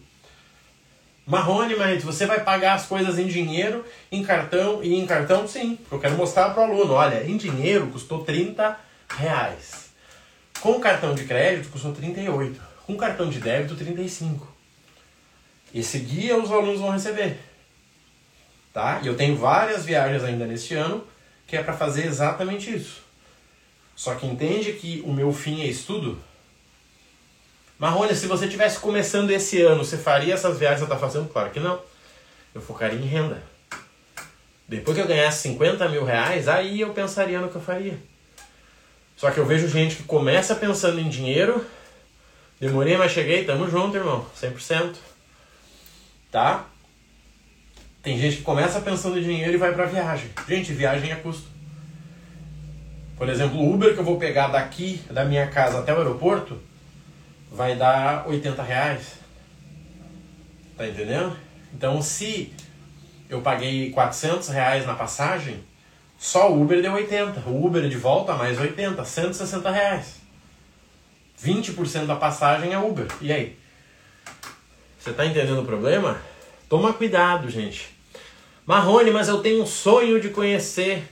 Marrone, 1.25 1.75
mas 1.75 2.03
você 2.03 2.25
vai 2.25 2.43
pagar 2.43 2.73
as 2.73 2.85
coisas 2.85 3.17
em 3.17 3.27
dinheiro, 3.27 3.85
em 4.11 4.23
cartão 4.23 4.83
e 4.83 4.95
em 4.95 5.05
cartão? 5.05 5.47
Sim, 5.47 5.79
eu 5.91 5.99
quero 5.99 6.15
mostrar 6.15 6.49
para 6.49 6.61
o 6.61 6.65
aluno, 6.65 6.93
olha, 6.93 7.23
em 7.23 7.37
dinheiro 7.37 7.87
custou 7.87 8.23
30 8.23 8.77
reais. 9.17 9.80
Com 10.61 10.79
cartão 10.79 11.15
de 11.15 11.25
crédito 11.25 11.69
custou 11.69 11.91
38. 11.91 12.61
Com 12.85 12.95
cartão 12.95 13.29
de 13.29 13.39
débito, 13.39 13.75
35. 13.75 14.47
Esse 15.73 15.99
guia 15.99 16.37
os 16.37 16.51
alunos 16.51 16.79
vão 16.79 16.91
receber. 16.91 17.39
Tá? 18.71 19.01
E 19.03 19.07
eu 19.07 19.17
tenho 19.17 19.35
várias 19.35 19.83
viagens 19.83 20.23
ainda 20.23 20.45
neste 20.45 20.75
ano 20.75 21.05
que 21.47 21.57
é 21.57 21.63
para 21.63 21.73
fazer 21.73 22.05
exatamente 22.05 22.73
isso. 22.73 23.01
Só 23.95 24.15
que 24.15 24.25
entende 24.25 24.73
que 24.73 25.01
o 25.05 25.11
meu 25.11 25.33
fim 25.33 25.61
é 25.61 25.65
estudo? 25.65 26.17
Marrone, 27.77 28.15
se 28.15 28.27
você 28.27 28.47
tivesse 28.47 28.79
começando 28.79 29.31
esse 29.31 29.61
ano, 29.61 29.83
você 29.83 29.97
faria 29.97 30.35
essas 30.35 30.59
viagens 30.59 30.81
que 30.81 30.87
você 30.87 30.93
está 30.93 31.07
fazendo? 31.07 31.27
Claro 31.29 31.49
que 31.49 31.59
não. 31.59 31.81
Eu 32.53 32.61
focaria 32.61 32.99
em 32.99 33.05
renda. 33.05 33.41
Depois 34.67 34.95
que 34.95 35.03
eu 35.03 35.07
ganhasse 35.07 35.41
50 35.41 35.89
mil 35.89 36.05
reais, 36.05 36.47
aí 36.47 36.79
eu 36.79 36.93
pensaria 36.93 37.39
no 37.39 37.49
que 37.49 37.55
eu 37.55 37.61
faria. 37.61 38.10
Só 39.21 39.29
que 39.29 39.39
eu 39.39 39.45
vejo 39.45 39.67
gente 39.67 39.97
que 39.97 40.01
começa 40.01 40.55
pensando 40.55 40.99
em 40.99 41.07
dinheiro. 41.07 41.63
Demorei, 42.59 42.97
mas 42.97 43.11
cheguei. 43.11 43.45
Tamo 43.45 43.69
junto, 43.69 43.95
irmão. 43.95 44.25
100%. 44.35 44.95
Tá? 46.31 46.65
Tem 48.01 48.17
gente 48.17 48.37
que 48.37 48.41
começa 48.41 48.81
pensando 48.81 49.19
em 49.19 49.21
dinheiro 49.21 49.53
e 49.53 49.57
vai 49.57 49.75
pra 49.75 49.85
viagem. 49.85 50.27
Gente, 50.47 50.73
viagem 50.73 51.11
é 51.11 51.15
custo. 51.17 51.47
Por 53.15 53.29
exemplo, 53.29 53.59
o 53.59 53.71
Uber 53.71 53.93
que 53.93 53.99
eu 53.99 54.03
vou 54.03 54.17
pegar 54.17 54.47
daqui, 54.47 54.99
da 55.11 55.23
minha 55.23 55.45
casa 55.45 55.77
até 55.77 55.93
o 55.93 55.97
aeroporto, 55.97 56.59
vai 57.51 57.75
dar 57.75 58.27
80 58.27 58.63
reais. 58.63 59.19
Tá 60.75 60.87
entendendo? 60.87 61.37
Então, 61.71 62.01
se 62.01 62.51
eu 63.29 63.39
paguei 63.41 63.91
400 63.91 64.47
reais 64.47 64.83
na 64.87 64.95
passagem, 64.95 65.63
só 66.21 66.51
o 66.51 66.61
Uber 66.61 66.83
deu 66.83 66.93
80. 66.93 67.49
O 67.49 67.65
Uber 67.65 67.89
de 67.89 67.97
volta 67.97 68.35
mais 68.35 68.59
80, 68.59 69.03
160 69.03 69.71
reais. 69.71 70.17
20% 71.43 72.05
da 72.05 72.15
passagem 72.15 72.73
é 72.73 72.77
Uber. 72.77 73.07
E 73.19 73.33
aí? 73.33 73.57
Você 74.99 75.11
tá 75.13 75.25
entendendo 75.25 75.61
o 75.61 75.65
problema? 75.65 76.21
Toma 76.69 76.93
cuidado, 76.93 77.49
gente. 77.49 77.89
Marrone, 78.67 79.09
mas 79.09 79.29
eu 79.29 79.41
tenho 79.41 79.63
um 79.63 79.65
sonho 79.65 80.21
de 80.21 80.29
conhecer 80.29 81.03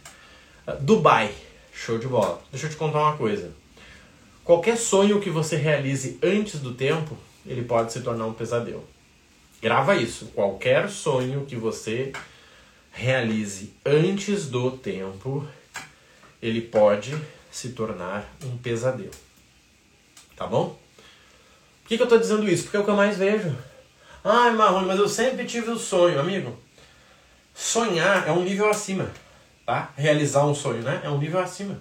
uh, 0.68 0.74
Dubai. 0.80 1.32
Show 1.74 1.98
de 1.98 2.08
bola. 2.08 2.40
Deixa 2.52 2.68
eu 2.68 2.70
te 2.70 2.76
contar 2.76 3.00
uma 3.00 3.18
coisa. 3.18 3.52
Qualquer 4.44 4.78
sonho 4.78 5.20
que 5.20 5.32
você 5.32 5.56
realize 5.56 6.20
antes 6.22 6.60
do 6.60 6.76
tempo, 6.76 7.18
ele 7.48 7.64
pode 7.64 7.92
se 7.92 8.02
tornar 8.02 8.28
um 8.28 8.34
pesadelo. 8.34 8.88
Grava 9.60 9.96
isso. 9.96 10.28
Qualquer 10.36 10.88
sonho 10.88 11.48
que 11.48 11.56
você 11.56 12.14
realize 12.92 13.74
antes 13.86 14.48
do 14.48 14.72
tempo, 14.72 15.48
ele 16.42 16.62
pode 16.62 17.18
se 17.52 17.70
tornar 17.70 18.26
um 18.44 18.58
pesadelo. 18.58 19.12
Tá 20.36 20.48
bom? 20.48 20.78
Por 21.82 21.88
que, 21.90 21.98
que 21.98 22.04
eu 22.04 22.06
estou 22.06 22.20
dizendo 22.20 22.50
isso? 22.50 22.64
Porque 22.64 22.78
é 22.78 22.80
o 22.80 22.84
que 22.84 22.90
eu 22.90 22.96
mais 22.96 23.18
vejo. 23.18 23.56
Ai, 24.24 24.52
Marrone, 24.52 24.86
mas 24.86 25.00
eu 25.00 25.10
sempre 25.10 25.46
tive 25.46 25.72
o 25.72 25.78
sonho, 25.78 26.20
amigo. 26.20 26.58
Sonhar 27.54 28.28
é 28.28 28.32
um 28.32 28.44
nível 28.44 28.70
acima, 28.70 29.12
tá? 29.66 29.92
Realizar 29.98 30.46
um 30.46 30.56
sonho, 30.56 30.82
né? 30.82 31.02
É 31.04 31.10
um 31.10 31.18
nível 31.18 31.40
acima. 31.40 31.80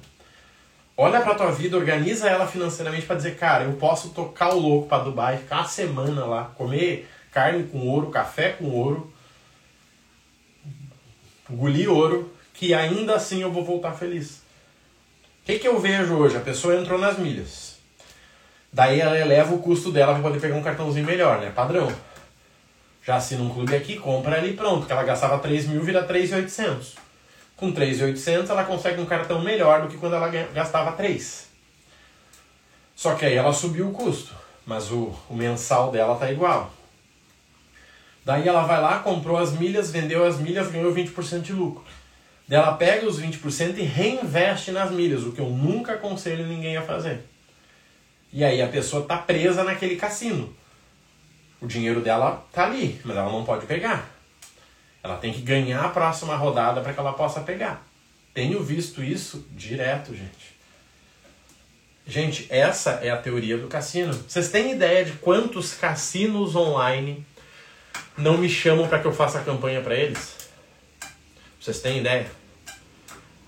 Olha 0.97 1.21
pra 1.21 1.37
tua 1.37 1.53
vida, 1.53 1.77
organiza 1.77 2.29
ela 2.29 2.47
financeiramente 2.47 3.07
para 3.07 3.15
dizer, 3.15 3.37
cara, 3.37 3.65
eu 3.65 3.75
posso 3.75 4.11
tocar 4.11 4.53
o 4.53 4.59
louco 4.59 4.89
para 4.89 5.05
Dubai, 5.05 5.37
ficar 5.37 5.59
uma 5.59 5.69
semana 5.69 6.25
lá, 6.25 6.45
comer 6.57 7.09
carne 7.31 7.63
com 7.65 7.87
ouro, 7.87 8.11
café 8.11 8.51
com 8.51 8.65
ouro, 8.65 9.13
engolir 11.51 11.91
ouro, 11.91 12.33
que 12.55 12.75
ainda 12.75 13.15
assim 13.15 13.43
eu 13.43 13.53
vou 13.53 13.65
voltar 13.65 13.93
feliz. 13.93 14.43
O 15.43 15.47
que, 15.47 15.59
que 15.59 15.69
eu 15.69 15.81
vejo 15.81 16.15
hoje? 16.15 16.37
A 16.37 16.41
pessoa 16.41 16.77
entrou 16.77 16.99
nas 16.99 17.19
milhas. 17.19 17.79
Daí 18.73 19.01
ela 19.01 19.19
eleva 19.19 19.55
o 19.55 19.61
custo 19.61 19.91
dela 19.91 20.13
para 20.13 20.23
poder 20.23 20.41
pegar 20.41 20.57
um 20.57 20.63
cartãozinho 20.63 21.07
melhor, 21.07 21.41
né? 21.41 21.51
Padrão. 21.51 21.91
Já 23.03 23.17
assina 23.17 23.43
um 23.43 23.49
clube 23.49 23.75
aqui, 23.75 23.97
compra 23.97 24.37
ali 24.37 24.53
pronto, 24.53 24.87
que 24.87 24.93
ela 24.93 25.03
gastava 25.03 25.39
3 25.39 25.69
mil, 25.69 25.83
vira 25.83 26.07
3.800. 26.07 26.97
Com 27.57 27.73
3.800 27.73 28.51
ela 28.51 28.65
consegue 28.65 29.01
um 29.01 29.07
cartão 29.07 29.41
melhor 29.41 29.83
do 29.83 29.89
que 29.89 29.97
quando 29.97 30.15
ela 30.15 30.29
gastava 30.29 30.93
3. 30.93 31.49
Só 32.95 33.15
que 33.15 33.25
aí 33.25 33.35
ela 33.35 33.53
subiu 33.53 33.89
o 33.89 33.93
custo, 33.93 34.35
mas 34.67 34.93
o, 34.93 35.15
o 35.31 35.35
mensal 35.35 35.91
dela 35.91 36.17
tá 36.17 36.31
igual. 36.31 36.71
Daí 38.29 38.47
ela 38.47 38.65
vai 38.65 38.79
lá, 38.79 38.99
comprou 38.99 39.39
as 39.39 39.53
milhas, 39.53 39.91
vendeu 39.91 40.23
as 40.23 40.39
milhas, 40.39 40.71
ganhou 40.71 40.95
20% 40.95 41.41
de 41.41 41.55
lucro. 41.55 41.83
Daí 42.47 42.59
ela 42.59 42.77
pega 42.77 43.07
os 43.07 43.19
20% 43.19 43.79
e 43.79 43.83
reinveste 43.85 44.71
nas 44.71 44.91
milhas, 44.91 45.23
o 45.23 45.33
que 45.33 45.41
eu 45.41 45.49
nunca 45.49 45.95
aconselho 45.95 46.47
ninguém 46.47 46.77
a 46.77 46.83
fazer. 46.83 47.25
E 48.31 48.45
aí 48.45 48.61
a 48.61 48.69
pessoa 48.69 49.07
tá 49.07 49.17
presa 49.17 49.65
naquele 49.65 49.97
cassino. 49.97 50.55
O 51.59 51.67
dinheiro 51.67 52.03
dela 52.03 52.47
tá 52.53 52.67
ali, 52.67 53.01
mas 53.03 53.17
ela 53.17 53.33
não 53.33 53.47
pode 53.47 53.65
pegar. 53.65 54.11
Ela 55.03 55.17
tem 55.17 55.33
que 55.33 55.41
ganhar 55.41 55.87
a 55.87 55.89
próxima 55.89 56.37
rodada 56.37 56.83
para 56.83 56.93
que 56.93 57.01
ela 57.01 57.15
possa 57.15 57.41
pegar. 57.41 57.83
Tenho 58.35 58.63
visto 58.63 59.03
isso 59.03 59.47
direto, 59.53 60.15
gente. 60.15 60.55
Gente, 62.07 62.47
essa 62.51 62.91
é 63.03 63.09
a 63.09 63.17
teoria 63.17 63.57
do 63.57 63.69
cassino. 63.69 64.13
Vocês 64.13 64.51
têm 64.51 64.73
ideia 64.73 65.03
de 65.03 65.13
quantos 65.13 65.73
cassinos 65.73 66.55
online 66.55 67.25
não 68.19 68.37
me 68.37 68.49
chamam 68.49 68.89
para 68.89 68.99
que 68.99 69.07
eu 69.07 69.13
faça 69.13 69.39
a 69.39 69.45
campanha 69.45 69.81
para 69.81 69.95
eles? 69.95 70.37
Vocês 71.61 71.81
têm 71.81 71.99
ideia? 71.99 72.27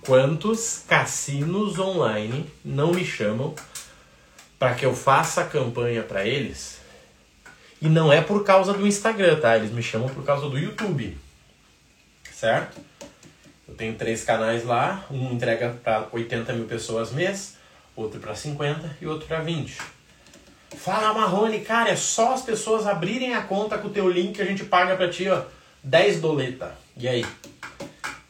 Quantos 0.02 0.84
cassinos 0.88 1.78
online 1.78 2.48
não 2.64 2.92
me 2.92 3.04
chamam 3.04 3.54
para 4.58 4.74
que 4.74 4.86
eu 4.86 4.94
faça 4.94 5.42
a 5.42 5.46
campanha 5.46 6.02
para 6.02 6.24
eles? 6.24 6.78
E 7.82 7.88
não 7.88 8.12
é 8.12 8.20
por 8.20 8.44
causa 8.44 8.72
do 8.72 8.86
Instagram, 8.86 9.40
tá? 9.40 9.56
Eles 9.56 9.72
me 9.72 9.82
chamam 9.82 10.08
por 10.08 10.24
causa 10.24 10.48
do 10.48 10.58
YouTube. 10.58 11.16
Certo? 12.32 12.80
Eu 13.66 13.74
tenho 13.74 13.94
três 13.94 14.24
canais 14.24 14.64
lá, 14.64 15.04
um 15.10 15.32
entrega 15.32 15.78
para 15.82 16.08
80 16.12 16.52
mil 16.52 16.66
pessoas 16.66 17.12
mês, 17.12 17.56
outro 17.96 18.20
para 18.20 18.34
50 18.34 18.98
e 19.00 19.06
outro 19.06 19.26
para 19.26 19.40
20. 19.40 19.78
Fala 20.76 21.12
Marrone, 21.12 21.60
cara, 21.60 21.90
é 21.90 21.96
só 21.96 22.34
as 22.34 22.42
pessoas 22.42 22.86
abrirem 22.86 23.34
a 23.34 23.42
conta 23.42 23.76
com 23.76 23.88
o 23.88 23.92
teu 23.92 24.08
link 24.08 24.34
que 24.34 24.42
a 24.42 24.46
gente 24.46 24.64
paga 24.64 24.96
para 24.96 25.10
ti, 25.10 25.28
ó, 25.28 25.42
10 25.82 26.20
doleta. 26.20 26.74
E 26.96 27.08
aí? 27.08 27.22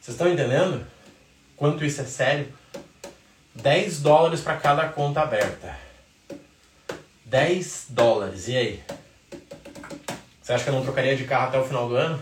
Vocês 0.00 0.14
estão 0.14 0.28
entendendo? 0.28 0.84
Quanto 1.56 1.84
isso 1.84 2.00
é 2.00 2.04
sério? 2.04 2.52
10 3.54 4.00
dólares 4.00 4.40
para 4.40 4.56
cada 4.56 4.88
conta 4.88 5.20
aberta. 5.20 5.76
10 7.26 7.86
dólares. 7.90 8.48
E 8.48 8.56
aí? 8.56 8.84
Você 10.40 10.52
acha 10.52 10.64
que 10.64 10.70
eu 10.70 10.74
não 10.74 10.82
trocaria 10.82 11.16
de 11.16 11.24
carro 11.24 11.48
até 11.48 11.58
o 11.58 11.64
final 11.64 11.88
do 11.88 11.94
ano? 11.94 12.20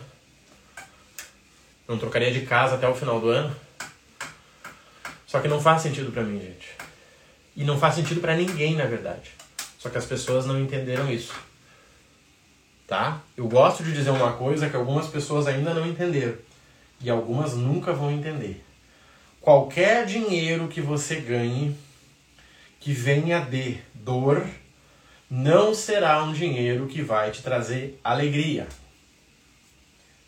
Não 1.87 1.97
trocaria 1.97 2.31
de 2.31 2.43
casa 2.43 2.75
até 2.75 2.87
o 2.87 2.95
final 2.95 3.21
do 3.21 3.31
ano? 3.31 3.57
Só 5.27 5.41
que 5.41 5.49
não 5.49 5.61
faz 5.61 5.81
sentido 5.83 6.13
para 6.13 6.23
mim, 6.23 6.41
gente. 6.41 6.69
E 7.57 7.65
não 7.65 7.79
faz 7.79 7.95
sentido 7.95 8.21
para 8.21 8.37
ninguém, 8.37 8.77
na 8.77 8.85
verdade. 8.85 9.38
Só 9.79 9.89
que 9.89 9.97
as 9.97 10.05
pessoas 10.05 10.45
não 10.45 10.61
entenderam 10.61 11.11
isso. 11.11 11.33
Tá? 12.87 13.23
Eu 13.37 13.49
gosto 13.49 13.85
de 13.85 13.93
dizer 13.93 14.11
uma 14.11 14.33
coisa 14.33 14.69
que 14.69 14.77
algumas 14.77 15.07
pessoas 15.07 15.47
ainda 15.47 15.73
não 15.73 15.87
entenderam. 15.87 16.37
E 17.01 17.09
algumas 17.09 17.55
nunca 17.55 17.93
vão 17.93 18.11
entender. 18.11 18.65
Qualquer 19.41 20.05
dinheiro 20.05 20.67
que 20.67 20.81
você 20.81 21.21
ganhe 21.21 21.77
que 22.81 22.93
venha 22.93 23.41
de 23.41 23.79
dor 23.95 24.47
não 25.31 25.75
será 25.75 26.23
um 26.25 26.33
dinheiro 26.33 26.87
que 26.87 27.03
vai 27.03 27.31
te 27.31 27.43
trazer 27.43 28.01
alegria. 28.03 28.67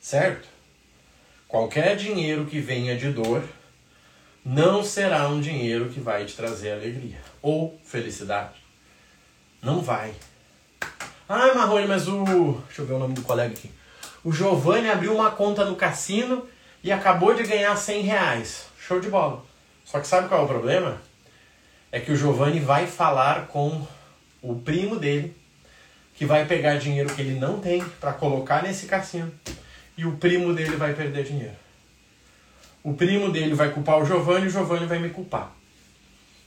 Certo? 0.00 0.46
Qualquer 1.48 1.96
dinheiro 1.96 2.46
que 2.46 2.60
venha 2.60 2.96
de 2.96 3.10
dor 3.10 3.42
não 4.44 4.84
será 4.84 5.28
um 5.28 5.40
dinheiro 5.40 5.88
que 5.88 5.98
vai 5.98 6.24
te 6.24 6.36
trazer 6.36 6.72
alegria 6.72 7.18
ou 7.42 7.78
felicidade. 7.84 8.59
Não 9.62 9.80
vai. 9.80 10.14
Ah, 11.28 11.54
Marrone, 11.54 11.86
mas 11.86 12.08
o. 12.08 12.60
Deixa 12.66 12.82
eu 12.82 12.86
ver 12.86 12.94
o 12.94 12.98
nome 12.98 13.14
do 13.14 13.22
colega 13.22 13.52
aqui. 13.52 13.70
O 14.24 14.32
Giovanni 14.32 14.88
abriu 14.88 15.14
uma 15.14 15.30
conta 15.30 15.64
no 15.64 15.76
cassino 15.76 16.46
e 16.82 16.90
acabou 16.90 17.34
de 17.34 17.42
ganhar 17.42 17.76
100 17.76 18.02
reais. 18.02 18.66
Show 18.78 19.00
de 19.00 19.08
bola. 19.08 19.44
Só 19.84 20.00
que 20.00 20.06
sabe 20.06 20.28
qual 20.28 20.42
é 20.42 20.44
o 20.44 20.48
problema? 20.48 21.00
É 21.92 22.00
que 22.00 22.12
o 22.12 22.16
Giovanni 22.16 22.60
vai 22.60 22.86
falar 22.86 23.48
com 23.48 23.86
o 24.42 24.54
primo 24.56 24.96
dele, 24.96 25.36
que 26.14 26.24
vai 26.24 26.46
pegar 26.46 26.76
dinheiro 26.76 27.14
que 27.14 27.20
ele 27.20 27.38
não 27.38 27.60
tem 27.60 27.84
para 28.00 28.12
colocar 28.12 28.62
nesse 28.62 28.86
cassino, 28.86 29.32
e 29.96 30.06
o 30.06 30.16
primo 30.16 30.54
dele 30.54 30.76
vai 30.76 30.94
perder 30.94 31.24
dinheiro. 31.24 31.56
O 32.82 32.94
primo 32.94 33.30
dele 33.30 33.54
vai 33.54 33.70
culpar 33.70 34.00
o 34.00 34.06
Giovanni 34.06 34.46
e 34.46 34.48
o 34.48 34.50
Giovanni 34.50 34.86
vai 34.86 34.98
me 34.98 35.10
culpar. 35.10 35.52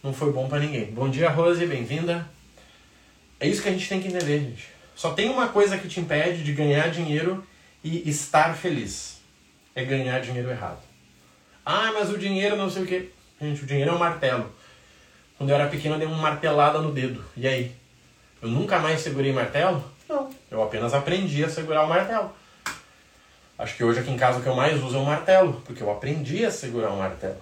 Não 0.02 0.14
foi 0.14 0.32
bom 0.32 0.48
para 0.48 0.60
ninguém. 0.60 0.86
Bom 0.86 1.10
dia, 1.10 1.30
Rose, 1.30 1.66
bem-vinda. 1.66 2.28
É 3.40 3.48
isso 3.48 3.62
que 3.62 3.70
a 3.70 3.72
gente 3.72 3.88
tem 3.88 4.02
que 4.02 4.08
entender, 4.08 4.40
gente. 4.40 4.68
Só 4.96 5.14
tem 5.14 5.30
uma 5.30 5.50
coisa 5.50 5.78
que 5.78 5.88
te 5.88 6.00
impede 6.00 6.44
de 6.44 6.54
ganhar 6.54 6.90
dinheiro 6.90 7.46
e 7.84 8.10
estar 8.10 8.56
feliz. 8.56 9.22
É 9.76 9.84
ganhar 9.84 10.20
dinheiro 10.20 10.50
errado. 10.50 10.80
Ah, 11.66 11.92
mas 11.94 12.10
o 12.10 12.18
dinheiro 12.18 12.56
não 12.56 12.70
sei 12.70 12.84
o 12.84 12.86
que. 12.86 13.12
Gente, 13.42 13.64
o 13.64 13.66
dinheiro 13.66 13.92
é 13.92 13.94
um 13.94 14.00
martelo. 14.00 14.54
Quando 15.38 15.50
eu 15.50 15.56
era 15.56 15.68
pequeno 15.68 15.96
eu 15.96 16.00
dei 16.00 16.08
uma 16.08 16.18
martelada 16.18 16.80
no 16.80 16.92
dedo. 16.92 17.24
E 17.36 17.48
aí? 17.48 17.76
Eu 18.42 18.50
nunca 18.50 18.80
mais 18.80 19.02
segurei 19.02 19.34
martelo? 19.34 19.84
Não. 20.08 20.30
Eu 20.52 20.62
apenas 20.62 20.94
aprendi 20.94 21.44
a 21.44 21.50
segurar 21.50 21.86
o 21.86 21.90
martelo. 21.90 22.32
Acho 23.58 23.76
que 23.76 23.84
hoje 23.84 24.00
aqui 24.00 24.12
em 24.12 24.18
casa 24.18 24.40
o 24.40 24.42
que 24.42 24.48
eu 24.48 24.56
mais 24.56 24.82
uso 24.84 24.98
é 24.98 25.00
o 25.00 25.06
martelo, 25.06 25.62
porque 25.66 25.82
eu 25.82 25.92
aprendi 25.92 26.46
a 26.46 26.52
segurar 26.52 26.92
o 26.92 26.98
martelo. 26.98 27.42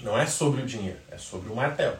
Não 0.00 0.18
é 0.18 0.26
sobre 0.26 0.62
o 0.62 0.66
dinheiro, 0.66 0.98
é 1.10 1.18
sobre 1.18 1.50
o 1.50 1.56
martelo. 1.56 1.98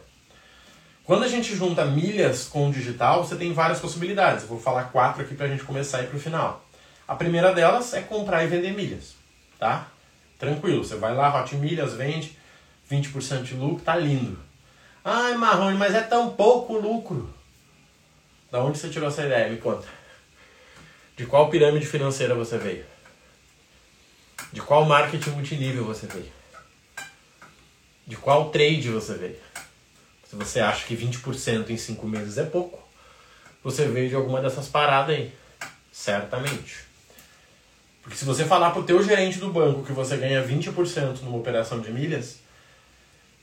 Quando 1.05 1.24
a 1.24 1.28
gente 1.28 1.55
junta 1.55 1.84
milhas 1.84 2.44
com 2.44 2.68
o 2.68 2.72
digital, 2.72 3.22
você 3.22 3.36
tem 3.36 3.52
várias 3.52 3.78
possibilidades. 3.78 4.42
Eu 4.42 4.48
vou 4.48 4.59
falar 4.59 4.84
quatro 4.84 5.22
aqui 5.22 5.34
para 5.34 5.44
a 5.44 5.48
gente 5.48 5.62
começar 5.62 5.98
a 5.98 6.02
ir 6.02 6.07
para 6.07 6.16
o 6.16 6.20
final. 6.20 6.64
A 7.07 7.14
primeira 7.14 7.52
delas 7.52 7.92
é 7.92 8.00
comprar 8.00 8.42
e 8.42 8.46
vender 8.46 8.72
milhas, 8.72 9.14
tá? 9.59 9.88
Tranquilo, 10.38 10.82
você 10.82 10.96
vai 10.96 11.14
lá, 11.14 11.42
Hot 11.42 11.55
Milhas, 11.57 11.92
vende, 11.92 12.38
20% 12.90 13.42
de 13.42 13.55
lucro, 13.55 13.84
tá 13.84 13.94
lindo. 13.94 14.38
Ai, 15.05 15.34
Marrone, 15.34 15.76
mas 15.76 15.94
é 15.94 16.00
tão 16.00 16.30
pouco 16.30 16.78
lucro. 16.78 17.32
Da 18.50 18.64
onde 18.64 18.78
você 18.78 18.88
tirou 18.88 19.09
essa 19.09 19.26
ideia? 19.26 19.50
Me 19.50 19.59
conta. 19.59 19.86
De 21.16 21.26
qual 21.26 21.50
pirâmide 21.50 21.86
financeira 21.86 22.34
você 22.34 22.57
veio? 22.57 22.86
De 24.50 24.62
qual 24.62 24.86
marketing 24.86 25.30
multinível 25.30 25.84
você 25.84 26.07
veio? 26.07 26.32
De 28.07 28.16
qual 28.16 28.48
trade 28.50 28.88
você 28.88 29.14
veio? 29.14 29.53
Se 30.35 30.39
você 30.39 30.59
acha 30.59 30.85
que 30.85 30.97
20% 30.97 31.70
em 31.70 31.76
5 31.76 32.09
meses 32.09 32.39
é 32.39 32.45
pouco, 32.45 32.82
você 33.62 33.87
veio 33.87 34.09
de 34.09 34.16
alguma 34.16 34.41
dessas 34.41 34.66
paradas 34.66 35.14
aí. 35.14 35.32
Certamente. 35.93 36.78
Porque 38.03 38.18
se 38.18 38.24
você 38.24 38.45
falar 38.45 38.72
pro 38.72 38.82
teu 38.82 39.01
gerente 39.01 39.39
do 39.39 39.53
banco 39.53 39.85
que 39.85 39.93
você 39.93 40.16
ganha 40.16 40.45
20% 40.45 41.20
numa 41.22 41.39
operação 41.39 41.78
de 41.78 41.93
milhas, 41.93 42.41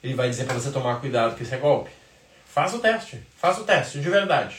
ele 0.03 0.15
vai 0.15 0.29
dizer 0.29 0.43
para 0.43 0.55
você 0.55 0.69
tomar 0.69 0.99
cuidado 0.99 1.37
que 1.37 1.43
isso 1.43 1.55
é 1.55 1.57
golpe. 1.57 1.89
Faz 2.45 2.73
o 2.73 2.79
teste, 2.79 3.21
faz 3.37 3.57
o 3.57 3.63
teste, 3.63 4.01
de 4.01 4.09
verdade. 4.09 4.57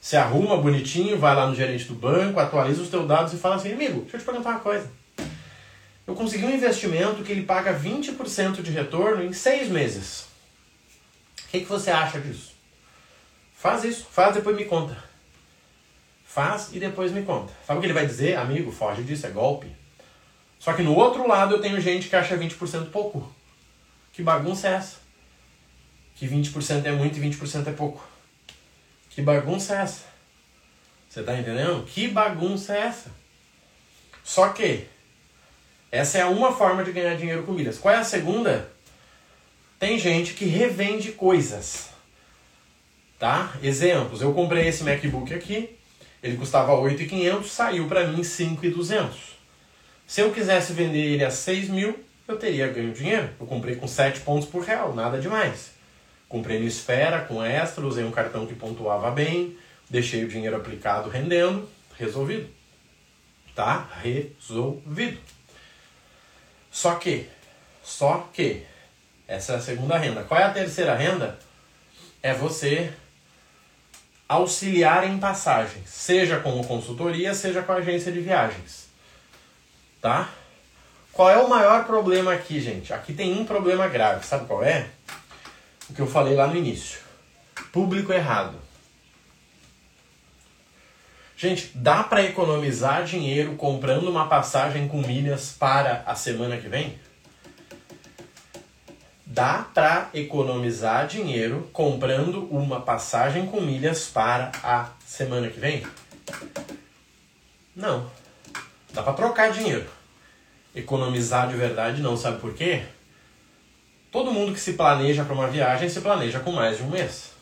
Se 0.00 0.16
arruma 0.16 0.56
bonitinho, 0.56 1.20
vai 1.20 1.36
lá 1.36 1.46
no 1.46 1.54
gerente 1.54 1.84
do 1.84 1.94
banco, 1.94 2.40
atualiza 2.40 2.82
os 2.82 2.88
teus 2.88 3.06
dados 3.06 3.32
e 3.32 3.36
fala 3.36 3.54
assim, 3.54 3.72
amigo, 3.72 4.00
deixa 4.00 4.16
eu 4.16 4.20
te 4.20 4.26
perguntar 4.26 4.50
uma 4.50 4.60
coisa. 4.60 4.90
Eu 6.04 6.16
consegui 6.16 6.44
um 6.44 6.54
investimento 6.54 7.22
que 7.22 7.30
ele 7.30 7.44
paga 7.44 7.78
20% 7.78 8.60
de 8.60 8.72
retorno 8.72 9.22
em 9.22 9.32
seis 9.32 9.68
meses. 9.68 10.27
O 11.48 11.50
que, 11.50 11.60
que 11.60 11.66
você 11.66 11.90
acha 11.90 12.20
disso? 12.20 12.52
Faz 13.54 13.82
isso, 13.82 14.06
faz 14.10 14.34
depois 14.34 14.54
me 14.54 14.66
conta. 14.66 15.02
Faz 16.26 16.68
e 16.74 16.78
depois 16.78 17.10
me 17.10 17.22
conta. 17.22 17.50
Sabe 17.66 17.78
o 17.78 17.80
que 17.80 17.86
ele 17.86 17.94
vai 17.94 18.06
dizer? 18.06 18.36
Amigo, 18.36 18.70
foge 18.70 19.02
disso, 19.02 19.26
é 19.26 19.30
golpe. 19.30 19.66
Só 20.58 20.74
que 20.74 20.82
no 20.82 20.94
outro 20.94 21.26
lado 21.26 21.54
eu 21.54 21.60
tenho 21.60 21.80
gente 21.80 22.08
que 22.08 22.14
acha 22.14 22.36
20% 22.36 22.90
pouco. 22.90 23.34
Que 24.12 24.22
bagunça 24.22 24.68
é 24.68 24.74
essa? 24.74 24.96
Que 26.16 26.28
20% 26.28 26.84
é 26.84 26.92
muito 26.92 27.18
e 27.18 27.22
20% 27.22 27.66
é 27.66 27.72
pouco. 27.72 28.06
Que 29.08 29.22
bagunça 29.22 29.74
é 29.74 29.80
essa? 29.80 30.04
Você 31.08 31.22
tá 31.22 31.34
entendendo? 31.34 31.82
Que 31.86 32.08
bagunça 32.08 32.76
é 32.76 32.80
essa? 32.80 33.10
Só 34.22 34.50
que 34.50 34.86
essa 35.90 36.18
é 36.18 36.24
uma 36.26 36.54
forma 36.54 36.84
de 36.84 36.92
ganhar 36.92 37.16
dinheiro 37.16 37.44
com 37.44 37.52
milhas. 37.52 37.78
Qual 37.78 37.94
é 37.94 37.96
a 37.96 38.04
segunda? 38.04 38.70
Tem 39.78 39.98
gente 39.98 40.34
que 40.34 40.44
revende 40.44 41.12
coisas. 41.12 41.90
Tá? 43.18 43.54
Exemplos. 43.62 44.20
Eu 44.20 44.32
comprei 44.32 44.66
esse 44.66 44.82
MacBook 44.82 45.32
aqui, 45.32 45.76
ele 46.22 46.36
custava 46.36 46.72
8.500, 46.72 47.44
saiu 47.44 47.86
para 47.88 48.06
mim 48.06 48.22
5.200. 48.22 49.10
Se 50.06 50.20
eu 50.20 50.32
quisesse 50.32 50.72
vender 50.72 51.14
ele 51.14 51.24
a 51.24 51.30
6 51.30 51.68
mil, 51.68 51.98
eu 52.26 52.36
teria 52.36 52.68
ganho 52.68 52.92
dinheiro. 52.92 53.30
Eu 53.38 53.46
comprei 53.46 53.76
com 53.76 53.86
7 53.86 54.20
pontos 54.20 54.48
por 54.48 54.62
real, 54.62 54.94
nada 54.94 55.18
demais. 55.18 55.70
Comprei 56.28 56.58
no 56.58 56.66
Esfera 56.66 57.20
com 57.20 57.42
extra, 57.42 57.86
usei 57.86 58.04
um 58.04 58.10
cartão 58.10 58.46
que 58.46 58.54
pontuava 58.54 59.10
bem, 59.10 59.56
deixei 59.88 60.24
o 60.24 60.28
dinheiro 60.28 60.56
aplicado 60.56 61.08
rendendo, 61.08 61.68
resolvido. 61.96 62.48
Tá? 63.54 63.88
Resolvido. 64.02 65.18
Só 66.70 66.94
que, 66.96 67.26
só 67.82 68.28
que, 68.32 68.64
essa 69.28 69.52
é 69.52 69.56
a 69.56 69.60
segunda 69.60 69.98
renda. 69.98 70.24
Qual 70.24 70.40
é 70.40 70.44
a 70.44 70.50
terceira 70.50 70.94
renda? 70.94 71.38
É 72.22 72.32
você 72.32 72.90
auxiliar 74.26 75.06
em 75.06 75.18
passagens, 75.18 75.88
seja 75.88 76.40
como 76.40 76.66
consultoria, 76.66 77.34
seja 77.34 77.62
com 77.62 77.72
agência 77.72 78.10
de 78.10 78.20
viagens. 78.20 78.88
Tá? 80.00 80.30
Qual 81.12 81.28
é 81.28 81.36
o 81.36 81.48
maior 81.48 81.84
problema 81.84 82.32
aqui, 82.32 82.58
gente? 82.58 82.92
Aqui 82.92 83.12
tem 83.12 83.38
um 83.38 83.44
problema 83.44 83.86
grave. 83.86 84.24
Sabe 84.24 84.46
qual 84.46 84.62
é? 84.62 84.88
O 85.90 85.94
que 85.94 86.00
eu 86.00 86.06
falei 86.06 86.34
lá 86.34 86.46
no 86.46 86.56
início. 86.56 87.00
Público 87.72 88.12
errado. 88.12 88.56
Gente, 91.36 91.70
dá 91.74 92.02
para 92.02 92.22
economizar 92.24 93.04
dinheiro 93.04 93.56
comprando 93.56 94.08
uma 94.08 94.26
passagem 94.28 94.88
com 94.88 95.00
milhas 95.00 95.52
para 95.52 96.02
a 96.06 96.14
semana 96.14 96.56
que 96.56 96.68
vem? 96.68 96.98
Dá 99.30 99.58
para 99.74 100.08
economizar 100.14 101.06
dinheiro 101.06 101.68
comprando 101.70 102.48
uma 102.50 102.80
passagem 102.80 103.44
com 103.44 103.60
milhas 103.60 104.06
para 104.06 104.50
a 104.64 104.88
semana 105.04 105.50
que 105.50 105.60
vem? 105.60 105.86
Não. 107.76 108.10
Dá 108.90 109.02
para 109.02 109.12
trocar 109.12 109.52
dinheiro. 109.52 109.86
Economizar 110.74 111.46
de 111.46 111.56
verdade 111.56 112.00
não, 112.00 112.16
sabe 112.16 112.40
por 112.40 112.54
quê? 112.54 112.86
Todo 114.10 114.32
mundo 114.32 114.54
que 114.54 114.60
se 114.60 114.72
planeja 114.72 115.26
para 115.26 115.34
uma 115.34 115.48
viagem 115.48 115.90
se 115.90 116.00
planeja 116.00 116.40
com 116.40 116.52
mais 116.52 116.78
de 116.78 116.84
um 116.84 116.88
mês. 116.88 117.32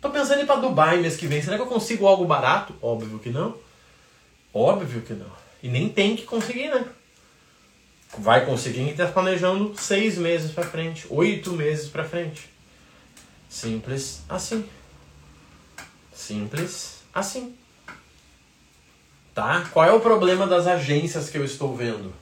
Tô 0.00 0.08
pensando 0.08 0.38
em 0.38 0.44
ir 0.44 0.46
para 0.46 0.62
Dubai 0.62 0.96
mês 0.96 1.14
que 1.14 1.26
vem. 1.26 1.42
Será 1.42 1.56
que 1.56 1.62
eu 1.62 1.66
consigo 1.66 2.06
algo 2.06 2.24
barato? 2.24 2.74
Óbvio 2.80 3.18
que 3.18 3.28
não. 3.28 3.54
Óbvio 4.52 5.02
que 5.02 5.12
não. 5.12 5.30
E 5.62 5.68
nem 5.68 5.90
tem 5.90 6.16
que 6.16 6.22
conseguir, 6.22 6.70
né? 6.70 6.86
Vai 8.18 8.44
conseguir 8.44 8.90
estar 8.90 9.06
tá 9.06 9.12
planejando 9.12 9.74
seis 9.76 10.18
meses 10.18 10.52
para 10.52 10.64
frente, 10.64 11.06
oito 11.10 11.52
meses 11.52 11.88
para 11.88 12.04
frente. 12.04 12.50
Simples 13.48 14.22
assim. 14.28 14.68
Simples 16.12 17.02
assim. 17.14 17.56
Tá? 19.34 19.68
Qual 19.72 19.86
é 19.86 19.92
o 19.92 20.00
problema 20.00 20.46
das 20.46 20.66
agências 20.66 21.30
que 21.30 21.38
eu 21.38 21.44
estou 21.44 21.74
vendo? 21.74 22.12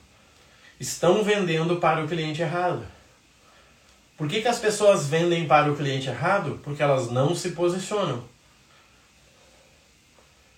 Estão 0.79 1.23
vendendo 1.23 1.77
para 1.77 2.03
o 2.03 2.07
cliente 2.07 2.41
errado. 2.41 2.85
Por 4.15 4.27
que, 4.27 4.41
que 4.41 4.47
as 4.47 4.59
pessoas 4.59 5.07
vendem 5.07 5.47
para 5.47 5.71
o 5.71 5.75
cliente 5.75 6.09
errado? 6.09 6.59
Porque 6.63 6.83
elas 6.83 7.09
não 7.09 7.35
se 7.35 7.51
posicionam. 7.51 8.23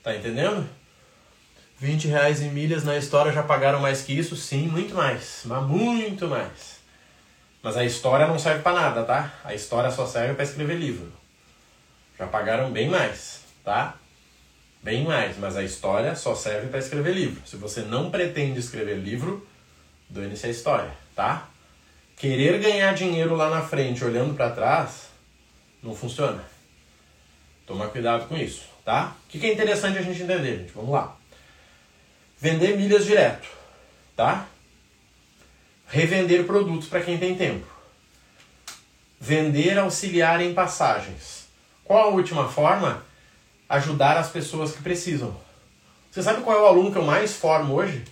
Tá 0.03 0.15
entendendo? 0.15 0.67
20 1.81 2.09
reais 2.09 2.43
em 2.43 2.51
milhas 2.51 2.83
na 2.83 2.95
história 2.95 3.31
já 3.31 3.41
pagaram 3.41 3.79
mais 3.79 4.03
que 4.03 4.13
isso? 4.13 4.35
Sim, 4.35 4.67
muito 4.67 4.93
mais. 4.93 5.41
Mas 5.45 5.63
muito 5.67 6.27
mais. 6.27 6.79
Mas 7.63 7.75
a 7.75 7.83
história 7.83 8.27
não 8.27 8.37
serve 8.37 8.61
para 8.61 8.79
nada, 8.79 9.03
tá? 9.03 9.33
A 9.43 9.55
história 9.55 9.89
só 9.89 10.05
serve 10.05 10.35
para 10.35 10.43
escrever 10.43 10.75
livro. 10.75 11.11
Já 12.19 12.27
pagaram 12.27 12.69
bem 12.69 12.87
mais, 12.87 13.41
tá? 13.63 13.95
Bem 14.83 15.05
mais, 15.05 15.39
mas 15.39 15.57
a 15.57 15.63
história 15.63 16.15
só 16.15 16.35
serve 16.35 16.67
para 16.67 16.77
escrever 16.77 17.15
livro. 17.15 17.41
Se 17.47 17.55
você 17.55 17.81
não 17.81 18.11
pretende 18.11 18.59
escrever 18.59 18.97
livro, 18.97 19.47
dane-se 20.07 20.45
a 20.45 20.49
história, 20.49 20.91
tá? 21.15 21.47
Querer 22.15 22.59
ganhar 22.59 22.93
dinheiro 22.93 23.35
lá 23.35 23.49
na 23.49 23.63
frente 23.63 24.05
olhando 24.05 24.35
para 24.35 24.51
trás 24.51 25.07
não 25.81 25.95
funciona. 25.95 26.43
Toma 27.65 27.87
cuidado 27.87 28.27
com 28.27 28.37
isso, 28.37 28.65
tá? 28.85 29.15
O 29.25 29.29
que 29.29 29.43
é 29.43 29.51
interessante 29.51 29.97
a 29.97 30.03
gente 30.03 30.21
entender, 30.21 30.59
gente? 30.59 30.73
Vamos 30.73 30.91
lá. 30.91 31.17
Vender 32.41 32.75
milhas 32.75 33.05
direto, 33.05 33.47
tá? 34.15 34.47
Revender 35.85 36.43
produtos 36.43 36.87
para 36.87 37.03
quem 37.03 37.19
tem 37.19 37.35
tempo. 37.35 37.67
Vender 39.19 39.77
auxiliar 39.77 40.41
em 40.41 40.51
passagens. 40.51 41.45
Qual 41.83 41.99
a 41.99 42.07
última 42.07 42.49
forma? 42.49 43.05
Ajudar 43.69 44.17
as 44.17 44.31
pessoas 44.31 44.71
que 44.71 44.81
precisam. 44.81 45.37
Você 46.09 46.23
sabe 46.23 46.41
qual 46.41 46.57
é 46.57 46.61
o 46.61 46.65
aluno 46.65 46.91
que 46.91 46.97
eu 46.97 47.05
mais 47.05 47.35
formo 47.35 47.75
hoje? 47.75 48.03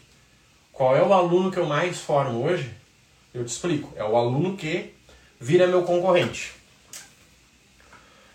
Qual 0.72 0.96
é 0.96 1.02
o 1.02 1.12
aluno 1.12 1.52
que 1.52 1.58
eu 1.58 1.66
mais 1.66 2.00
formo 2.00 2.46
hoje? 2.46 2.72
Eu 3.34 3.44
te 3.44 3.50
explico. 3.50 3.92
É 3.96 4.04
o 4.04 4.16
aluno 4.16 4.56
que 4.56 4.94
vira 5.40 5.66
meu 5.66 5.82
concorrente. 5.82 6.54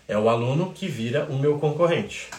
É 0.09 0.17
o 0.17 0.27
aluno 0.27 0.73
que 0.73 0.89
vira 0.89 1.23
o 1.29 1.39
meu 1.39 1.57
concorrente. 1.57 2.29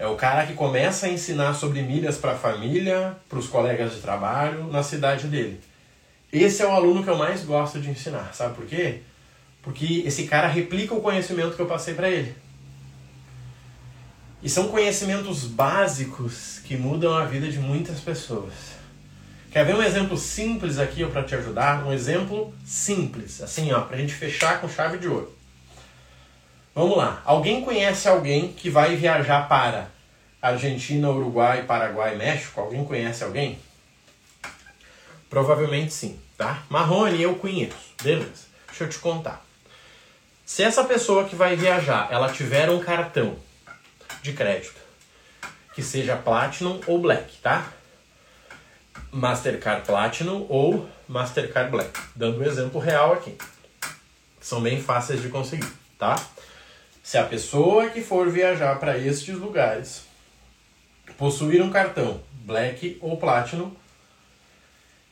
É 0.00 0.06
o 0.06 0.16
cara 0.16 0.46
que 0.46 0.54
começa 0.54 1.04
a 1.04 1.10
ensinar 1.10 1.52
sobre 1.52 1.82
milhas 1.82 2.16
para 2.16 2.32
a 2.32 2.34
família, 2.34 3.14
para 3.28 3.38
os 3.38 3.46
colegas 3.46 3.92
de 3.92 4.00
trabalho, 4.00 4.64
na 4.68 4.82
cidade 4.82 5.26
dele. 5.26 5.60
Esse 6.32 6.62
é 6.62 6.66
o 6.66 6.70
aluno 6.70 7.04
que 7.04 7.10
eu 7.10 7.18
mais 7.18 7.44
gosto 7.44 7.78
de 7.78 7.90
ensinar, 7.90 8.32
sabe 8.32 8.54
por 8.54 8.64
quê? 8.64 9.02
Porque 9.60 10.02
esse 10.06 10.22
cara 10.24 10.48
replica 10.48 10.94
o 10.94 11.02
conhecimento 11.02 11.54
que 11.54 11.60
eu 11.60 11.66
passei 11.66 11.92
para 11.92 12.08
ele. 12.08 12.34
E 14.42 14.48
são 14.48 14.68
conhecimentos 14.68 15.44
básicos 15.44 16.60
que 16.64 16.78
mudam 16.78 17.14
a 17.14 17.26
vida 17.26 17.50
de 17.50 17.58
muitas 17.58 18.00
pessoas. 18.00 18.54
Quer 19.50 19.66
ver 19.66 19.74
um 19.74 19.82
exemplo 19.82 20.16
simples 20.16 20.78
aqui 20.78 21.04
para 21.04 21.24
te 21.24 21.34
ajudar? 21.34 21.84
Um 21.84 21.92
exemplo 21.92 22.54
simples, 22.64 23.42
assim, 23.42 23.68
para 23.68 23.96
a 23.96 23.98
gente 23.98 24.14
fechar 24.14 24.62
com 24.62 24.68
chave 24.68 24.96
de 24.96 25.08
ouro. 25.08 25.39
Vamos 26.74 26.96
lá. 26.96 27.20
Alguém 27.24 27.62
conhece 27.64 28.08
alguém 28.08 28.52
que 28.52 28.70
vai 28.70 28.96
viajar 28.96 29.48
para 29.48 29.90
Argentina, 30.40 31.10
Uruguai, 31.10 31.64
Paraguai, 31.64 32.16
México? 32.16 32.60
Alguém 32.60 32.84
conhece 32.84 33.24
alguém? 33.24 33.58
Provavelmente 35.28 35.92
sim, 35.92 36.18
tá? 36.36 36.62
Marrone, 36.68 37.20
eu 37.20 37.34
conheço. 37.36 37.76
Beleza. 38.02 38.48
Deixa 38.68 38.84
eu 38.84 38.88
te 38.88 38.98
contar. 38.98 39.44
Se 40.44 40.62
essa 40.62 40.82
pessoa 40.84 41.24
que 41.24 41.36
vai 41.36 41.54
viajar, 41.56 42.08
ela 42.10 42.32
tiver 42.32 42.70
um 42.70 42.80
cartão 42.80 43.36
de 44.22 44.32
crédito 44.32 44.80
que 45.74 45.82
seja 45.82 46.16
Platinum 46.16 46.80
ou 46.86 46.98
Black, 46.98 47.36
tá? 47.36 47.72
Mastercard 49.12 49.86
Platinum 49.86 50.46
ou 50.48 50.88
Mastercard 51.08 51.70
Black. 51.70 52.00
Dando 52.14 52.40
um 52.40 52.44
exemplo 52.44 52.80
real 52.80 53.12
aqui. 53.12 53.36
São 54.40 54.60
bem 54.60 54.80
fáceis 54.82 55.22
de 55.22 55.28
conseguir, 55.28 55.70
tá? 55.98 56.16
Se 57.10 57.18
a 57.18 57.24
pessoa 57.24 57.90
que 57.90 58.02
for 58.02 58.30
viajar 58.30 58.78
para 58.78 58.96
estes 58.96 59.34
lugares 59.34 60.04
possuir 61.18 61.60
um 61.60 61.68
cartão 61.68 62.20
Black 62.44 62.98
ou 63.00 63.16
Platinum 63.16 63.72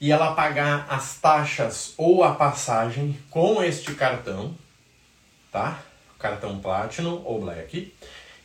e 0.01 0.13
ela 0.13 0.33
pagar 0.33 0.87
as 0.89 1.17
taxas 1.17 1.95
ou 1.97 2.23
a 2.23 2.37
passagem 2.37 3.19
com 3.29 3.61
este 3.65 3.97
cartão, 3.97 4.55
tá? 5.51 5.81
Cartão 6.21 6.61
Platinum 6.61 7.21
ou 7.25 7.41
Black, 7.41 7.93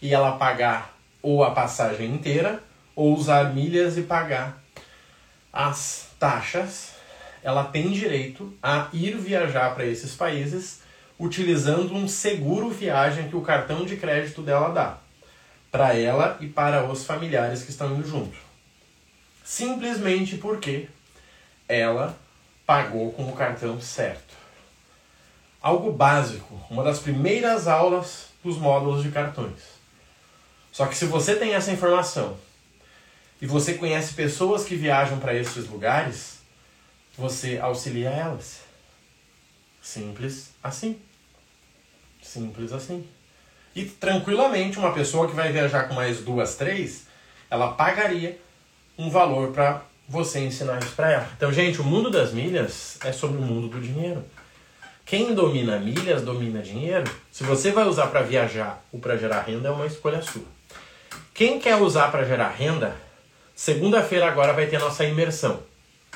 e 0.01 0.11
ela 0.11 0.31
pagar 0.31 0.97
ou 1.21 1.43
a 1.43 1.51
passagem 1.51 2.11
inteira 2.11 2.59
ou 2.95 3.15
usar 3.15 3.53
milhas 3.53 3.99
e 3.99 4.01
pagar 4.01 4.57
as 5.53 6.07
taxas, 6.17 6.93
ela 7.43 7.65
tem 7.65 7.91
direito 7.91 8.51
a 8.63 8.87
ir 8.91 9.15
viajar 9.15 9.75
para 9.75 9.85
esses 9.85 10.15
países 10.15 10.81
utilizando 11.19 11.93
um 11.93 12.07
seguro 12.07 12.69
viagem 12.69 13.29
que 13.29 13.35
o 13.35 13.41
cartão 13.41 13.85
de 13.85 13.97
crédito 13.97 14.41
dela 14.41 14.69
dá, 14.69 14.97
para 15.71 15.95
ela 15.97 16.37
e 16.41 16.47
para 16.47 16.85
os 16.89 17.05
familiares 17.05 17.63
que 17.63 17.71
estão 17.71 17.95
indo 17.95 18.07
junto. 18.07 18.37
Simplesmente 19.43 20.37
porque 20.37 20.87
ela 21.67 22.17
pagou 22.65 23.11
com 23.11 23.23
o 23.29 23.35
cartão 23.35 23.79
certo. 23.81 24.33
Algo 25.61 25.91
básico, 25.91 26.59
uma 26.69 26.83
das 26.83 26.99
primeiras 26.99 27.67
aulas 27.67 28.27
dos 28.43 28.57
módulos 28.57 29.03
de 29.03 29.11
cartões. 29.11 29.73
Só 30.71 30.87
que 30.87 30.97
se 30.97 31.05
você 31.05 31.35
tem 31.35 31.53
essa 31.53 31.71
informação 31.71 32.35
e 33.41 33.45
você 33.45 33.75
conhece 33.75 34.13
pessoas 34.13 34.65
que 34.65 34.75
viajam 34.75 35.19
para 35.19 35.33
esses 35.33 35.67
lugares, 35.67 36.39
você 37.17 37.59
auxilia 37.59 38.09
elas. 38.09 38.61
Simples 39.83 40.51
assim. 40.63 40.97
Simples 42.21 42.71
assim. 42.71 43.05
E 43.75 43.83
tranquilamente, 43.83 44.79
uma 44.79 44.93
pessoa 44.93 45.27
que 45.27 45.35
vai 45.35 45.51
viajar 45.51 45.89
com 45.89 45.93
mais 45.93 46.21
duas, 46.21 46.55
três, 46.55 47.05
ela 47.49 47.73
pagaria 47.73 48.39
um 48.97 49.09
valor 49.09 49.51
para 49.51 49.81
você 50.07 50.39
ensinar 50.39 50.81
isso 50.81 50.95
para 50.95 51.11
ela. 51.11 51.29
Então, 51.35 51.51
gente, 51.51 51.81
o 51.81 51.83
mundo 51.83 52.09
das 52.09 52.31
milhas 52.31 52.97
é 53.03 53.11
sobre 53.11 53.37
o 53.37 53.41
mundo 53.41 53.67
do 53.67 53.81
dinheiro. 53.81 54.23
Quem 55.05 55.35
domina 55.35 55.77
milhas 55.77 56.21
domina 56.21 56.61
dinheiro. 56.61 57.03
Se 57.29 57.43
você 57.43 57.71
vai 57.71 57.85
usar 57.85 58.07
para 58.07 58.21
viajar 58.21 58.81
ou 58.91 59.01
para 59.01 59.17
gerar 59.17 59.41
renda, 59.41 59.67
é 59.67 59.71
uma 59.71 59.85
escolha 59.85 60.21
sua. 60.21 60.45
Quem 61.33 61.59
quer 61.59 61.75
usar 61.75 62.09
para 62.09 62.23
gerar 62.23 62.49
renda, 62.49 62.95
segunda-feira 63.53 64.27
agora 64.27 64.53
vai 64.53 64.67
ter 64.67 64.79
nossa 64.79 65.03
imersão, 65.03 65.61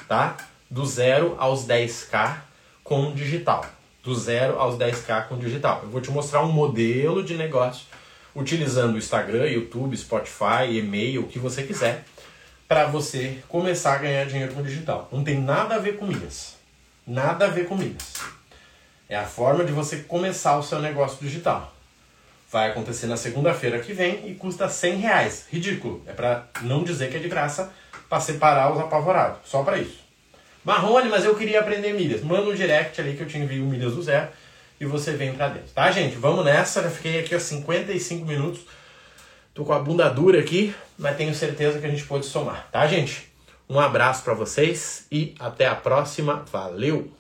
tá? 0.08 0.38
Do 0.70 0.86
zero 0.86 1.36
aos 1.38 1.66
10k 1.66 2.48
com 2.88 3.14
digital. 3.14 3.66
Do 4.02 4.16
zero 4.16 4.58
aos 4.58 4.78
10k 4.78 5.28
com 5.28 5.38
digital. 5.38 5.82
Eu 5.84 5.90
vou 5.90 6.00
te 6.00 6.10
mostrar 6.10 6.42
um 6.42 6.52
modelo 6.52 7.22
de 7.22 7.36
negócio 7.36 7.86
utilizando 8.34 8.96
o 8.96 8.98
Instagram, 8.98 9.46
YouTube, 9.46 9.98
Spotify, 9.98 10.72
e-mail, 10.72 11.24
o 11.24 11.28
que 11.28 11.38
você 11.38 11.64
quiser, 11.64 12.06
para 12.66 12.86
você 12.86 13.40
começar 13.50 13.96
a 13.96 13.98
ganhar 13.98 14.26
dinheiro 14.26 14.54
com 14.54 14.62
digital. 14.64 15.10
Não 15.12 15.22
tem 15.22 15.38
nada 15.38 15.76
a 15.76 15.80
ver 15.80 15.98
com 15.98 16.06
milhas. 16.06 16.56
Nada 17.06 17.46
a 17.46 17.50
ver 17.50 17.68
com 17.68 17.76
milhas. 17.76 18.14
É 19.10 19.18
a 19.18 19.26
forma 19.26 19.66
de 19.66 19.74
você 19.74 19.98
começar 19.98 20.58
o 20.58 20.64
seu 20.64 20.80
negócio 20.80 21.18
digital. 21.20 21.74
Vai 22.50 22.72
acontecer 22.72 23.08
na 23.08 23.18
segunda-feira 23.18 23.80
que 23.80 23.92
vem 23.92 24.30
e 24.30 24.36
custa 24.36 24.70
100 24.70 24.96
reais. 24.96 25.46
Ridículo. 25.52 26.02
É 26.08 26.14
para 26.14 26.48
não 26.62 26.86
dizer 26.86 27.10
que 27.10 27.18
é 27.18 27.20
de 27.20 27.28
graça, 27.28 27.74
para 28.08 28.22
separar 28.22 28.72
os 28.72 28.80
apavorados. 28.80 29.40
Só 29.44 29.64
para 29.64 29.78
isso. 29.78 30.07
Marrone, 30.64 31.10
mas 31.10 31.26
eu 31.26 31.36
queria 31.36 31.60
aprender 31.60 31.94
milhas. 31.94 32.22
Manda 32.22 32.50
um 32.50 32.54
direct 32.54 33.00
ali 33.00 33.16
que 33.16 33.22
eu 33.22 33.28
te 33.28 33.38
envio 33.38 33.66
milhas 33.66 33.94
do 33.94 34.02
zero 34.02 34.30
e 34.80 34.86
você 34.86 35.14
vem 35.14 35.34
para 35.34 35.50
dentro. 35.50 35.70
Tá, 35.74 35.90
gente? 35.92 36.16
Vamos 36.16 36.46
nessa. 36.46 36.84
Já 36.84 36.90
fiquei 36.90 37.20
aqui 37.20 37.36
há 37.36 37.40
55 37.40 38.26
minutos. 38.26 38.62
Tô 39.54 39.66
com 39.66 39.74
a 39.74 39.80
bunda 39.80 40.08
dura 40.10 40.40
aqui, 40.40 40.76
mas 40.98 41.18
tenho 41.18 41.34
certeza 41.34 41.80
que 41.80 41.86
a 41.86 41.90
gente 41.90 42.04
pode 42.04 42.28
somar, 42.28 42.70
tá, 42.72 42.86
gente? 42.86 43.28
Um 43.68 43.80
abraço 43.80 44.24
para 44.24 44.36
vocês 44.36 45.08
e 45.12 45.34
até 45.40 45.66
a 45.66 45.76
próxima. 45.76 46.46
Valeu! 46.52 47.12